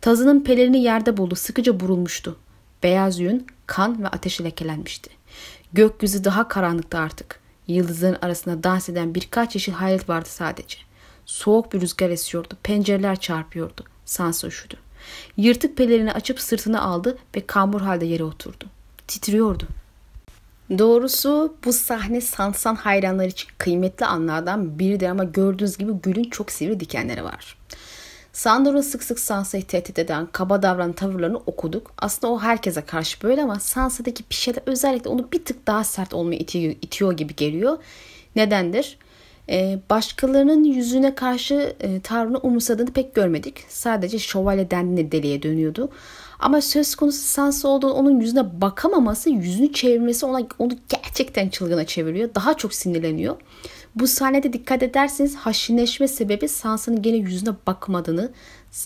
Tazının 0.00 0.40
pelerini 0.44 0.82
yerde 0.82 1.16
buldu, 1.16 1.34
sıkıca 1.34 1.80
burulmuştu. 1.80 2.36
Beyaz 2.82 3.18
yün, 3.18 3.46
kan 3.66 4.02
ve 4.02 4.08
ateşe 4.08 4.44
lekelenmişti. 4.44 5.10
Gökyüzü 5.72 6.24
daha 6.24 6.48
karanlıktı 6.48 6.98
artık. 6.98 7.40
Yıldızların 7.66 8.18
arasında 8.22 8.62
dans 8.62 8.88
eden 8.88 9.14
birkaç 9.14 9.54
yeşil 9.54 9.72
hayalet 9.72 10.08
vardı 10.08 10.28
sadece. 10.28 10.87
Soğuk 11.28 11.72
bir 11.72 11.80
rüzgar 11.80 12.10
esiyordu. 12.10 12.54
Pencereler 12.62 13.20
çarpıyordu. 13.20 13.84
Sansa 14.04 14.48
üşüdü. 14.48 14.74
Yırtık 15.36 15.76
pelerini 15.76 16.12
açıp 16.12 16.40
sırtına 16.40 16.82
aldı 16.82 17.18
ve 17.36 17.46
kambur 17.46 17.80
halde 17.80 18.06
yere 18.06 18.24
oturdu. 18.24 18.64
Titriyordu. 19.08 19.64
Doğrusu 20.78 21.54
bu 21.64 21.72
sahne 21.72 22.20
Sansan 22.20 22.74
hayranlar 22.74 23.26
için 23.26 23.48
kıymetli 23.58 24.06
anlardan 24.06 24.78
biridir 24.78 25.08
ama 25.08 25.24
gördüğünüz 25.24 25.78
gibi 25.78 25.92
gülün 26.02 26.30
çok 26.30 26.50
sivri 26.50 26.80
dikenleri 26.80 27.24
var. 27.24 27.58
Sandor'un 28.32 28.80
sık 28.80 29.02
sık 29.02 29.18
Sansa'yı 29.18 29.66
tehdit 29.66 29.98
eden 29.98 30.26
kaba 30.32 30.62
davranan 30.62 30.92
tavırlarını 30.92 31.38
okuduk. 31.38 31.92
Aslında 31.98 32.32
o 32.32 32.40
herkese 32.40 32.80
karşı 32.80 33.22
böyle 33.22 33.42
ama 33.42 33.60
Sansa'daki 33.60 34.24
şeyler 34.30 34.62
özellikle 34.66 35.10
onu 35.10 35.32
bir 35.32 35.44
tık 35.44 35.66
daha 35.66 35.84
sert 35.84 36.14
olmaya 36.14 36.36
itiyor, 36.36 36.74
itiyor 36.82 37.12
gibi 37.12 37.36
geliyor. 37.36 37.78
Nedendir? 38.36 38.98
Ee, 39.50 39.78
başkalarının 39.90 40.64
yüzüne 40.64 41.14
karşı 41.14 41.76
e, 41.80 42.00
tavrını 42.00 42.38
umursadığını 42.38 42.92
pek 42.92 43.14
görmedik. 43.14 43.64
Sadece 43.68 44.18
şövalye 44.18 44.70
dendiğinde 44.70 45.12
deliye 45.12 45.42
dönüyordu. 45.42 45.90
Ama 46.38 46.60
söz 46.60 46.94
konusu 46.94 47.22
Sansa 47.22 47.68
olduğunu 47.68 47.92
onun 47.92 48.20
yüzüne 48.20 48.60
bakamaması, 48.60 49.30
yüzünü 49.30 49.72
çevirmesi 49.72 50.26
ona 50.26 50.46
onu 50.58 50.72
gerçekten 50.88 51.48
çılgına 51.48 51.86
çeviriyor. 51.86 52.34
Daha 52.34 52.54
çok 52.54 52.74
sinirleniyor. 52.74 53.36
Bu 53.94 54.06
sahnede 54.06 54.52
dikkat 54.52 54.82
ederseniz 54.82 55.36
haşinleşme 55.36 56.08
sebebi 56.08 56.48
Sansa'nın 56.48 57.02
gene 57.02 57.16
yüzüne 57.16 57.50
bakmadığını, 57.66 58.32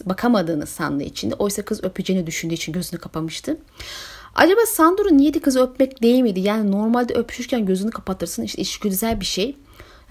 bakamadığını 0.05 0.67
sandığı 0.67 1.03
için. 1.03 1.31
Oysa 1.31 1.63
kız 1.63 1.85
öpeceğini 1.85 2.27
düşündüğü 2.27 2.55
için 2.55 2.73
gözünü 2.73 3.01
kapamıştı. 3.01 3.57
Acaba 4.35 4.61
Sandor'un 4.67 5.19
niyeti 5.19 5.41
kızı 5.41 5.63
öpmek 5.63 6.03
değil 6.03 6.21
miydi? 6.21 6.41
Yani 6.41 6.71
normalde 6.71 7.15
öpüşürken 7.15 7.67
gözünü 7.67 7.91
kapatırsın. 7.91 8.43
İşte 8.43 8.63
işgüzel 8.63 9.21
bir 9.21 9.25
şey. 9.25 9.57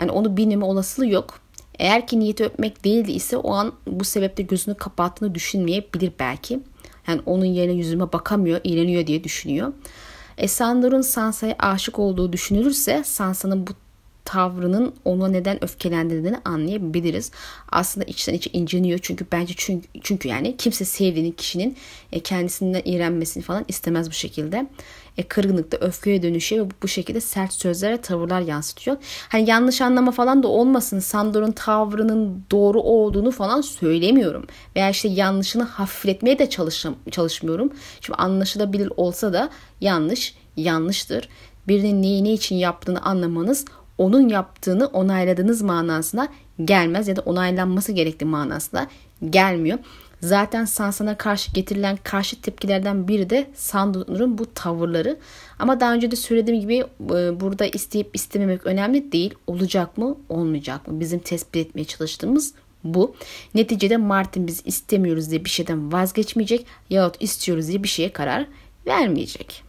Yani 0.01 0.11
onu 0.11 0.37
bilmeme 0.37 0.65
olasılığı 0.65 1.07
yok. 1.07 1.39
Eğer 1.79 2.07
ki 2.07 2.19
niyeti 2.19 2.43
öpmek 2.43 2.85
değildi 2.85 3.11
ise 3.11 3.37
o 3.37 3.53
an 3.53 3.73
bu 3.87 4.03
sebeple 4.03 4.43
gözünü 4.43 4.75
kapattığını 4.75 5.35
düşünmeyebilir 5.35 6.11
belki. 6.19 6.59
Yani 7.07 7.21
onun 7.25 7.45
yerine 7.45 7.73
yüzüme 7.73 8.13
bakamıyor, 8.13 8.61
iğreniyor 8.63 9.07
diye 9.07 9.23
düşünüyor. 9.23 9.73
E 10.37 10.47
Sandor'un 10.47 11.01
Sansa'ya 11.01 11.55
aşık 11.59 11.99
olduğu 11.99 12.33
düşünülürse 12.33 13.03
Sansa'nın 13.05 13.67
bu 13.67 13.71
tavrının 14.25 14.93
ona 15.05 15.27
neden 15.27 15.63
öfkelendirdiğini 15.63 16.37
anlayabiliriz. 16.45 17.31
Aslında 17.71 18.05
içten 18.05 18.33
içe 18.33 18.49
inciniyor 18.53 18.99
çünkü 19.01 19.25
bence 19.31 19.53
çünkü, 19.57 19.87
çünkü 20.01 20.27
yani 20.27 20.57
kimse 20.57 20.85
sevdiğini 20.85 21.35
kişinin 21.35 21.77
e, 22.11 22.19
kendisinden 22.19 22.81
iğrenmesini 22.85 23.43
falan 23.43 23.65
istemez 23.67 24.09
bu 24.09 24.13
şekilde. 24.13 24.67
E, 25.17 25.23
kırgınlıkta 25.23 25.77
öfkeye 25.77 26.23
dönüşüyor 26.23 26.65
ve 26.65 26.69
bu 26.83 26.87
şekilde 26.87 27.21
sert 27.21 27.53
sözlere 27.53 27.97
tavırlar 27.97 28.41
yansıtıyor. 28.41 28.97
Hani 29.29 29.49
yanlış 29.49 29.81
anlama 29.81 30.11
falan 30.11 30.43
da 30.43 30.47
olmasın. 30.47 30.99
Sandor'un 30.99 31.51
tavrının 31.51 32.43
doğru 32.51 32.81
olduğunu 32.81 33.31
falan 33.31 33.61
söylemiyorum. 33.61 34.45
Veya 34.75 34.89
işte 34.89 35.07
yanlışını 35.07 35.63
hafifletmeye 35.63 36.39
de 36.39 36.49
çalışım, 36.49 36.95
çalışmıyorum. 37.11 37.73
Şimdi 38.01 38.17
anlaşılabilir 38.17 38.91
olsa 38.97 39.33
da 39.33 39.49
yanlış 39.81 40.35
yanlıştır. 40.57 41.29
Birinin 41.67 42.01
neyi 42.01 42.23
ne 42.23 42.33
için 42.33 42.55
yaptığını 42.55 43.01
anlamanız 43.01 43.65
onun 43.97 44.29
yaptığını 44.29 44.87
onayladığınız 44.87 45.61
manasına 45.61 46.27
gelmez 46.65 47.07
ya 47.07 47.15
da 47.15 47.21
onaylanması 47.21 47.91
gerektiği 47.91 48.25
manasına 48.25 48.87
gelmiyor. 49.29 49.79
Zaten 50.21 50.65
Sansa'na 50.65 51.17
karşı 51.17 51.51
getirilen 51.51 51.97
karşı 52.03 52.41
tepkilerden 52.41 53.07
biri 53.07 53.29
de 53.29 53.47
Sandor'un 53.55 54.37
bu 54.37 54.53
tavırları. 54.53 55.17
Ama 55.59 55.79
daha 55.79 55.93
önce 55.93 56.11
de 56.11 56.15
söylediğim 56.15 56.61
gibi 56.61 56.77
e, 56.77 57.39
burada 57.39 57.65
isteyip 57.65 58.15
istememek 58.15 58.65
önemli 58.65 59.11
değil. 59.11 59.33
Olacak 59.47 59.97
mı, 59.97 60.17
olmayacak 60.29 60.87
mı? 60.87 60.99
Bizim 60.99 61.19
tespit 61.19 61.55
etmeye 61.55 61.85
çalıştığımız 61.85 62.53
bu. 62.83 63.15
Neticede 63.55 63.97
Martin 63.97 64.47
biz 64.47 64.61
istemiyoruz 64.65 65.31
diye 65.31 65.45
bir 65.45 65.49
şeyden 65.49 65.91
vazgeçmeyecek 65.91 66.65
yahut 66.89 67.15
istiyoruz 67.19 67.67
diye 67.67 67.83
bir 67.83 67.87
şeye 67.87 68.13
karar 68.13 68.47
vermeyecek. 68.87 69.63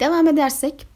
Devam 0.00 0.28
edersek 0.28 0.86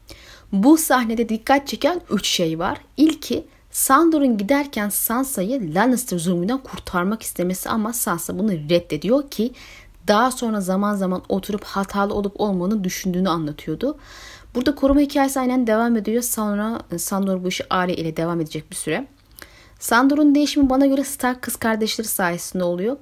bu 0.51 0.77
sahnede 0.77 1.29
dikkat 1.29 1.67
çeken 1.67 2.01
3 2.11 2.27
şey 2.27 2.59
var. 2.59 2.77
İlki 2.97 3.43
Sandor'un 3.77 4.37
giderken 4.37 4.89
Sansa'yı 4.89 5.75
Lannister 5.75 6.19
zulmünden 6.19 6.57
kurtarmak 6.57 7.23
istemesi 7.23 7.69
ama 7.69 7.93
Sansa 7.93 8.39
bunu 8.39 8.51
reddediyor 8.51 9.29
ki 9.29 9.51
daha 10.07 10.31
sonra 10.31 10.61
zaman 10.61 10.95
zaman 10.95 11.23
oturup 11.29 11.63
hatalı 11.63 12.13
olup 12.13 12.41
olmadığını 12.41 12.83
düşündüğünü 12.83 13.29
anlatıyordu. 13.29 13.97
Burada 14.55 14.75
koruma 14.75 14.99
hikayesi 14.99 15.39
aynen 15.39 15.67
devam 15.67 15.95
ediyor. 15.95 16.23
Sonra 16.23 16.79
Sandor 16.97 17.43
bu 17.43 17.47
işi 17.47 17.63
Arya 17.69 17.95
ile 17.95 18.17
devam 18.17 18.41
edecek 18.41 18.71
bir 18.71 18.75
süre. 18.75 19.07
Sandor'un 19.79 20.35
değişimi 20.35 20.69
bana 20.69 20.85
göre 20.85 21.03
Stark 21.03 21.41
kız 21.41 21.55
kardeşleri 21.55 22.07
sayesinde 22.07 22.63
oluyor. 22.63 22.97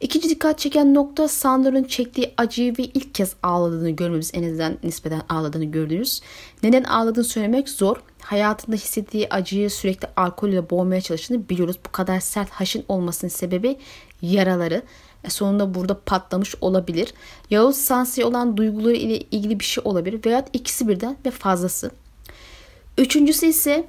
İkinci 0.00 0.28
dikkat 0.28 0.58
çeken 0.58 0.94
nokta 0.94 1.28
Sandor'un 1.28 1.84
çektiği 1.84 2.34
acıyı 2.36 2.78
ve 2.78 2.82
ilk 2.82 3.14
kez 3.14 3.34
ağladığını 3.42 3.90
görmemiz 3.90 4.30
en 4.34 4.42
azından 4.42 4.78
nispeten 4.82 5.22
ağladığını 5.28 5.64
gördünüz. 5.64 6.20
Neden 6.62 6.84
ağladığını 6.84 7.24
söylemek 7.24 7.68
zor. 7.68 7.96
Hayatında 8.28 8.76
hissettiği 8.76 9.28
acıyı 9.30 9.70
sürekli 9.70 10.08
alkol 10.16 10.48
ile 10.48 10.70
boğmaya 10.70 11.00
çalıştığını 11.00 11.48
biliyoruz. 11.48 11.76
Bu 11.86 11.92
kadar 11.92 12.20
sert 12.20 12.50
haşin 12.50 12.84
olmasının 12.88 13.30
sebebi 13.30 13.78
yaraları. 14.22 14.82
E 15.24 15.30
sonunda 15.30 15.74
burada 15.74 16.00
patlamış 16.00 16.54
olabilir. 16.60 17.14
Yahut 17.50 17.74
Sansi'ye 17.74 18.26
olan 18.26 18.56
duyguları 18.56 18.94
ile 18.94 19.18
ilgili 19.18 19.60
bir 19.60 19.64
şey 19.64 19.82
olabilir. 19.84 20.20
Veya 20.26 20.44
ikisi 20.52 20.88
birden 20.88 21.16
ve 21.26 21.30
fazlası. 21.30 21.90
Üçüncüsü 22.98 23.46
ise 23.46 23.88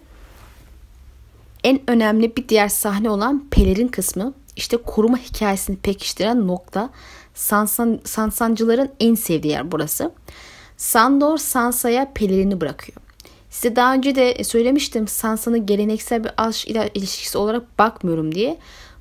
en 1.63 1.89
önemli 1.89 2.35
bir 2.35 2.49
diğer 2.49 2.69
sahne 2.69 3.09
olan 3.09 3.47
pelerin 3.51 3.87
kısmı. 3.87 4.33
İşte 4.55 4.77
koruma 4.77 5.17
hikayesini 5.17 5.77
pekiştiren 5.77 6.47
nokta 6.47 6.89
Sansan, 7.33 7.99
Sansancıların 8.03 8.89
en 8.99 9.15
sevdiği 9.15 9.53
yer 9.53 9.71
burası. 9.71 10.11
Sandor 10.77 11.37
Sansa'ya 11.37 12.13
pelerini 12.13 12.61
bırakıyor. 12.61 13.09
Size 13.50 13.76
daha 13.76 13.93
önce 13.93 14.16
de 14.16 14.43
söylemiştim 14.43 15.08
Sansa'nın 15.08 15.66
geleneksel 15.66 16.24
bir 16.24 16.32
aşk 16.38 16.70
ilişkisi 16.70 17.38
olarak 17.38 17.80
bakmıyorum 17.80 18.36
diye. 18.36 18.58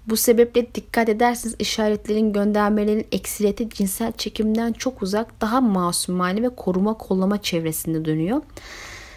Bu 0.07 0.17
sebeple 0.17 0.75
dikkat 0.75 1.09
ederseniz 1.09 1.57
işaretlerin 1.59 2.33
göndermelerin 2.33 3.07
eksileti 3.13 3.71
cinsel 3.71 4.13
çekimden 4.13 4.73
çok 4.73 5.03
uzak 5.03 5.41
daha 5.41 5.61
masumane 5.61 6.43
ve 6.43 6.49
koruma 6.49 6.95
kollama 6.95 7.43
çevresinde 7.43 8.05
dönüyor. 8.05 8.43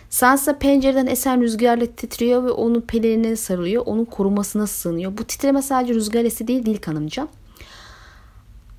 Sansa 0.09 0.57
pencereden 0.57 1.07
esen 1.07 1.41
rüzgarla 1.41 1.85
titriyor 1.85 2.43
ve 2.43 2.51
onun 2.51 2.81
pelerine 2.81 3.35
sarılıyor. 3.35 3.83
Onun 3.85 4.05
korumasına 4.05 4.67
sığınıyor. 4.67 5.17
Bu 5.17 5.23
titreme 5.23 5.61
sadece 5.61 5.93
rüzgar 5.93 6.25
esi 6.25 6.47
değil 6.47 6.65
değil 6.65 6.81
kanımca. 6.81 7.27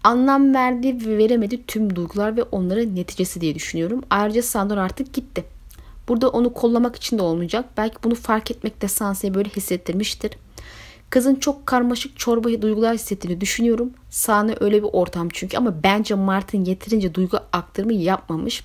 Anlam 0.05 0.55
verdi 0.55 1.07
ve 1.07 1.19
veremedi 1.19 1.67
tüm 1.67 1.97
duygular 1.97 2.37
ve 2.37 2.43
onların 2.43 2.97
neticesi 2.97 3.41
diye 3.41 3.55
düşünüyorum. 3.55 4.03
Ayrıca 4.11 4.43
Sandor 4.43 4.77
artık 4.77 5.13
gitti. 5.13 5.45
Burada 6.09 6.29
onu 6.29 6.53
kollamak 6.53 6.97
için 6.97 7.19
de 7.19 7.23
olmayacak. 7.23 7.65
Belki 7.77 7.97
bunu 8.05 8.15
fark 8.15 8.51
etmek 8.51 8.83
de 8.83 8.89
Sansa'yı 8.89 9.35
böyle 9.35 9.49
hissettirmiştir. 9.49 10.33
Kızın 11.11 11.35
çok 11.35 11.67
karmaşık 11.67 12.19
çorba 12.19 12.63
duygular 12.63 12.95
hissettiğini 12.95 13.41
düşünüyorum. 13.41 13.91
Sahne 14.11 14.55
öyle 14.61 14.83
bir 14.83 14.89
ortam 14.93 15.29
çünkü 15.33 15.57
ama 15.57 15.83
bence 15.83 16.15
Martin 16.15 16.65
yeterince 16.65 17.15
duygu 17.15 17.39
aktarımı 17.53 17.93
yapmamış. 17.93 18.65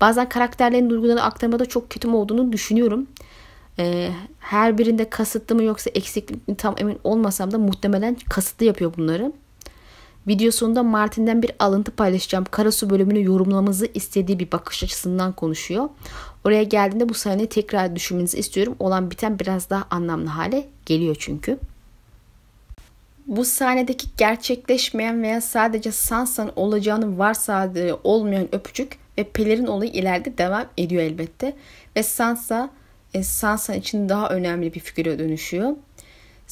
Bazen 0.00 0.28
karakterlerin 0.28 0.90
duygularını 0.90 1.22
aktarmada 1.22 1.66
çok 1.66 1.90
kötü 1.90 2.08
olduğunu 2.08 2.52
düşünüyorum. 2.52 3.06
Ee, 3.78 4.10
her 4.38 4.78
birinde 4.78 5.10
kasıtlı 5.10 5.54
mı 5.54 5.62
yoksa 5.62 5.90
eksiklik 5.94 6.48
mi 6.48 6.56
tam 6.56 6.74
emin 6.78 6.98
olmasam 7.04 7.50
da 7.50 7.58
muhtemelen 7.58 8.16
kasıtlı 8.30 8.66
yapıyor 8.66 8.92
bunları. 8.96 9.32
Video 10.26 10.50
sonunda 10.50 10.82
Martin'den 10.82 11.42
bir 11.42 11.50
alıntı 11.58 11.90
paylaşacağım. 11.90 12.44
Karasu 12.50 12.90
bölümünü 12.90 13.24
yorumlamamızı 13.24 13.88
istediği 13.94 14.38
bir 14.38 14.52
bakış 14.52 14.84
açısından 14.84 15.32
konuşuyor. 15.32 15.88
Oraya 16.44 16.62
geldiğinde 16.62 17.08
bu 17.08 17.14
sahneyi 17.14 17.48
tekrar 17.48 17.96
düşünmenizi 17.96 18.38
istiyorum. 18.38 18.76
Olan 18.78 19.10
biten 19.10 19.38
biraz 19.38 19.70
daha 19.70 19.86
anlamlı 19.90 20.28
hale 20.28 20.66
geliyor 20.86 21.16
çünkü. 21.18 21.58
Bu 23.26 23.44
sahnedeki 23.44 24.06
gerçekleşmeyen 24.16 25.22
veya 25.22 25.40
sadece 25.40 25.92
Sansa'nın 25.92 26.52
olacağını 26.56 27.18
varsaydığı 27.18 28.00
olmayan 28.04 28.54
öpücük 28.54 28.98
ve 29.18 29.24
Peller'in 29.24 29.66
olayı 29.66 29.90
ileride 29.90 30.38
devam 30.38 30.66
ediyor 30.76 31.02
elbette. 31.02 31.56
Ve 31.96 32.02
Sansa 32.02 32.70
e, 33.14 33.22
Sansa 33.22 33.74
için 33.74 34.08
daha 34.08 34.28
önemli 34.28 34.74
bir 34.74 34.80
figüre 34.80 35.18
dönüşüyor. 35.18 35.76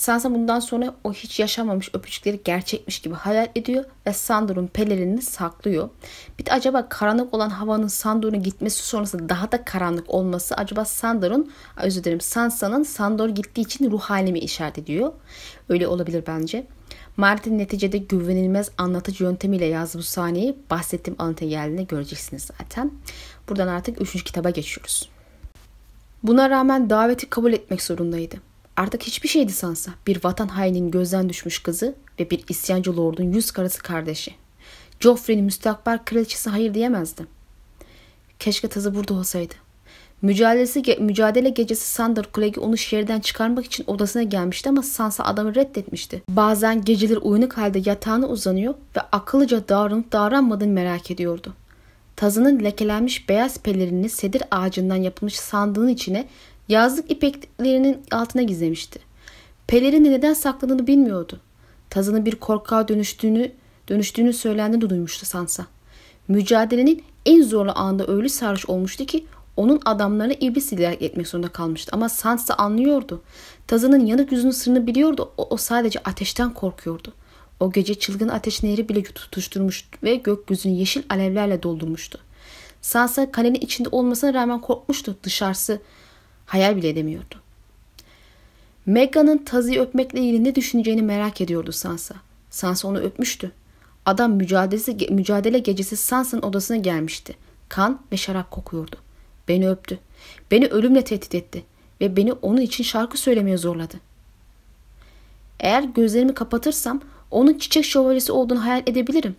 Sansa 0.00 0.34
bundan 0.34 0.60
sonra 0.60 0.94
o 1.04 1.12
hiç 1.12 1.40
yaşamamış 1.40 1.90
öpücükleri 1.94 2.40
gerçekmiş 2.44 3.00
gibi 3.00 3.14
hayal 3.14 3.48
ediyor 3.54 3.84
ve 4.06 4.12
Sandor'un 4.12 4.66
pelerinini 4.66 5.22
saklıyor. 5.22 5.88
Bir 6.38 6.46
de 6.46 6.52
acaba 6.52 6.88
karanlık 6.88 7.34
olan 7.34 7.50
havanın 7.50 7.86
Sandor'un 7.86 8.42
gitmesi 8.42 8.82
sonrası 8.82 9.28
daha 9.28 9.52
da 9.52 9.64
karanlık 9.64 10.10
olması 10.10 10.54
acaba 10.54 10.84
Sandor'un 10.84 11.52
özür 11.76 12.04
dilerim 12.04 12.20
Sansa'nın 12.20 12.82
Sandor 12.82 13.28
gittiği 13.28 13.60
için 13.60 13.90
ruh 13.90 14.00
halimi 14.00 14.38
işaret 14.38 14.78
ediyor. 14.78 15.12
Öyle 15.68 15.86
olabilir 15.86 16.24
bence. 16.26 16.66
Martin 17.16 17.58
neticede 17.58 17.98
güvenilmez 17.98 18.70
anlatıcı 18.78 19.24
yöntemiyle 19.24 19.66
yazdı 19.66 19.98
bu 19.98 20.02
sahneyi. 20.02 20.56
Bahsettiğim 20.70 21.22
alıntıya 21.22 21.50
geldiğinde 21.50 21.82
göreceksiniz 21.82 22.48
zaten. 22.58 22.90
Buradan 23.48 23.68
artık 23.68 24.00
3. 24.00 24.24
kitaba 24.24 24.50
geçiyoruz. 24.50 25.08
Buna 26.22 26.50
rağmen 26.50 26.90
daveti 26.90 27.30
kabul 27.30 27.52
etmek 27.52 27.82
zorundaydı. 27.82 28.49
Artık 28.80 29.02
hiçbir 29.02 29.28
şeydi 29.28 29.52
Sansa. 29.52 29.90
Bir 30.06 30.24
vatan 30.24 30.48
hainin 30.48 30.90
gözden 30.90 31.28
düşmüş 31.28 31.62
kızı 31.62 31.94
ve 32.20 32.30
bir 32.30 32.44
isyancı 32.48 32.96
lordun 32.96 33.32
yüz 33.32 33.50
karası 33.50 33.82
kardeşi. 33.82 34.34
Joffrey'nin 35.00 35.44
müstakbel 35.44 35.98
kraliçesi 36.04 36.50
hayır 36.50 36.74
diyemezdi. 36.74 37.26
Keşke 38.38 38.68
tazı 38.68 38.94
burada 38.94 39.14
olsaydı. 39.14 39.54
Mücadelesi, 40.22 40.96
mücadele 41.00 41.48
gecesi 41.48 41.88
Sandor 41.88 42.24
Clegg 42.36 42.58
onu 42.58 42.76
şehirden 42.76 43.20
çıkarmak 43.20 43.64
için 43.64 43.84
odasına 43.86 44.22
gelmişti 44.22 44.68
ama 44.68 44.82
Sansa 44.82 45.24
adamı 45.24 45.54
reddetmişti. 45.54 46.22
Bazen 46.28 46.84
geceleri 46.84 47.18
uyanık 47.18 47.58
halde 47.58 47.82
yatağına 47.84 48.26
uzanıyor 48.26 48.74
ve 48.96 49.00
akıllıca 49.00 49.68
davranıp 49.68 50.12
davranmadığını 50.12 50.72
merak 50.72 51.10
ediyordu. 51.10 51.54
Tazının 52.16 52.64
lekelenmiş 52.64 53.28
beyaz 53.28 53.58
pelerini 53.58 54.08
sedir 54.08 54.42
ağacından 54.50 54.96
yapılmış 54.96 55.36
sandığın 55.36 55.88
içine 55.88 56.28
yazlık 56.70 57.10
ipeklerinin 57.10 58.02
altına 58.10 58.42
gizlemişti. 58.42 59.00
Pelerini 59.66 60.10
neden 60.10 60.32
sakladığını 60.32 60.86
bilmiyordu. 60.86 61.40
Tazının 61.90 62.26
bir 62.26 62.34
korkağa 62.34 62.88
dönüştüğünü, 62.88 63.52
dönüştüğünü 63.88 64.32
söylendiğini 64.32 64.90
duymuştu 64.90 65.26
Sansa. 65.26 65.66
Mücadelenin 66.28 67.02
en 67.26 67.42
zorlu 67.42 67.72
anında 67.74 68.06
öyle 68.06 68.28
sarhoş 68.28 68.66
olmuştu 68.66 69.06
ki 69.06 69.26
onun 69.56 69.80
adamlarına 69.84 70.32
iblis 70.32 70.72
ilerek 70.72 71.02
etmek 71.02 71.28
zorunda 71.28 71.48
kalmıştı. 71.48 71.90
Ama 71.94 72.08
Sansa 72.08 72.54
anlıyordu. 72.54 73.22
Tazının 73.66 74.06
yanık 74.06 74.32
yüzünün 74.32 74.50
sırrını 74.50 74.86
biliyordu. 74.86 75.32
O, 75.36 75.46
o 75.50 75.56
sadece 75.56 75.98
ateşten 75.98 76.54
korkuyordu. 76.54 77.12
O 77.60 77.72
gece 77.72 77.94
çılgın 77.94 78.28
ateş 78.28 78.62
nehri 78.62 78.88
bile 78.88 79.02
tutuşturmuş 79.02 79.88
ve 80.02 80.14
gökyüzünü 80.14 80.72
yeşil 80.72 81.02
alevlerle 81.10 81.62
doldurmuştu. 81.62 82.18
Sansa 82.82 83.32
kalenin 83.32 83.60
içinde 83.60 83.88
olmasına 83.92 84.34
rağmen 84.34 84.60
korkmuştu. 84.60 85.16
Dışarısı 85.22 85.80
hayal 86.50 86.76
bile 86.76 86.88
edemiyordu. 86.88 87.34
Megan'ın 88.86 89.38
Tazı'yı 89.38 89.80
öpmekle 89.80 90.20
ilgili 90.20 90.44
ne 90.44 90.54
düşüneceğini 90.54 91.02
merak 91.02 91.40
ediyordu 91.40 91.72
Sansa. 91.72 92.14
Sansa 92.50 92.88
onu 92.88 92.98
öpmüştü. 92.98 93.50
Adam 94.06 94.32
mücadelesi, 94.32 95.06
mücadele 95.10 95.58
gecesi 95.58 95.96
Sansa'nın 95.96 96.42
odasına 96.42 96.76
gelmişti. 96.76 97.36
Kan 97.68 98.00
ve 98.12 98.16
şarap 98.16 98.50
kokuyordu. 98.50 98.96
Beni 99.48 99.70
öptü. 99.70 99.98
Beni 100.50 100.66
ölümle 100.66 101.04
tehdit 101.04 101.34
etti 101.34 101.64
ve 102.00 102.16
beni 102.16 102.32
onun 102.32 102.60
için 102.60 102.84
şarkı 102.84 103.18
söylemeye 103.18 103.56
zorladı. 103.56 103.96
Eğer 105.60 105.82
gözlerimi 105.82 106.34
kapatırsam 106.34 107.00
onun 107.30 107.58
çiçek 107.58 107.84
şövalyesi 107.84 108.32
olduğunu 108.32 108.64
hayal 108.64 108.82
edebilirim. 108.86 109.36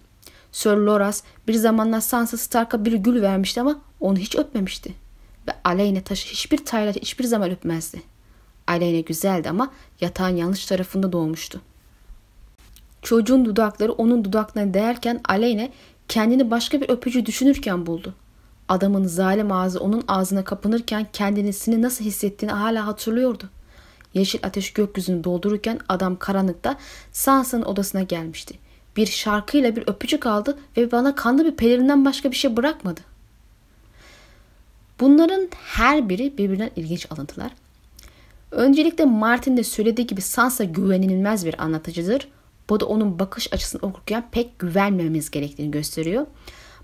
Sir 0.51 0.77
Loras 0.77 1.23
bir 1.47 1.53
zamanlar 1.53 2.01
Sansa 2.01 2.37
Stark'a 2.37 2.85
bir 2.85 2.93
gül 2.93 3.21
vermişti 3.21 3.61
ama 3.61 3.81
onu 3.99 4.17
hiç 4.17 4.35
öpmemişti. 4.35 5.00
Ve 5.47 5.51
Aleyne 5.63 6.01
taşı 6.01 6.27
hiçbir 6.27 6.65
tayla 6.65 6.93
hiçbir 6.93 7.23
zaman 7.23 7.51
öpmezdi. 7.51 8.01
Aleyne 8.67 9.01
güzeldi 9.01 9.49
ama 9.49 9.71
yatağın 10.01 10.35
yanlış 10.35 10.65
tarafında 10.65 11.11
doğmuştu. 11.11 11.61
Çocuğun 13.01 13.45
dudakları 13.45 13.91
onun 13.91 14.23
dudaklarına 14.25 14.73
değerken 14.73 15.21
Aleyne 15.29 15.71
kendini 16.07 16.51
başka 16.51 16.81
bir 16.81 16.89
öpücü 16.89 17.25
düşünürken 17.25 17.85
buldu. 17.85 18.13
Adamın 18.69 19.05
zalim 19.05 19.51
ağzı 19.51 19.79
onun 19.79 20.03
ağzına 20.07 20.43
kapanırken 20.43 21.07
kendisini 21.13 21.81
nasıl 21.81 22.05
hissettiğini 22.05 22.53
hala 22.53 22.87
hatırlıyordu. 22.87 23.49
Yeşil 24.13 24.39
ateş 24.43 24.73
gökyüzünü 24.73 25.23
doldururken 25.23 25.79
adam 25.89 26.15
karanlıkta 26.15 26.77
Sansa'nın 27.11 27.63
odasına 27.63 28.01
gelmişti. 28.01 28.55
Bir 28.97 29.05
şarkıyla 29.05 29.75
bir 29.75 29.83
öpücük 29.87 30.25
aldı 30.25 30.57
ve 30.77 30.91
bana 30.91 31.15
kanlı 31.15 31.45
bir 31.45 31.55
pelerinden 31.55 32.05
başka 32.05 32.31
bir 32.31 32.35
şey 32.35 32.57
bırakmadı. 32.57 33.01
Bunların 35.01 35.49
her 35.53 36.09
biri 36.09 36.37
birbirinden 36.37 36.71
ilginç 36.75 37.11
alıntılar. 37.11 37.51
Öncelikle 38.51 39.05
Martin 39.05 39.57
de 39.57 39.63
söylediği 39.63 40.07
gibi 40.07 40.21
Sansa 40.21 40.63
güvenilmez 40.63 41.45
bir 41.45 41.63
anlatıcıdır. 41.63 42.27
Bu 42.69 42.79
da 42.79 42.85
onun 42.85 43.19
bakış 43.19 43.53
açısını 43.53 43.81
okurken 43.81 44.23
pek 44.31 44.59
güvenmemiz 44.59 45.31
gerektiğini 45.31 45.71
gösteriyor. 45.71 46.27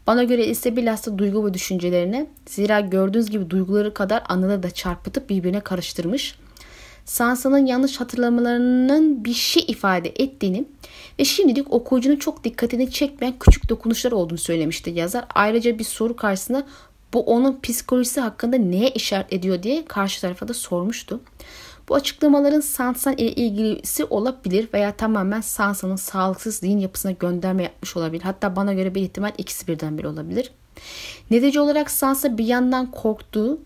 Bana 0.07 0.23
göre 0.23 0.45
ise 0.45 0.75
bilhassa 0.75 1.17
duygu 1.17 1.45
ve 1.45 1.53
düşüncelerine 1.53 2.27
zira 2.45 2.79
gördüğünüz 2.79 3.29
gibi 3.29 3.49
duyguları 3.49 3.93
kadar 3.93 4.23
anıları 4.29 4.63
da 4.63 4.71
çarpıtıp 4.71 5.29
birbirine 5.29 5.59
karıştırmış. 5.59 6.35
Sansa'nın 7.05 7.65
yanlış 7.65 7.99
hatırlamalarının 7.99 9.25
bir 9.25 9.33
şey 9.33 9.65
ifade 9.67 10.09
ettiğini 10.09 10.65
ve 11.19 11.25
şimdilik 11.25 11.73
okuyucunun 11.73 12.15
çok 12.15 12.43
dikkatini 12.43 12.91
çekmeyen 12.91 13.39
küçük 13.39 13.69
dokunuşlar 13.69 14.11
olduğunu 14.11 14.37
söylemişti 14.37 14.89
yazar. 14.89 15.25
Ayrıca 15.35 15.79
bir 15.79 15.83
soru 15.83 16.15
karşısında 16.15 16.67
bu 17.13 17.21
onun 17.21 17.59
psikolojisi 17.63 18.21
hakkında 18.21 18.57
neye 18.57 18.89
işaret 18.89 19.33
ediyor 19.33 19.63
diye 19.63 19.85
karşı 19.85 20.21
tarafa 20.21 20.47
da 20.47 20.53
sormuştu. 20.53 21.21
Bu 21.89 21.95
açıklamaların 21.95 22.59
Sansa 22.59 23.13
ile 23.13 23.31
ilgisi 23.31 24.05
olabilir 24.05 24.69
veya 24.73 24.91
tamamen 24.91 25.41
Sansa'nın 25.41 25.95
sağlıksız 25.95 26.55
zihin 26.55 26.77
yapısına 26.77 27.11
gönderme 27.11 27.63
yapmış 27.63 27.97
olabilir. 27.97 28.21
Hatta 28.21 28.55
bana 28.55 28.73
göre 28.73 28.95
bir 28.95 29.01
ihtimal 29.01 29.31
ikisi 29.37 29.67
birden 29.67 29.97
bir 29.97 30.03
olabilir. 30.03 30.51
Netice 31.31 31.61
olarak 31.61 31.91
Sansa 31.91 32.37
bir 32.37 32.45
yandan 32.45 32.91
korktuğu 32.91 33.59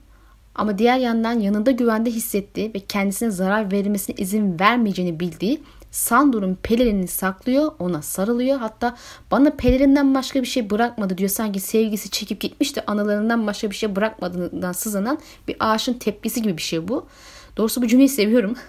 ama 0.55 0.77
diğer 0.77 0.97
yandan 0.97 1.39
yanında 1.39 1.71
güvende 1.71 2.11
hissettiği 2.11 2.73
ve 2.73 2.79
kendisine 2.79 3.31
zarar 3.31 3.71
verilmesine 3.71 4.15
izin 4.19 4.59
vermeyeceğini 4.59 5.19
bildiği 5.19 5.63
Sandor'un 5.91 6.57
pelerini 6.63 7.07
saklıyor, 7.07 7.71
ona 7.79 8.01
sarılıyor. 8.01 8.59
Hatta 8.59 8.97
bana 9.31 9.49
pelerinden 9.49 10.15
başka 10.15 10.41
bir 10.41 10.47
şey 10.47 10.69
bırakmadı 10.69 11.17
diyor. 11.17 11.29
Sanki 11.29 11.59
sevgisi 11.59 12.09
çekip 12.09 12.41
gitmiş 12.41 12.75
de 12.75 12.83
anılarından 12.87 13.47
başka 13.47 13.69
bir 13.69 13.75
şey 13.75 13.95
bırakmadığından 13.95 14.71
sızanan 14.71 15.19
bir 15.47 15.55
ağaçın 15.59 15.93
tepkisi 15.93 16.41
gibi 16.41 16.57
bir 16.57 16.61
şey 16.61 16.87
bu. 16.87 17.07
Doğrusu 17.57 17.81
bu 17.81 17.87
cümleyi 17.87 18.09
seviyorum. 18.09 18.55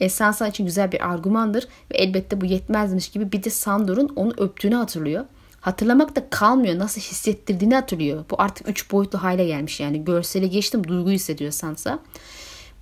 E, 0.00 0.08
Sansa 0.08 0.48
için 0.48 0.66
güzel 0.66 0.92
bir 0.92 1.10
argümandır 1.10 1.68
ve 1.92 1.96
elbette 1.96 2.40
bu 2.40 2.46
yetmezmiş 2.46 3.08
gibi 3.08 3.32
bir 3.32 3.42
de 3.42 3.50
Sandor'un 3.50 4.12
onu 4.16 4.32
öptüğünü 4.38 4.74
hatırlıyor. 4.74 5.24
Hatırlamak 5.60 6.16
da 6.16 6.30
kalmıyor. 6.30 6.78
Nasıl 6.78 7.00
hissettirdiğini 7.00 7.74
hatırlıyor. 7.74 8.24
Bu 8.30 8.42
artık 8.42 8.68
üç 8.68 8.92
boyutlu 8.92 9.22
hale 9.22 9.46
gelmiş 9.46 9.80
yani. 9.80 10.04
Görsele 10.04 10.46
geçtim 10.46 10.88
duyguyu 10.88 11.14
hissediyor 11.14 11.50
Sansa. 11.52 11.98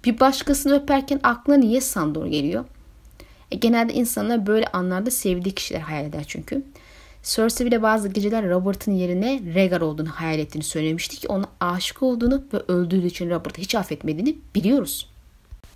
Bir 0.04 0.20
başkasını 0.20 0.74
öperken 0.74 1.20
aklına 1.22 1.56
niye 1.56 1.80
Sandor 1.80 2.26
geliyor? 2.26 2.64
E, 3.50 3.56
genelde 3.56 3.92
insanlar 3.92 4.46
böyle 4.46 4.66
anlarda 4.66 5.10
sevdiği 5.10 5.54
kişiler 5.54 5.80
hayal 5.80 6.04
eder 6.04 6.24
çünkü. 6.26 6.62
Cersei 7.22 7.66
bile 7.66 7.82
bazı 7.82 8.08
geceler 8.08 8.50
Robert'ın 8.50 8.92
yerine 8.92 9.40
Rhaegar 9.54 9.80
olduğunu 9.80 10.08
hayal 10.08 10.38
ettiğini 10.38 10.64
söylemişti 10.64 11.16
ki 11.16 11.28
ona 11.28 11.44
aşık 11.60 12.02
olduğunu 12.02 12.44
ve 12.52 12.58
öldüğü 12.68 13.06
için 13.06 13.30
Robert'ı 13.30 13.60
hiç 13.60 13.74
affetmediğini 13.74 14.36
biliyoruz. 14.54 15.08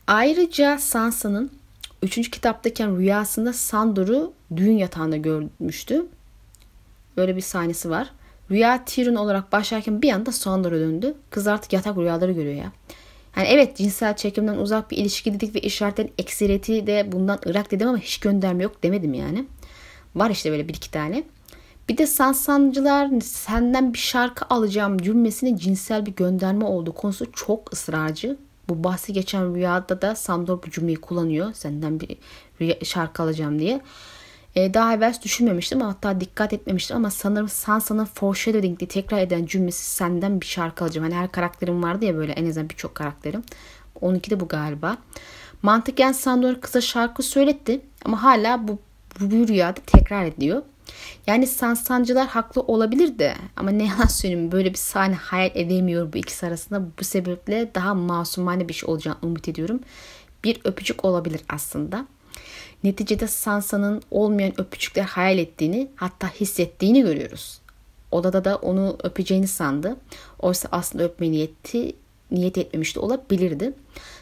Ayrıca 0.07 0.79
Sansa'nın 0.79 1.51
3. 2.03 2.31
kitaptayken 2.31 2.99
rüyasında 2.99 3.53
Sandor'u 3.53 4.33
düğün 4.57 4.77
yatağında 4.77 5.17
görmüştü. 5.17 6.07
Böyle 7.17 7.37
bir 7.37 7.41
sahnesi 7.41 7.91
var. 7.91 8.13
Rüya 8.51 8.85
Tyrion 8.85 9.15
olarak 9.15 9.53
başlarken 9.53 10.03
bir 10.03 10.13
anda 10.13 10.33
Sandor'a 10.33 10.79
döndü. 10.79 11.15
Kız 11.31 11.47
artık 11.47 11.73
yatak 11.73 11.97
rüyaları 11.97 12.33
görüyor 12.33 12.55
ya. 12.55 12.73
Yani 13.37 13.49
evet 13.49 13.77
cinsel 13.77 14.17
çekimden 14.17 14.57
uzak 14.57 14.91
bir 14.91 14.97
ilişki 14.97 15.35
dedik 15.35 15.55
ve 15.55 15.61
işaretlerin 15.61 16.13
ekseriyeti 16.19 16.87
de 16.87 17.13
bundan 17.13 17.39
Irak 17.47 17.71
dedim 17.71 17.89
ama 17.89 17.99
hiç 17.99 18.21
gönderme 18.21 18.63
yok 18.63 18.83
demedim 18.83 19.15
yani. 19.15 19.45
Var 20.15 20.31
işte 20.31 20.51
böyle 20.51 20.69
bir 20.69 20.75
iki 20.75 20.91
tane. 20.91 21.25
Bir 21.89 21.99
de 21.99 22.07
sansancılar 22.07 23.21
senden 23.21 23.93
bir 23.95 23.99
şarkı 23.99 24.45
alacağım 24.55 24.99
cümlesinin 24.99 25.57
cinsel 25.57 26.07
bir 26.07 26.15
gönderme 26.15 26.65
olduğu 26.65 26.93
konusu 26.95 27.33
çok 27.33 27.73
ısrarcı. 27.73 28.37
Bu 28.69 28.85
bahsi 28.85 29.13
geçen 29.13 29.55
rüyada 29.55 30.03
da 30.03 30.15
Sandor 30.15 30.63
bu 30.63 30.71
cümleyi 30.71 30.97
kullanıyor. 30.97 31.53
Senden 31.53 32.01
bir 32.01 32.19
şarkı 32.85 33.23
alacağım 33.23 33.59
diye. 33.59 33.81
Ee, 34.57 34.75
daha 34.75 34.95
evvel 34.95 35.15
düşünmemiştim 35.25 35.81
hatta 35.81 36.21
dikkat 36.21 36.53
etmemiştim 36.53 36.97
ama 36.97 37.11
sanırım 37.11 37.49
Sansa'nın 37.49 38.05
foreshadowing 38.05 38.79
diye 38.81 38.89
tekrar 38.89 39.19
eden 39.19 39.47
cümlesi 39.47 39.85
senden 39.85 40.41
bir 40.41 40.47
şarkı 40.47 40.85
alacağım. 40.85 41.11
Hani 41.11 41.21
her 41.21 41.33
karakterim 41.33 41.83
vardı 41.83 42.05
ya 42.05 42.17
böyle 42.17 42.33
en 42.33 42.49
azından 42.49 42.71
birçok 42.71 42.95
karakterim. 42.95 43.43
Onunki 44.01 44.31
de 44.31 44.41
bu 44.41 44.49
galiba. 44.49 44.97
Mantıken 45.63 46.13
Sandor 46.13 46.61
kıza 46.61 46.81
şarkı 46.81 47.23
söyletti 47.23 47.81
ama 48.05 48.23
hala 48.23 48.69
bu, 48.69 48.79
bu, 49.21 49.49
rüyada 49.49 49.81
tekrar 49.87 50.25
ediyor. 50.25 50.63
Yani 51.27 51.47
sansancılar 51.47 52.27
haklı 52.27 52.61
olabilir 52.63 53.19
de 53.19 53.35
ama 53.57 53.71
ne 53.71 53.85
yalan 53.85 54.07
söyleyeyim 54.07 54.53
böyle 54.53 54.71
bir 54.71 54.79
sahne 54.79 55.15
hayal 55.15 55.51
edemiyor 55.55 56.13
bu 56.13 56.19
ikisi 56.19 56.47
arasında. 56.47 56.83
Bu 57.01 57.05
sebeple 57.05 57.71
daha 57.75 57.95
masumane 57.95 58.69
bir 58.69 58.75
şey 58.75 58.91
olacağını 58.91 59.19
umut 59.23 59.49
ediyorum. 59.49 59.81
Bir 60.45 60.61
öpücük 60.65 61.05
olabilir 61.05 61.41
aslında. 61.49 62.07
Neticede 62.85 63.27
Sansa'nın 63.27 64.03
olmayan 64.11 64.61
öpücükler 64.61 65.03
hayal 65.03 65.39
ettiğini 65.39 65.89
hatta 65.97 66.29
hissettiğini 66.29 67.03
görüyoruz. 67.03 67.61
Odada 68.11 68.45
da 68.45 68.57
onu 68.57 68.97
öpeceğini 69.03 69.49
sandı. 69.49 69.97
Oysa 70.39 70.69
aslında 70.73 71.05
öpme 71.05 71.31
niyeti 71.31 71.93
niyet 72.31 72.59
etmemiş 72.59 72.97
de 72.97 73.01
olabilirdi. 73.01 73.73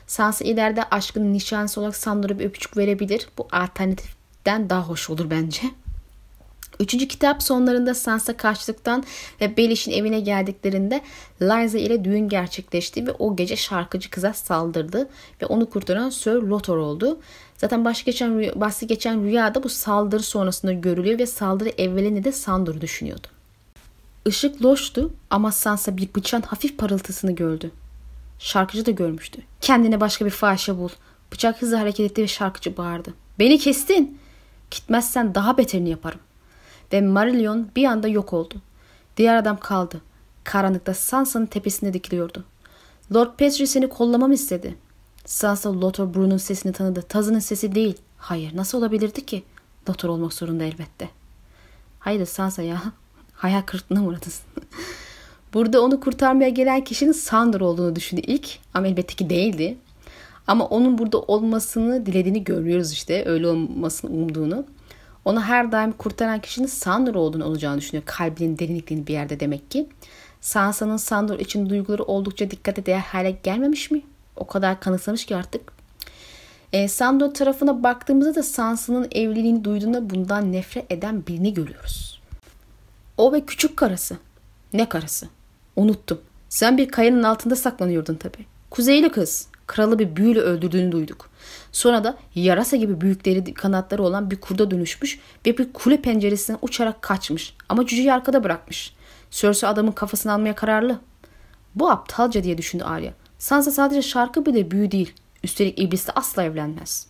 Sansa 0.07 0.45
ileride 0.45 0.85
aşkının 0.85 1.33
nişanesi 1.33 1.81
olarak 1.81 1.97
Sandor'a 1.97 2.39
bir 2.39 2.45
öpücük 2.45 2.77
verebilir. 2.77 3.29
Bu 3.39 3.49
alternatiften 3.53 4.71
daha 4.71 4.83
hoş 4.83 5.11
olur 5.11 5.31
bence. 5.31 5.63
Üçüncü 6.81 7.09
kitap 7.09 7.43
sonlarında 7.43 7.95
Sansa 7.95 8.37
kaçtıktan 8.37 9.05
ve 9.41 9.57
Belish'in 9.57 9.93
evine 9.93 10.21
geldiklerinde 10.21 11.01
Lysa 11.43 11.79
ile 11.79 12.05
düğün 12.05 12.29
gerçekleşti 12.29 13.07
ve 13.07 13.13
o 13.13 13.37
gece 13.37 13.57
şarkıcı 13.57 14.11
kıza 14.11 14.33
saldırdı 14.33 15.09
ve 15.43 15.47
onu 15.47 15.71
kurtaran 15.71 16.11
Sir 16.11 16.33
Lothar 16.33 16.77
oldu. 16.77 17.19
Zaten 17.61 17.85
baş 17.85 18.05
geçen, 18.05 18.43
bahsi 18.61 18.87
geçen 18.87 19.23
rüyada 19.23 19.63
bu 19.63 19.69
saldırı 19.69 20.23
sonrasında 20.23 20.73
görülüyor 20.73 21.19
ve 21.19 21.27
saldırı 21.27 21.69
evvelini 21.69 22.25
de 22.25 22.33
Sandor 22.33 22.81
düşünüyordu. 22.81 23.27
Işık 24.27 24.63
loştu 24.63 25.13
ama 25.31 25.53
Sansa 25.53 25.97
bir 25.97 26.15
bıçağın 26.17 26.43
hafif 26.43 26.79
parıltısını 26.79 27.33
gördü. 27.33 27.71
Şarkıcı 28.39 28.87
da 28.87 28.91
görmüştü. 28.91 29.43
Kendine 29.61 30.01
başka 30.01 30.25
bir 30.25 30.31
fahişe 30.31 30.79
bul. 30.79 30.89
Bıçak 31.33 31.63
hızlı 31.63 31.77
hareket 31.77 32.11
etti 32.11 32.23
ve 32.23 32.27
şarkıcı 32.27 32.77
bağırdı. 32.77 33.15
Beni 33.39 33.59
kestin. 33.59 34.19
Gitmezsen 34.71 35.35
daha 35.35 35.59
beterini 35.59 35.91
yaparım. 35.91 36.21
Ve 36.93 37.01
Marillion 37.01 37.69
bir 37.77 37.85
anda 37.85 38.09
yok 38.09 38.33
oldu. 38.33 38.55
Diğer 39.17 39.37
adam 39.37 39.61
kaldı. 39.61 40.01
Karanlıkta 40.45 40.95
Sansa'nın 40.95 41.47
tepesinde 41.47 41.93
dikiliyordu. 41.93 42.45
Lord 43.15 43.37
Petri 43.37 43.67
seni 43.67 43.89
kollamamı 43.89 44.35
istedi. 44.35 44.75
Sansa 45.25 45.81
Lothar 45.81 46.15
Bruno'nun 46.15 46.37
sesini 46.37 46.73
tanıdı. 46.73 47.03
Tazının 47.03 47.39
sesi 47.39 47.75
değil. 47.75 47.97
Hayır 48.17 48.57
nasıl 48.57 48.79
olabilirdi 48.79 49.27
ki? 49.27 49.43
Lothar 49.89 50.09
olmak 50.09 50.33
zorunda 50.33 50.65
elbette. 50.65 51.09
Hayır 51.99 52.27
Sansa 52.27 52.63
ya. 52.63 52.83
Hayal 53.33 53.63
kırıklığına 53.63 54.05
uğradın. 54.05 54.33
Burada 55.55 55.83
onu 55.83 56.01
kurtarmaya 56.01 56.49
gelen 56.49 56.85
kişinin 56.85 57.13
Sandor 57.13 57.61
olduğunu 57.61 57.97
düşündü 57.97 58.21
ilk. 58.21 58.59
Ama 58.75 58.87
elbette 58.87 59.15
ki 59.15 59.31
değildi. 59.31 59.79
Ama 60.47 60.67
onun 60.67 60.99
burada 60.99 61.19
olmasını 61.21 62.07
dilediğini 62.07 62.45
görüyoruz 62.45 62.93
işte. 62.93 63.25
Öyle 63.27 63.49
olmasını 63.49 64.11
umduğunu. 64.11 64.65
Onu 65.25 65.43
her 65.43 65.73
daim 65.73 65.93
kurtaran 65.93 66.41
kişinin 66.41 66.67
Sandor 66.67 67.15
olduğunu 67.15 67.45
olacağını 67.45 67.79
düşünüyor. 67.79 68.03
Kalbinin 68.07 68.59
derinlikliğini 68.59 69.07
bir 69.07 69.13
yerde 69.13 69.41
demek 69.41 69.71
ki. 69.71 69.89
Sansa'nın 70.41 70.97
Sandor 70.97 71.39
için 71.39 71.71
duyguları 71.71 72.03
oldukça 72.03 72.51
dikkate 72.51 72.87
değer 72.87 72.99
hale 72.99 73.31
gelmemiş 73.31 73.91
mi? 73.91 74.03
O 74.41 74.47
kadar 74.47 74.81
kanıksamış 74.81 75.27
ki 75.27 75.37
artık. 75.37 75.73
E, 76.73 76.89
Sandor 76.89 77.35
tarafına 77.35 77.83
baktığımızda 77.83 78.35
da 78.35 78.43
Sansa'nın 78.43 79.09
evliliğini 79.13 79.65
duyduğunda 79.65 80.11
bundan 80.11 80.53
nefret 80.53 80.93
eden 80.93 81.27
birini 81.27 81.55
görüyoruz. 81.55 82.21
O 83.17 83.33
ve 83.33 83.41
küçük 83.41 83.77
karısı. 83.77 84.17
Ne 84.73 84.89
karısı? 84.89 85.29
Unuttum. 85.77 86.21
Sen 86.49 86.79
bir 86.79 86.89
kayanın 86.89 87.23
altında 87.23 87.57
saklanıyordun 87.57 88.15
tabii. 88.15 88.47
Kuzeyli 88.71 89.13
kız. 89.13 89.47
Kralı 89.67 89.99
bir 89.99 90.17
büyüyle 90.17 90.41
öldürdüğünü 90.41 90.93
duyduk. 90.93 91.31
Sonra 91.73 92.05
da 92.05 92.17
yarasa 92.35 92.77
gibi 92.77 93.01
büyükleri 93.01 93.55
kanatları 93.55 94.03
olan 94.03 94.31
bir 94.31 94.37
kurda 94.37 94.71
dönüşmüş 94.71 95.21
ve 95.47 95.59
bir 95.59 95.73
kule 95.73 96.03
penceresinden 96.03 96.59
uçarak 96.63 97.03
kaçmış. 97.03 97.55
Ama 97.69 97.87
cüceyi 97.87 98.13
arkada 98.13 98.45
bırakmış. 98.45 98.95
Cersei 99.31 99.71
adamın 99.71 99.93
kafasını 99.93 100.33
almaya 100.33 100.55
kararlı. 100.55 100.99
Bu 101.75 101.91
aptalca 101.91 102.45
diye 102.45 102.59
düşündü 102.59 102.85
Arya. 102.85 103.13
Sansa 103.41 103.71
sadece 103.71 104.03
şarkı 104.03 104.47
bile 104.47 104.71
büyü 104.71 104.91
değil. 104.91 105.15
Üstelik 105.45 105.79
iblis 105.79 106.09
de 106.09 106.13
asla 106.13 106.43
evlenmez. 106.43 107.07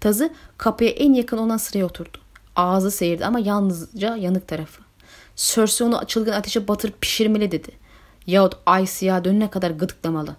Tazı 0.00 0.30
kapıya 0.58 0.90
en 0.90 1.12
yakın 1.12 1.38
olan 1.38 1.56
sıraya 1.56 1.86
oturdu. 1.86 2.18
Ağzı 2.56 2.90
seyirdi 2.90 3.26
ama 3.26 3.40
yalnızca 3.40 4.16
yanık 4.16 4.48
tarafı. 4.48 4.82
Cersei 5.36 5.86
onu 5.86 6.00
çılgın 6.06 6.32
ateşe 6.32 6.68
batırıp 6.68 7.00
pişirmeli 7.00 7.50
dedi. 7.50 7.68
Yahut 8.26 8.54
ay 8.66 8.86
siyah 8.86 9.24
dönene 9.24 9.50
kadar 9.50 9.70
gıdıklamalı. 9.70 10.36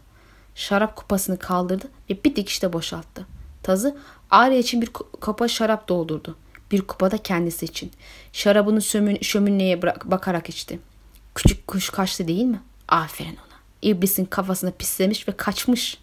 Şarap 0.55 0.95
kupasını 0.95 1.39
kaldırdı 1.39 1.85
ve 2.09 2.23
bir 2.23 2.35
dikişte 2.35 2.73
boşalttı. 2.73 3.25
Tazı 3.63 3.97
Arya 4.31 4.59
için 4.59 4.81
bir 4.81 4.93
kupa 4.93 5.47
şarap 5.47 5.87
doldurdu. 5.87 6.37
Bir 6.71 6.81
kupa 6.81 7.11
da 7.11 7.17
kendisi 7.17 7.65
için. 7.65 7.91
Şarabını 8.33 8.81
sömün, 8.81 9.17
şömineye 9.21 9.81
bakarak 9.81 10.49
içti. 10.49 10.79
Küçük 11.35 11.67
kuş 11.67 11.89
kaçtı 11.89 12.27
değil 12.27 12.45
mi? 12.45 12.61
Aferin 12.87 13.35
ona. 13.35 13.44
İblisin 13.85 14.25
kafasına 14.25 14.71
pislemiş 14.71 15.27
ve 15.27 15.31
kaçmış. 15.31 15.97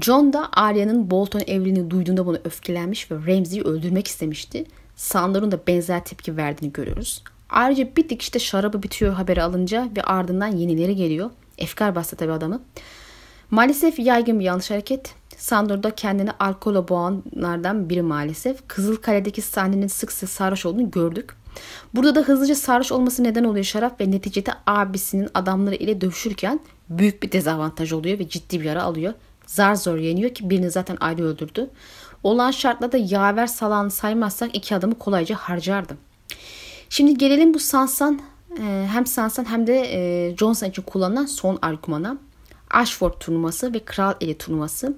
John 0.00 0.32
da 0.32 0.48
Arya'nın 0.52 1.10
Bolton 1.10 1.42
evliliğini 1.46 1.90
duyduğunda 1.90 2.26
bunu 2.26 2.38
öfkelenmiş 2.44 3.10
ve 3.10 3.14
Ramsey'i 3.14 3.62
öldürmek 3.62 4.06
istemişti. 4.06 4.64
Sandor'un 4.96 5.52
da 5.52 5.66
benzer 5.66 6.04
tepki 6.04 6.36
verdiğini 6.36 6.72
görüyoruz. 6.72 7.22
Ayrıca 7.50 7.96
bir 7.96 8.08
dikişte 8.08 8.38
şarabı 8.38 8.82
bitiyor 8.82 9.12
haberi 9.12 9.42
alınca 9.42 9.88
ve 9.96 10.02
ardından 10.02 10.46
yenileri 10.46 10.96
geliyor. 10.96 11.30
Efkar 11.58 11.94
bastı 11.94 12.16
tabii 12.16 12.32
adamı. 12.32 12.62
Maalesef 13.50 13.98
yaygın 13.98 14.40
bir 14.40 14.44
yanlış 14.44 14.70
hareket. 14.70 15.14
Sandor 15.36 15.82
da 15.82 15.94
kendini 15.94 16.30
alkola 16.30 16.88
boğanlardan 16.88 17.90
biri 17.90 18.02
maalesef. 18.02 18.68
Kızıl 18.68 18.96
Kale'deki 18.96 19.42
sahnenin 19.42 19.86
sık 19.86 20.12
sık 20.12 20.28
sarhoş 20.28 20.66
olduğunu 20.66 20.90
gördük. 20.90 21.36
Burada 21.94 22.14
da 22.14 22.20
hızlıca 22.20 22.54
sarhoş 22.54 22.92
olması 22.92 23.24
neden 23.24 23.44
oluyor 23.44 23.64
şarap 23.64 24.00
ve 24.00 24.10
neticede 24.10 24.50
abisinin 24.66 25.28
adamları 25.34 25.74
ile 25.74 26.00
dövüşürken 26.00 26.60
büyük 26.90 27.22
bir 27.22 27.32
dezavantaj 27.32 27.92
oluyor 27.92 28.18
ve 28.18 28.28
ciddi 28.28 28.60
bir 28.60 28.64
yara 28.64 28.82
alıyor. 28.82 29.14
Zar 29.46 29.74
zor 29.74 29.96
yeniyor 29.96 30.34
ki 30.34 30.50
birini 30.50 30.70
zaten 30.70 30.96
ayrı 31.00 31.24
öldürdü. 31.24 31.70
Olan 32.22 32.50
şartla 32.50 32.92
da 32.92 32.96
yaver 32.96 33.46
salan 33.46 33.88
saymazsak 33.88 34.56
iki 34.56 34.76
adamı 34.76 34.98
kolayca 34.98 35.36
harcardı. 35.36 35.96
Şimdi 36.88 37.18
gelelim 37.18 37.54
bu 37.54 37.58
Sansan 37.58 38.20
e, 38.58 38.88
hem 38.92 39.06
Sansan 39.06 39.44
hem 39.44 39.66
de 39.66 39.80
e, 39.92 40.36
Johnson 40.36 40.66
için 40.66 40.82
kullanılan 40.82 41.26
son 41.26 41.58
argümana. 41.62 42.18
Ashford 42.70 43.12
turnuvası 43.20 43.74
ve 43.74 43.78
Kral 43.84 44.14
Eli 44.20 44.38
turnuvası. 44.38 44.96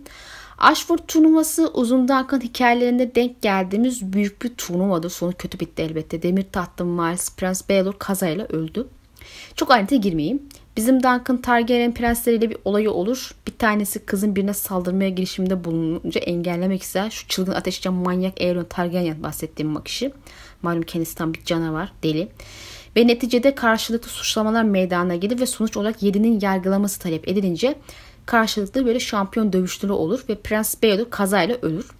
Ashford 0.58 0.98
turnuvası 1.08 1.68
uzun 1.68 2.08
Duncan 2.08 2.40
hikayelerinde 2.40 3.14
denk 3.14 3.42
geldiğimiz 3.42 4.12
büyük 4.12 4.42
bir 4.42 4.48
turnuvadır. 4.48 5.10
Sonu 5.10 5.32
kötü 5.38 5.60
bitti 5.60 5.82
elbette. 5.82 6.22
Demir 6.22 6.46
tahtlı 6.52 6.84
Miles 6.84 7.36
Prince 7.36 7.60
Baelor 7.68 7.98
kazayla 7.98 8.46
öldü. 8.46 8.88
Çok 9.56 9.70
ayrıntıya 9.70 10.00
girmeyeyim. 10.00 10.42
Bizim 10.76 11.02
Duncan 11.02 11.42
Targaryen 11.42 11.94
prensleriyle 11.94 12.50
bir 12.50 12.56
olayı 12.64 12.90
olur. 12.90 13.34
Bir 13.46 13.52
tanesi 13.52 13.98
kızın 13.98 14.36
birine 14.36 14.54
saldırmaya 14.54 15.10
girişiminde 15.10 15.64
bulununca 15.64 16.20
engellemek 16.20 16.82
ister. 16.82 17.10
Şu 17.10 17.28
çılgın 17.28 17.52
ateşçi 17.52 17.88
manyak 17.88 18.40
Aeron 18.40 18.64
Targaryen 18.64 19.22
bahsettiğim 19.22 19.82
kişi. 19.82 20.12
Malum 20.62 20.82
kendisi 20.82 21.14
tam 21.14 21.34
bir 21.34 21.44
canavar, 21.44 21.92
deli. 22.02 22.28
Ve 22.96 23.06
neticede 23.06 23.54
karşılıklı 23.54 24.08
suçlamalar 24.08 24.62
meydana 24.62 25.16
gelir 25.16 25.40
ve 25.40 25.46
sonuç 25.46 25.76
olarak 25.76 26.02
Yedi'nin 26.02 26.40
yargılaması 26.40 27.00
talep 27.00 27.28
edilince 27.28 27.74
karşılıklı 28.26 28.86
böyle 28.86 29.00
şampiyon 29.00 29.52
dövüşleri 29.52 29.92
olur 29.92 30.24
ve 30.28 30.34
Prens 30.34 30.82
Baelor 30.82 31.10
kazayla 31.10 31.56
ölür. 31.62 31.90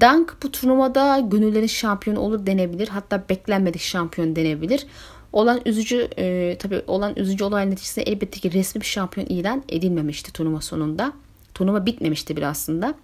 Dunk 0.00 0.36
bu 0.42 0.52
turnuvada 0.52 1.18
gönüllerin 1.18 1.66
şampiyonu 1.66 2.20
olur 2.20 2.46
denebilir. 2.46 2.88
Hatta 2.88 3.24
beklenmedik 3.28 3.80
şampiyon 3.80 4.36
denebilir. 4.36 4.86
Olan 5.32 5.60
üzücü 5.64 6.08
e, 6.18 6.56
tabii 6.58 6.82
olan 6.86 7.12
üzücü 7.16 7.44
olay 7.44 7.70
neticesinde 7.70 8.04
elbette 8.04 8.40
ki 8.40 8.52
resmi 8.52 8.80
bir 8.80 8.86
şampiyon 8.86 9.26
ilan 9.26 9.62
edilmemişti 9.68 10.32
turnuva 10.32 10.60
sonunda. 10.60 11.12
Turnuva 11.54 11.86
bitmemişti 11.86 12.36
bir 12.36 12.42
aslında. 12.42 12.94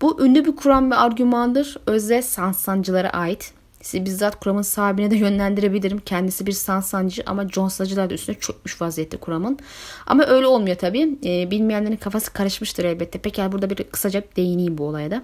Bu 0.00 0.24
ünlü 0.24 0.44
bir 0.44 0.56
kuram 0.56 0.90
ve 0.90 0.94
argümandır. 0.94 1.76
Özde 1.86 2.22
sansancılara 2.22 3.10
ait. 3.10 3.52
Sizi 3.82 4.04
bizzat 4.04 4.40
kuramın 4.40 4.62
sahibine 4.62 5.10
de 5.10 5.16
yönlendirebilirim. 5.16 5.98
Kendisi 5.98 6.46
bir 6.46 6.52
sansancı 6.52 7.22
ama 7.26 7.48
John 7.48 7.68
Sacılar 7.68 8.10
da 8.10 8.14
üstüne 8.14 8.36
çökmüş 8.40 8.80
vaziyette 8.80 9.16
kuramın. 9.16 9.58
Ama 10.06 10.26
öyle 10.26 10.46
olmuyor 10.46 10.76
tabii. 10.76 11.18
E, 11.24 11.50
bilmeyenlerin 11.50 11.96
kafası 11.96 12.32
karışmıştır 12.32 12.84
elbette. 12.84 13.18
Peki 13.18 13.42
burada 13.52 13.70
bir 13.70 13.76
kısaca 13.84 14.22
değineyim 14.36 14.78
bu 14.78 14.84
olaya 14.84 15.10
da. 15.10 15.22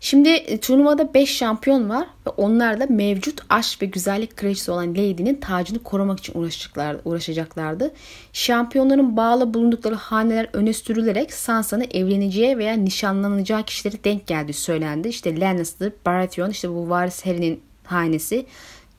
Şimdi 0.00 0.28
e, 0.28 0.58
turnuvada 0.58 1.14
5 1.14 1.36
şampiyon 1.36 1.88
var 1.88 2.06
ve 2.26 2.30
onlar 2.30 2.80
da 2.80 2.86
mevcut 2.88 3.42
aşk 3.50 3.82
ve 3.82 3.86
güzellik 3.86 4.36
kraliçesi 4.36 4.70
olan 4.70 4.90
Lady'nin 4.90 5.34
tacını 5.34 5.78
korumak 5.78 6.18
için 6.18 6.38
uğraşacaklardı. 6.38 7.02
uğraşacaklardı. 7.04 7.92
Şampiyonların 8.32 9.16
bağlı 9.16 9.54
bulundukları 9.54 9.94
haneler 9.94 10.48
öne 10.52 10.72
sürülerek 10.72 11.32
Sansa'nın 11.32 11.86
evleneceği 11.90 12.58
veya 12.58 12.74
nişanlanacağı 12.74 13.62
kişileri 13.62 14.04
denk 14.04 14.26
geldiği 14.26 14.52
söylendi. 14.52 15.08
İşte 15.08 15.40
Lannister, 15.40 15.92
Baratheon, 16.06 16.50
işte 16.50 16.70
bu 16.70 16.88
varis 16.90 17.26
Harry'nin 17.26 17.67
hanesi, 17.92 18.46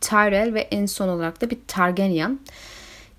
Tyrell 0.02 0.54
ve 0.54 0.60
en 0.60 0.86
son 0.86 1.08
olarak 1.08 1.42
da 1.42 1.50
bir 1.50 1.58
Targaryen. 1.68 2.40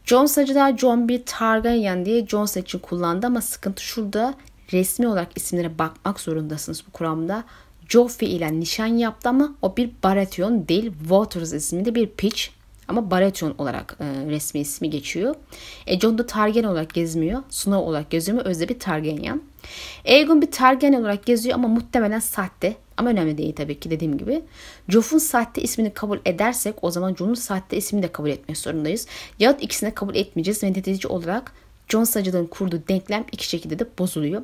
Jon 0.04 0.26
Sacı 0.26 0.54
da 0.54 0.76
John 0.76 1.08
bir 1.08 1.22
Targaryen 1.26 2.04
diye 2.04 2.26
Jon 2.26 2.46
için 2.60 2.78
kullandı 2.78 3.26
ama 3.26 3.40
sıkıntı 3.40 3.82
şurada 3.82 4.34
resmi 4.72 5.08
olarak 5.08 5.28
isimlere 5.36 5.78
bakmak 5.78 6.20
zorundasınız 6.20 6.82
bu 6.88 6.92
kuramda. 6.92 7.44
Joffrey 7.88 8.36
ile 8.36 8.60
nişan 8.60 8.86
yaptı 8.86 9.28
ama 9.28 9.54
o 9.62 9.76
bir 9.76 9.90
Baratheon 10.02 10.68
değil. 10.68 10.92
Waters 11.00 11.52
isminde 11.52 11.94
bir 11.94 12.06
Pitch 12.06 12.42
ama 12.88 13.10
Baratheon 13.10 13.54
olarak 13.58 13.96
e, 14.00 14.30
resmi 14.30 14.60
ismi 14.60 14.90
geçiyor. 14.90 15.34
E, 15.86 16.00
Jon 16.00 16.18
da 16.18 16.26
Targaryen 16.26 16.68
olarak 16.68 16.94
gezmiyor. 16.94 17.42
Snow 17.50 17.88
olarak 17.88 18.10
geziyor 18.10 18.38
mu? 18.38 18.44
Özde 18.44 18.68
bir 18.68 18.78
Targaryen. 18.78 19.42
Aegon 20.08 20.42
bir 20.42 20.50
Targaryen 20.50 21.00
olarak 21.00 21.26
geziyor 21.26 21.54
ama 21.54 21.68
muhtemelen 21.68 22.18
sahte. 22.18 22.76
Ama 23.00 23.10
önemli 23.10 23.38
değil 23.38 23.54
tabii 23.54 23.80
ki 23.80 23.90
dediğim 23.90 24.18
gibi. 24.18 24.42
Joff'un 24.88 25.18
sahte 25.18 25.62
ismini 25.62 25.94
kabul 25.94 26.18
edersek 26.24 26.74
o 26.82 26.90
zaman 26.90 27.14
Jon'un 27.14 27.34
sahte 27.34 27.76
ismini 27.76 28.02
de 28.02 28.12
kabul 28.12 28.28
etmek 28.28 28.58
zorundayız. 28.58 29.06
Ya 29.38 29.58
da 29.58 29.58
ikisini 29.60 29.94
kabul 29.94 30.14
etmeyeceğiz 30.14 30.62
ve 30.62 30.72
netice 30.72 31.08
olarak 31.08 31.52
John 31.88 32.04
Sacı'nın 32.04 32.46
kurduğu 32.46 32.82
denklem 32.88 33.24
iki 33.32 33.48
şekilde 33.48 33.78
de 33.78 33.86
bozuluyor. 33.98 34.42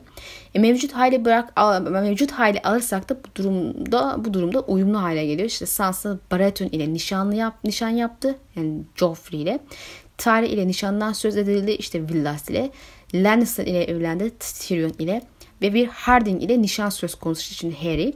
E, 0.55 0.59
mevcut 0.59 0.93
hali 0.93 1.25
bırak 1.25 1.53
mevcut 1.91 2.31
hali 2.31 2.63
alırsak 2.63 3.09
da 3.09 3.17
bu 3.17 3.35
durumda 3.37 4.25
bu 4.25 4.35
durumda 4.35 4.61
uyumlu 4.61 5.03
hale 5.03 5.27
geliyor. 5.27 5.49
İşte 5.49 5.67
Sansa 5.67 6.19
Baratheon 6.31 6.69
ile 6.69 6.93
nişanlı 6.93 7.35
yap, 7.35 7.55
nişan 7.65 7.89
yaptı. 7.89 8.35
Yani 8.57 8.83
Joffrey 8.95 9.43
ile. 9.43 9.59
Tarih 10.19 10.49
ile 10.49 10.67
nişandan 10.67 11.13
söz 11.13 11.37
edildi. 11.37 11.71
İşte 11.71 12.09
Villas 12.09 12.51
ile. 12.51 12.71
Lannister 13.15 13.67
ile 13.67 13.85
evlendi. 13.85 14.31
Tyrion 14.39 14.93
ile. 14.99 15.23
Ve 15.63 15.75
bir 15.75 15.87
Harding 15.87 16.43
ile 16.43 16.63
nişan 16.63 16.91
söz 16.91 17.15
konusu 17.15 17.55
için 17.55 17.71
Harry. 17.71 18.13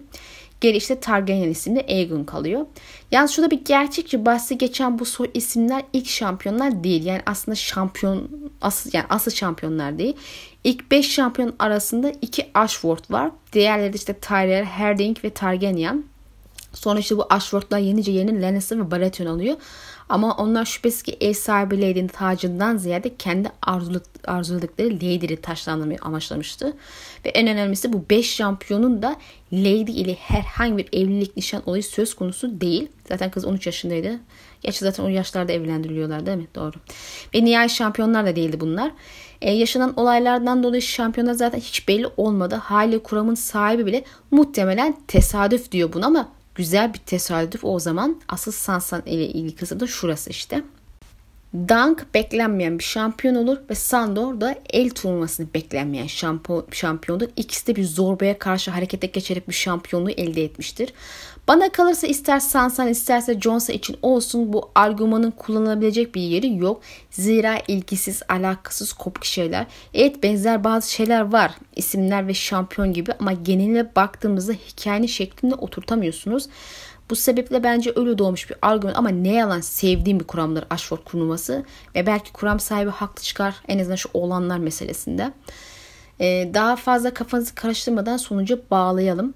Geri 0.61 0.76
işte 0.76 1.01
Targaryen 1.01 1.51
isimli 1.51 1.84
Aegon 1.88 2.24
kalıyor. 2.24 2.66
Yalnız 3.11 3.30
şurada 3.30 3.51
bir 3.51 3.64
gerçekçi 3.64 4.26
bahsi 4.26 4.59
geçen 4.59 4.99
bu 4.99 5.05
soy 5.05 5.30
isimler 5.34 5.82
ilk 5.93 6.09
şampiyonlar 6.09 6.84
değil. 6.84 7.05
Yani 7.05 7.22
aslında 7.26 7.55
şampiyon 7.55 8.28
asıl 8.61 8.91
yani 8.93 9.07
asıl 9.09 9.30
şampiyonlar 9.30 9.99
değil. 9.99 10.16
İlk 10.64 10.91
5 10.91 11.12
şampiyon 11.12 11.55
arasında 11.59 12.12
2 12.22 12.51
Ashworth 12.55 13.11
var. 13.11 13.30
Diğerleri 13.53 13.93
de 13.93 13.97
işte 13.97 14.14
Tyrell, 14.14 14.64
Herding 14.64 15.24
ve 15.24 15.30
Targaryen. 15.30 16.05
Sonra 16.72 16.99
işte 16.99 17.16
bu 17.16 17.26
Ashworth'lar 17.30 17.78
yenince 17.78 18.12
yerini 18.12 18.43
Lannister 18.43 18.78
ve 18.78 18.91
Baratheon 18.91 19.26
alıyor. 19.26 19.57
Ama 20.11 20.35
onlar 20.35 20.65
şüphesiz 20.65 21.03
ki 21.03 21.17
ev 21.21 21.33
sahibi 21.33 21.81
Lady'nin 21.81 22.09
tacından 22.09 22.77
ziyade 22.77 23.17
kendi 23.17 23.49
arzuladıkları 24.27 24.95
Lady'yi 24.95 25.37
taşlandırmayı 25.37 25.99
amaçlamıştı. 26.03 26.77
Ve 27.25 27.29
en 27.29 27.49
önemlisi 27.49 27.93
bu 27.93 28.05
5 28.11 28.35
şampiyonun 28.35 29.03
da 29.03 29.17
Lady 29.53 30.01
ile 30.01 30.15
herhangi 30.15 30.77
bir 30.77 30.89
evlilik 30.93 31.37
nişan 31.37 31.63
olayı 31.67 31.83
söz 31.83 32.15
konusu 32.15 32.61
değil. 32.61 32.89
Zaten 33.09 33.31
kız 33.31 33.45
13 33.45 33.67
yaşındaydı. 33.67 34.19
Gerçi 34.63 34.79
zaten 34.79 35.05
o 35.05 35.09
yaşlarda 35.09 35.53
evlendiriliyorlar 35.53 36.27
değil 36.27 36.39
mi? 36.39 36.47
Doğru. 36.55 36.77
Ve 37.35 37.45
nihai 37.45 37.71
şampiyonlar 37.71 38.27
da 38.27 38.37
değildi 38.37 38.61
bunlar. 38.61 38.93
Ee, 39.43 39.53
yaşanan 39.53 39.93
olaylardan 39.97 40.63
dolayı 40.63 40.83
şampiyonlar 40.83 41.33
zaten 41.33 41.59
hiç 41.59 41.89
belli 41.89 42.07
olmadı. 42.17 42.55
Hali 42.55 42.99
kuramın 42.99 43.35
sahibi 43.35 43.87
bile 43.87 44.05
muhtemelen 44.31 44.97
tesadüf 45.09 45.73
diyor 45.73 45.93
bunu 45.93 46.07
ama 46.07 46.29
güzel 46.61 46.95
bir 46.95 46.99
tesadüf 46.99 47.65
o 47.65 47.79
zaman. 47.79 48.21
Asıl 48.29 48.53
Sansan 48.53 49.03
ile 49.07 49.27
ilgili 49.27 49.55
kısım 49.55 49.81
da 49.81 49.87
şurası 49.87 50.31
işte. 50.31 50.63
Dunk 51.55 52.07
beklenmeyen 52.14 52.78
bir 52.78 52.84
şampiyon 52.84 53.34
olur 53.34 53.59
ve 53.70 53.74
Sandor 53.74 54.40
da 54.40 54.55
el 54.72 54.90
turnuvasını 54.90 55.46
beklenmeyen 55.55 56.07
şampiyondur. 56.72 57.28
İkisi 57.36 57.66
de 57.66 57.76
bir 57.76 57.84
zorbaya 57.84 58.38
karşı 58.38 58.70
harekete 58.70 59.07
geçerek 59.07 59.48
bir 59.48 59.55
şampiyonluğu 59.55 60.11
elde 60.11 60.44
etmiştir. 60.44 60.92
Bana 61.48 61.68
kalırsa 61.68 62.07
ister 62.07 62.40
Sansan 62.40 62.88
isterse 62.88 63.40
Jonesa 63.40 63.72
için 63.72 63.96
olsun 64.03 64.53
bu 64.53 64.70
argümanın 64.74 65.30
kullanılabilecek 65.30 66.14
bir 66.14 66.20
yeri 66.20 66.57
yok. 66.57 66.82
Zira 67.11 67.59
ilgisiz, 67.68 68.22
alakasız, 68.28 68.92
kopuk 68.92 69.24
şeyler. 69.24 69.66
Evet 69.94 70.22
benzer 70.22 70.64
bazı 70.64 70.92
şeyler 70.92 71.20
var. 71.20 71.53
isimler 71.76 72.26
ve 72.26 72.34
şampiyon 72.34 72.92
gibi 72.92 73.12
ama 73.20 73.32
geneline 73.32 73.94
baktığımızda 73.96 74.53
hikayenin 74.53 75.07
şeklinde 75.07 75.55
oturtamıyorsunuz. 75.55 76.46
Bu 77.11 77.17
sebeple 77.17 77.63
bence 77.63 77.91
ölü 77.91 78.19
doğmuş 78.19 78.51
bir 78.51 78.57
argüman 78.63 78.95
ama 78.95 79.09
ne 79.09 79.33
yalan 79.33 79.61
sevdiğim 79.61 80.21
bir 80.21 80.25
kuramdır 80.25 80.65
Ashford 80.71 80.99
kurnuması. 81.05 81.65
Ve 81.95 82.07
belki 82.07 82.33
kuram 82.33 82.61
sahibi 82.61 82.91
haklı 82.91 83.23
çıkar 83.23 83.55
en 83.69 83.79
azından 83.79 83.97
şu 83.97 84.09
olanlar 84.15 84.59
meselesinde. 84.59 85.33
Ee, 86.21 86.51
daha 86.55 86.77
fazla 86.77 87.15
kafanızı 87.15 87.55
karıştırmadan 87.55 88.17
sonuca 88.17 88.59
bağlayalım. 88.71 89.35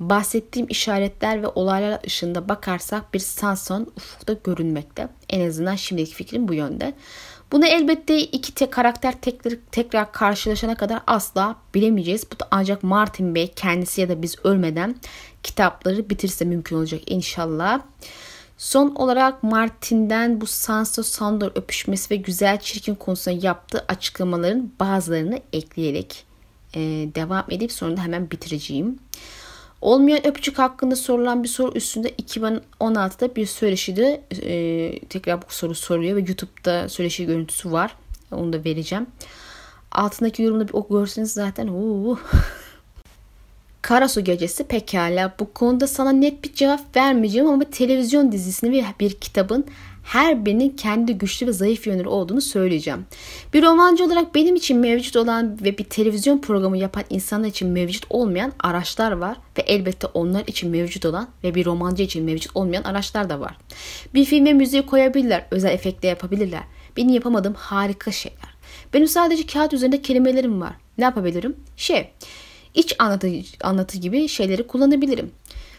Bahsettiğim 0.00 0.68
işaretler 0.70 1.42
ve 1.42 1.48
olaylar 1.48 2.00
ışığında 2.06 2.48
bakarsak 2.48 3.14
bir 3.14 3.18
Sanson 3.18 3.86
ufukta 3.96 4.32
görünmekte. 4.32 5.08
En 5.30 5.48
azından 5.48 5.74
şimdiki 5.74 6.14
fikrim 6.14 6.48
bu 6.48 6.54
yönde. 6.54 6.94
Bunu 7.52 7.66
elbette 7.66 8.20
iki 8.20 8.54
te 8.54 8.70
karakter 8.70 9.20
tekrar, 9.20 9.52
tekrar 9.72 10.12
karşılaşana 10.12 10.74
kadar 10.74 11.00
asla 11.06 11.56
bilemeyeceğiz. 11.74 12.26
Bu 12.32 12.40
da 12.40 12.48
ancak 12.50 12.82
Martin 12.82 13.34
Bey 13.34 13.52
kendisi 13.56 14.00
ya 14.00 14.08
da 14.08 14.22
biz 14.22 14.36
ölmeden 14.44 14.96
kitapları 15.44 16.10
bitirse 16.10 16.44
mümkün 16.44 16.76
olacak 16.76 17.00
inşallah. 17.06 17.80
Son 18.58 18.94
olarak 18.94 19.42
Martin'den 19.42 20.40
bu 20.40 20.46
Sansa 20.46 21.02
Sandor 21.02 21.52
öpüşmesi 21.54 22.10
ve 22.10 22.16
güzel 22.16 22.60
çirkin 22.60 22.94
konusunda 22.94 23.46
yaptığı 23.46 23.84
açıklamaların 23.88 24.72
bazılarını 24.80 25.40
ekleyerek 25.52 26.24
e, 26.74 26.80
devam 27.14 27.44
edip 27.50 27.72
sonra 27.72 27.96
da 27.96 28.02
hemen 28.02 28.30
bitireceğim. 28.30 28.98
Olmayan 29.80 30.26
öpücük 30.26 30.58
hakkında 30.58 30.96
sorulan 30.96 31.42
bir 31.42 31.48
soru 31.48 31.72
üstünde 31.74 32.10
2016'da 32.10 33.36
bir 33.36 33.46
söyleşide 33.46 34.22
e, 34.42 34.98
tekrar 35.08 35.42
bu 35.42 35.46
soru 35.48 35.74
soruyor 35.74 36.16
ve 36.16 36.20
YouTube'da 36.20 36.88
söyleşi 36.88 37.26
görüntüsü 37.26 37.72
var. 37.72 37.96
Onu 38.32 38.52
da 38.52 38.64
vereceğim. 38.64 39.06
Altındaki 39.92 40.42
yorumda 40.42 40.68
bir 40.68 40.74
o 40.74 40.88
görseniz 40.88 41.32
zaten 41.32 41.68
uuu. 41.68 42.18
Karasu 43.84 44.20
Gecesi 44.20 44.64
pekala. 44.64 45.34
Bu 45.40 45.52
konuda 45.52 45.86
sana 45.86 46.12
net 46.12 46.44
bir 46.44 46.54
cevap 46.54 46.96
vermeyeceğim 46.96 47.48
ama 47.48 47.64
televizyon 47.64 48.32
dizisini 48.32 48.72
ve 48.72 48.84
bir 49.00 49.10
kitabın 49.10 49.64
her 50.02 50.44
birinin 50.44 50.70
kendi 50.70 51.18
güçlü 51.18 51.46
ve 51.46 51.52
zayıf 51.52 51.86
yönleri 51.86 52.08
olduğunu 52.08 52.40
söyleyeceğim. 52.40 53.06
Bir 53.54 53.62
romancı 53.62 54.04
olarak 54.04 54.34
benim 54.34 54.56
için 54.56 54.78
mevcut 54.78 55.16
olan 55.16 55.58
ve 55.64 55.78
bir 55.78 55.84
televizyon 55.84 56.38
programı 56.38 56.78
yapan 56.78 57.04
insanlar 57.10 57.48
için 57.48 57.68
mevcut 57.68 58.06
olmayan 58.10 58.52
araçlar 58.60 59.12
var 59.12 59.36
ve 59.58 59.62
elbette 59.62 60.06
onlar 60.06 60.44
için 60.46 60.70
mevcut 60.70 61.06
olan 61.06 61.28
ve 61.44 61.54
bir 61.54 61.64
romancı 61.64 62.02
için 62.02 62.24
mevcut 62.24 62.56
olmayan 62.56 62.82
araçlar 62.82 63.30
da 63.30 63.40
var. 63.40 63.56
Bir 64.14 64.24
filme 64.24 64.52
müziği 64.52 64.86
koyabilirler, 64.86 65.46
özel 65.50 65.72
efektle 65.72 66.08
yapabilirler. 66.08 66.62
Benim 66.96 67.14
yapamadığım 67.14 67.54
harika 67.54 68.12
şeyler. 68.12 68.54
Benim 68.94 69.08
sadece 69.08 69.46
kağıt 69.46 69.72
üzerinde 69.72 70.02
kelimelerim 70.02 70.60
var. 70.60 70.72
Ne 70.98 71.04
yapabilirim? 71.04 71.56
Şey, 71.76 72.10
iç 72.74 72.96
anlatı, 72.98 73.32
anlatı 73.62 73.98
gibi 73.98 74.28
şeyleri 74.28 74.66
kullanabilirim. 74.66 75.30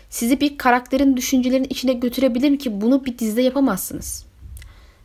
Sizi 0.09 0.41
bir 0.41 0.57
karakterin 0.57 1.17
düşüncelerinin 1.17 1.67
içine 1.69 1.93
götürebilirim 1.93 2.57
ki 2.57 2.81
bunu 2.81 3.05
bir 3.05 3.17
dizide 3.17 3.41
yapamazsınız. 3.41 4.25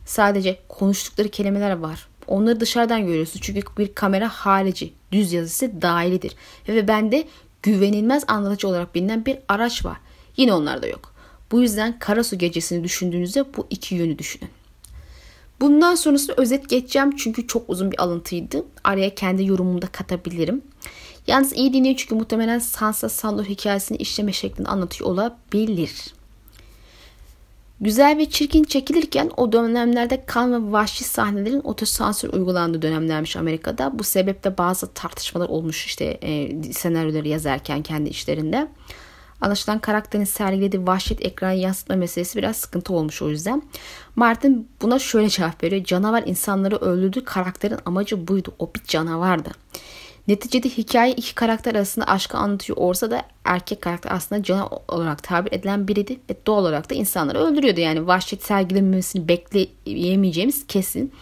Sadece 0.05 0.59
konuştukları 0.69 1.29
kelimeler 1.29 1.71
var. 1.71 2.07
Onları 2.27 2.59
dışarıdan 2.59 3.05
görüyorsunuz 3.05 3.41
çünkü 3.41 3.61
bir 3.77 3.95
kamera 3.95 4.29
harici, 4.29 4.93
düz 5.11 5.33
yazısı 5.33 5.81
dahilidir. 5.81 6.35
Ve 6.67 6.87
bende 6.87 7.27
güvenilmez 7.63 8.23
anlatıcı 8.27 8.67
olarak 8.67 8.95
bilinen 8.95 9.25
bir 9.25 9.37
araç 9.47 9.85
var. 9.85 9.97
Yine 10.37 10.53
onlarda 10.53 10.87
yok. 10.87 11.13
Bu 11.51 11.61
yüzden 11.61 11.99
Karasu 11.99 12.37
gecesini 12.37 12.83
düşündüğünüzde 12.83 13.45
bu 13.57 13.67
iki 13.69 13.95
yönü 13.95 14.19
düşünün. 14.19 14.49
Bundan 15.61 15.95
sonrasını 15.95 16.35
özet 16.37 16.69
geçeceğim 16.69 17.15
çünkü 17.15 17.47
çok 17.47 17.69
uzun 17.69 17.91
bir 17.91 18.01
alıntıydı. 18.01 18.65
Araya 18.83 19.15
kendi 19.15 19.45
yorumumu 19.45 19.81
da 19.81 19.87
katabilirim. 19.87 20.61
Yalnız 21.27 21.53
iyi 21.53 21.73
dinleyin 21.73 21.95
çünkü 21.95 22.15
muhtemelen 22.15 22.59
Sansa 22.59 23.09
Sandor 23.09 23.45
hikayesini 23.45 23.97
işleme 23.97 24.33
şeklini 24.33 24.67
anlatıyor 24.67 25.09
olabilir. 25.09 26.13
Güzel 27.81 28.17
ve 28.17 28.29
çirkin 28.29 28.63
çekilirken 28.63 29.31
o 29.37 29.51
dönemlerde 29.51 30.25
kan 30.25 30.53
ve 30.53 30.71
vahşi 30.71 31.03
sahnelerin 31.03 31.61
otosansür 31.63 32.33
uygulandığı 32.33 32.81
dönemlermiş 32.81 33.35
Amerika'da. 33.35 33.99
Bu 33.99 34.03
sebeple 34.03 34.57
bazı 34.57 34.93
tartışmalar 34.93 35.49
olmuş 35.49 35.85
işte 35.85 36.05
e, 36.05 36.63
senaryoları 36.73 37.27
yazarken 37.27 37.83
kendi 37.83 38.09
işlerinde. 38.09 38.67
Anlaşılan 39.41 39.79
karakterin 39.79 40.23
sergilediği 40.23 40.87
vahşet 40.87 41.25
ekranı 41.25 41.55
yansıtma 41.55 41.95
meselesi 41.95 42.37
biraz 42.37 42.55
sıkıntı 42.55 42.93
olmuş 42.93 43.21
o 43.21 43.29
yüzden. 43.29 43.61
Martin 44.15 44.67
buna 44.81 44.99
şöyle 44.99 45.29
cevap 45.29 45.63
veriyor. 45.63 45.83
Canavar 45.83 46.23
insanları 46.25 46.75
öldürdü 46.75 47.23
karakterin 47.23 47.77
amacı 47.85 48.27
buydu. 48.27 48.53
O 48.59 48.71
bir 48.75 48.83
canavardı. 48.83 49.51
Neticede 50.31 50.69
hikaye 50.69 51.13
iki 51.13 51.35
karakter 51.35 51.75
arasında 51.75 52.05
aşkı 52.05 52.37
anlatıyor 52.37 52.77
olsa 52.77 53.11
da 53.11 53.23
erkek 53.43 53.81
karakter 53.81 54.11
aslında 54.11 54.43
canavar 54.43 54.69
olarak 54.87 55.23
tabir 55.23 55.51
edilen 55.51 55.87
biriydi 55.87 56.19
ve 56.29 56.35
doğal 56.45 56.61
olarak 56.61 56.89
da 56.89 56.95
insanları 56.95 57.39
öldürüyordu. 57.39 57.79
Yani 57.79 58.07
vahşet 58.07 58.43
sergilememesini 58.43 59.27
bekleyemeyeceğimiz 59.27 60.67
kesin. 60.67 61.13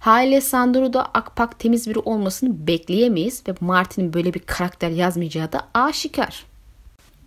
Haliyle 0.00 0.40
Sandro 0.40 0.92
da 0.92 1.04
akpak 1.04 1.58
temiz 1.58 1.88
biri 1.88 1.98
olmasını 1.98 2.66
bekleyemeyiz 2.66 3.42
ve 3.48 3.54
Martin'in 3.60 4.12
böyle 4.12 4.34
bir 4.34 4.40
karakter 4.40 4.90
yazmayacağı 4.90 5.52
da 5.52 5.68
aşikar. 5.74 6.44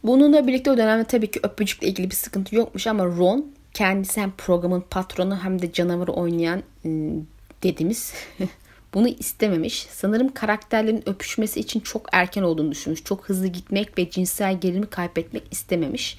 Bununla 0.03 0.47
birlikte 0.47 0.71
o 0.71 0.77
dönemde 0.77 1.03
tabii 1.03 1.31
ki 1.31 1.39
öpücükle 1.43 1.87
ilgili 1.87 2.09
bir 2.09 2.15
sıkıntı 2.15 2.55
yokmuş 2.55 2.87
ama 2.87 3.05
Ron 3.05 3.45
kendisi 3.73 4.21
hem 4.21 4.31
programın 4.31 4.83
patronu 4.89 5.43
hem 5.43 5.61
de 5.61 5.71
canavarı 5.71 6.11
oynayan 6.11 6.63
ıı, 6.85 7.21
dedimiz 7.63 8.13
bunu 8.95 9.07
istememiş. 9.07 9.87
Sanırım 9.91 10.33
karakterlerin 10.33 11.09
öpüşmesi 11.09 11.59
için 11.59 11.79
çok 11.79 12.09
erken 12.11 12.43
olduğunu 12.43 12.71
düşünmüş. 12.71 13.03
Çok 13.03 13.29
hızlı 13.29 13.47
gitmek 13.47 13.97
ve 13.97 14.09
cinsel 14.09 14.59
gerilimi 14.59 14.87
kaybetmek 14.87 15.43
istememiş. 15.51 16.17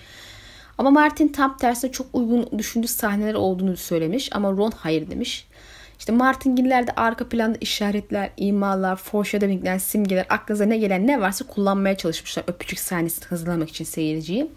Ama 0.78 0.90
Martin 0.90 1.28
tam 1.28 1.56
tersine 1.56 1.92
çok 1.92 2.06
uygun 2.12 2.58
düşündüğü 2.58 2.88
sahneler 2.88 3.34
olduğunu 3.34 3.76
söylemiş 3.76 4.28
ama 4.32 4.52
Ron 4.52 4.72
hayır 4.76 5.10
demiş. 5.10 5.46
İşte 5.98 6.12
Martingillerde 6.12 6.92
arka 6.96 7.28
planda 7.28 7.58
işaretler, 7.60 8.30
imalar, 8.36 8.96
foreshadowingler, 8.96 9.78
simgeler, 9.78 10.26
aklınıza 10.28 10.64
ne 10.64 10.78
gelen 10.78 11.06
ne 11.06 11.20
varsa 11.20 11.46
kullanmaya 11.46 11.96
çalışmışlar 11.96 12.44
öpücük 12.46 12.78
sahnesini 12.78 13.24
hazırlamak 13.28 13.68
için 13.68 13.84
seyirciyi. 13.84 14.50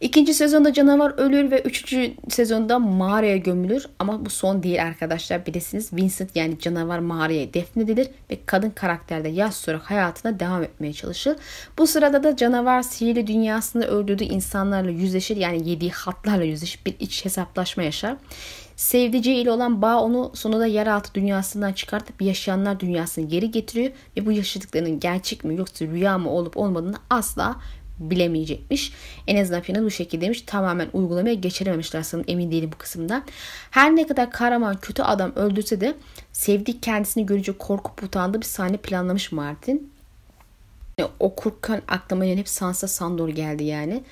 İkinci 0.00 0.34
sezonda 0.34 0.72
canavar 0.72 1.14
ölür 1.16 1.50
ve 1.50 1.62
üçüncü 1.62 2.14
sezonda 2.28 2.78
mağaraya 2.78 3.36
gömülür. 3.36 3.86
Ama 3.98 4.26
bu 4.26 4.30
son 4.30 4.62
değil 4.62 4.82
arkadaşlar. 4.82 5.46
Bilesiniz 5.46 5.92
Vincent 5.92 6.36
yani 6.36 6.58
canavar 6.58 6.98
mağaraya 6.98 7.54
defnedilir 7.54 8.08
ve 8.30 8.38
kadın 8.46 8.70
karakterde 8.70 9.28
yaz 9.28 9.54
sonra 9.54 9.80
hayatına 9.82 10.40
devam 10.40 10.62
etmeye 10.62 10.92
çalışır. 10.92 11.36
Bu 11.78 11.86
sırada 11.86 12.22
da 12.22 12.36
canavar 12.36 12.82
sihirli 12.82 13.26
dünyasında 13.26 13.86
öldürdüğü 13.86 14.24
insanlarla 14.24 14.90
yüzleşir. 14.90 15.36
Yani 15.36 15.68
yediği 15.70 15.90
hatlarla 15.90 16.44
yüzleşir. 16.44 16.80
Bir 16.86 16.94
iç 17.00 17.24
hesaplaşma 17.24 17.82
yaşar. 17.82 18.16
Sevdiceği 18.76 19.42
ile 19.42 19.50
olan 19.50 19.82
bağ 19.82 20.00
onu 20.00 20.30
sonunda 20.34 20.66
yeraltı 20.66 21.14
dünyasından 21.14 21.72
çıkartıp 21.72 22.22
yaşayanlar 22.22 22.80
dünyasına 22.80 23.24
geri 23.24 23.50
getiriyor 23.50 23.92
ve 24.16 24.26
bu 24.26 24.32
yaşadıklarının 24.32 25.00
gerçek 25.00 25.44
mi 25.44 25.56
yoksa 25.56 25.84
rüya 25.84 26.18
mı 26.18 26.30
olup 26.30 26.56
olmadığını 26.56 26.96
asla 27.10 27.56
bilemeyecekmiş. 28.00 28.92
En 29.26 29.42
azından 29.42 29.62
planı 29.62 29.84
bu 29.84 29.90
şekildeymiş. 29.90 30.42
Tamamen 30.42 30.88
uygulamaya 30.92 31.34
geçirememişler 31.34 32.02
sanırım 32.02 32.30
emin 32.30 32.50
değilim 32.50 32.70
bu 32.72 32.78
kısımda. 32.78 33.22
Her 33.70 33.96
ne 33.96 34.06
kadar 34.06 34.30
kahraman 34.30 34.76
kötü 34.76 35.02
adam 35.02 35.32
öldürse 35.36 35.80
de 35.80 35.94
sevdiği 36.32 36.80
kendisini 36.80 37.26
görünce 37.26 37.52
korkup 37.52 38.02
utandığı 38.02 38.40
bir 38.40 38.46
sahne 38.46 38.76
planlamış 38.76 39.32
Martin. 39.32 39.90
Okurken 41.20 41.82
aklıma 41.88 42.24
yine 42.24 42.40
hep 42.40 42.48
Sansa 42.48 42.88
Sandor 42.88 43.28
geldi 43.28 43.64
yani. 43.64 44.02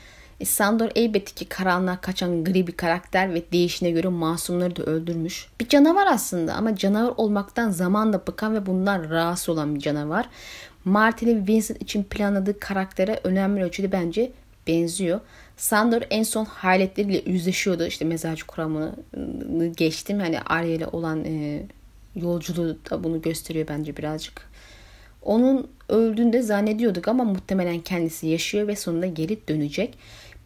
E, 0.40 0.44
Sandor 0.44 0.90
elbette 0.94 1.34
ki 1.34 1.44
karanlığa 1.44 2.00
kaçan 2.00 2.44
gri 2.44 2.66
bir 2.66 2.72
karakter 2.72 3.34
ve 3.34 3.52
değişine 3.52 3.90
göre 3.90 4.08
masumları 4.08 4.76
da 4.76 4.82
öldürmüş. 4.82 5.48
Bir 5.60 5.68
canavar 5.68 6.06
aslında 6.06 6.54
ama 6.54 6.76
canavar 6.76 7.14
olmaktan 7.16 7.70
zamanla 7.70 8.26
bıkan 8.26 8.54
ve 8.54 8.66
bundan 8.66 9.10
rahatsız 9.10 9.48
olan 9.48 9.74
bir 9.74 9.80
canavar. 9.80 10.28
Martin'in 10.84 11.46
Vincent 11.46 11.82
için 11.82 12.04
planladığı 12.04 12.60
karaktere 12.60 13.20
önemli 13.24 13.62
ölçüde 13.62 13.92
bence 13.92 14.32
benziyor. 14.66 15.20
Sandor 15.56 16.02
en 16.10 16.22
son 16.22 16.44
hayaletleriyle 16.44 17.22
yüzleşiyordu. 17.26 17.86
İşte 17.86 18.04
mezarcı 18.04 18.46
kuramını 18.46 19.66
geçtim. 19.76 20.18
Hani 20.18 20.40
Arya 20.40 20.74
ile 20.74 20.86
olan 20.86 21.24
e, 21.24 21.62
yolculuğu 22.16 22.76
da 22.90 23.04
bunu 23.04 23.22
gösteriyor 23.22 23.68
bence 23.68 23.96
birazcık. 23.96 24.48
Onun 25.22 25.68
öldüğünde 25.88 26.42
zannediyorduk 26.42 27.08
ama 27.08 27.24
muhtemelen 27.24 27.80
kendisi 27.80 28.26
yaşıyor 28.26 28.68
ve 28.68 28.76
sonunda 28.76 29.06
geri 29.06 29.48
dönecek. 29.48 29.98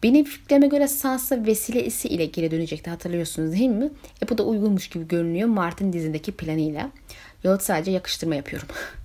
Benim 0.03 0.25
fikrime 0.25 0.67
göre 0.67 0.87
Sansa 0.87 1.45
vesilesi 1.45 2.07
ile 2.07 2.25
geri 2.25 2.51
dönecekti 2.51 2.89
hatırlıyorsunuz 2.89 3.51
değil 3.51 3.69
mi? 3.69 3.89
E 4.23 4.29
bu 4.29 4.37
da 4.37 4.43
uygunmuş 4.43 4.87
gibi 4.87 5.07
görünüyor 5.07 5.47
Martin 5.47 5.93
dizindeki 5.93 6.31
planıyla. 6.31 6.91
Yahut 7.43 7.61
sadece 7.61 7.91
yakıştırma 7.91 8.35
yapıyorum. 8.35 8.67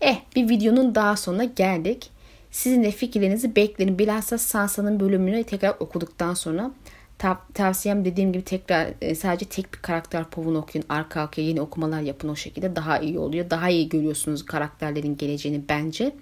eh 0.00 0.16
bir 0.36 0.48
videonun 0.48 0.94
daha 0.94 1.16
sonuna 1.16 1.44
geldik. 1.44 2.10
Sizin 2.50 2.82
de 2.82 2.90
fikirlerinizi 2.90 3.56
beklerim. 3.56 3.98
Bilhassa 3.98 4.38
Sansa'nın 4.38 5.00
bölümünü 5.00 5.44
tekrar 5.44 5.74
okuduktan 5.80 6.34
sonra 6.34 6.70
Tav- 7.18 7.52
tavsiyem 7.54 8.04
dediğim 8.04 8.32
gibi 8.32 8.44
tekrar 8.44 8.88
e, 9.00 9.14
sadece 9.14 9.44
tek 9.44 9.74
bir 9.74 9.78
karakter 9.78 10.24
povunu 10.24 10.58
okuyun. 10.58 10.84
Arka 10.88 11.20
arkaya 11.20 11.42
yeni 11.42 11.60
okumalar 11.60 12.00
yapın 12.00 12.28
o 12.28 12.36
şekilde. 12.36 12.76
Daha 12.76 12.98
iyi 12.98 13.18
oluyor. 13.18 13.50
Daha 13.50 13.68
iyi 13.70 13.88
görüyorsunuz 13.88 14.44
karakterlerin 14.46 15.16
geleceğini 15.16 15.62
bence. 15.68 16.14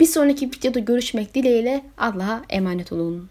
Bir 0.00 0.06
sonraki 0.06 0.46
videoda 0.46 0.78
görüşmek 0.78 1.34
dileğiyle 1.34 1.84
Allah'a 1.98 2.42
emanet 2.48 2.92
olun. 2.92 3.28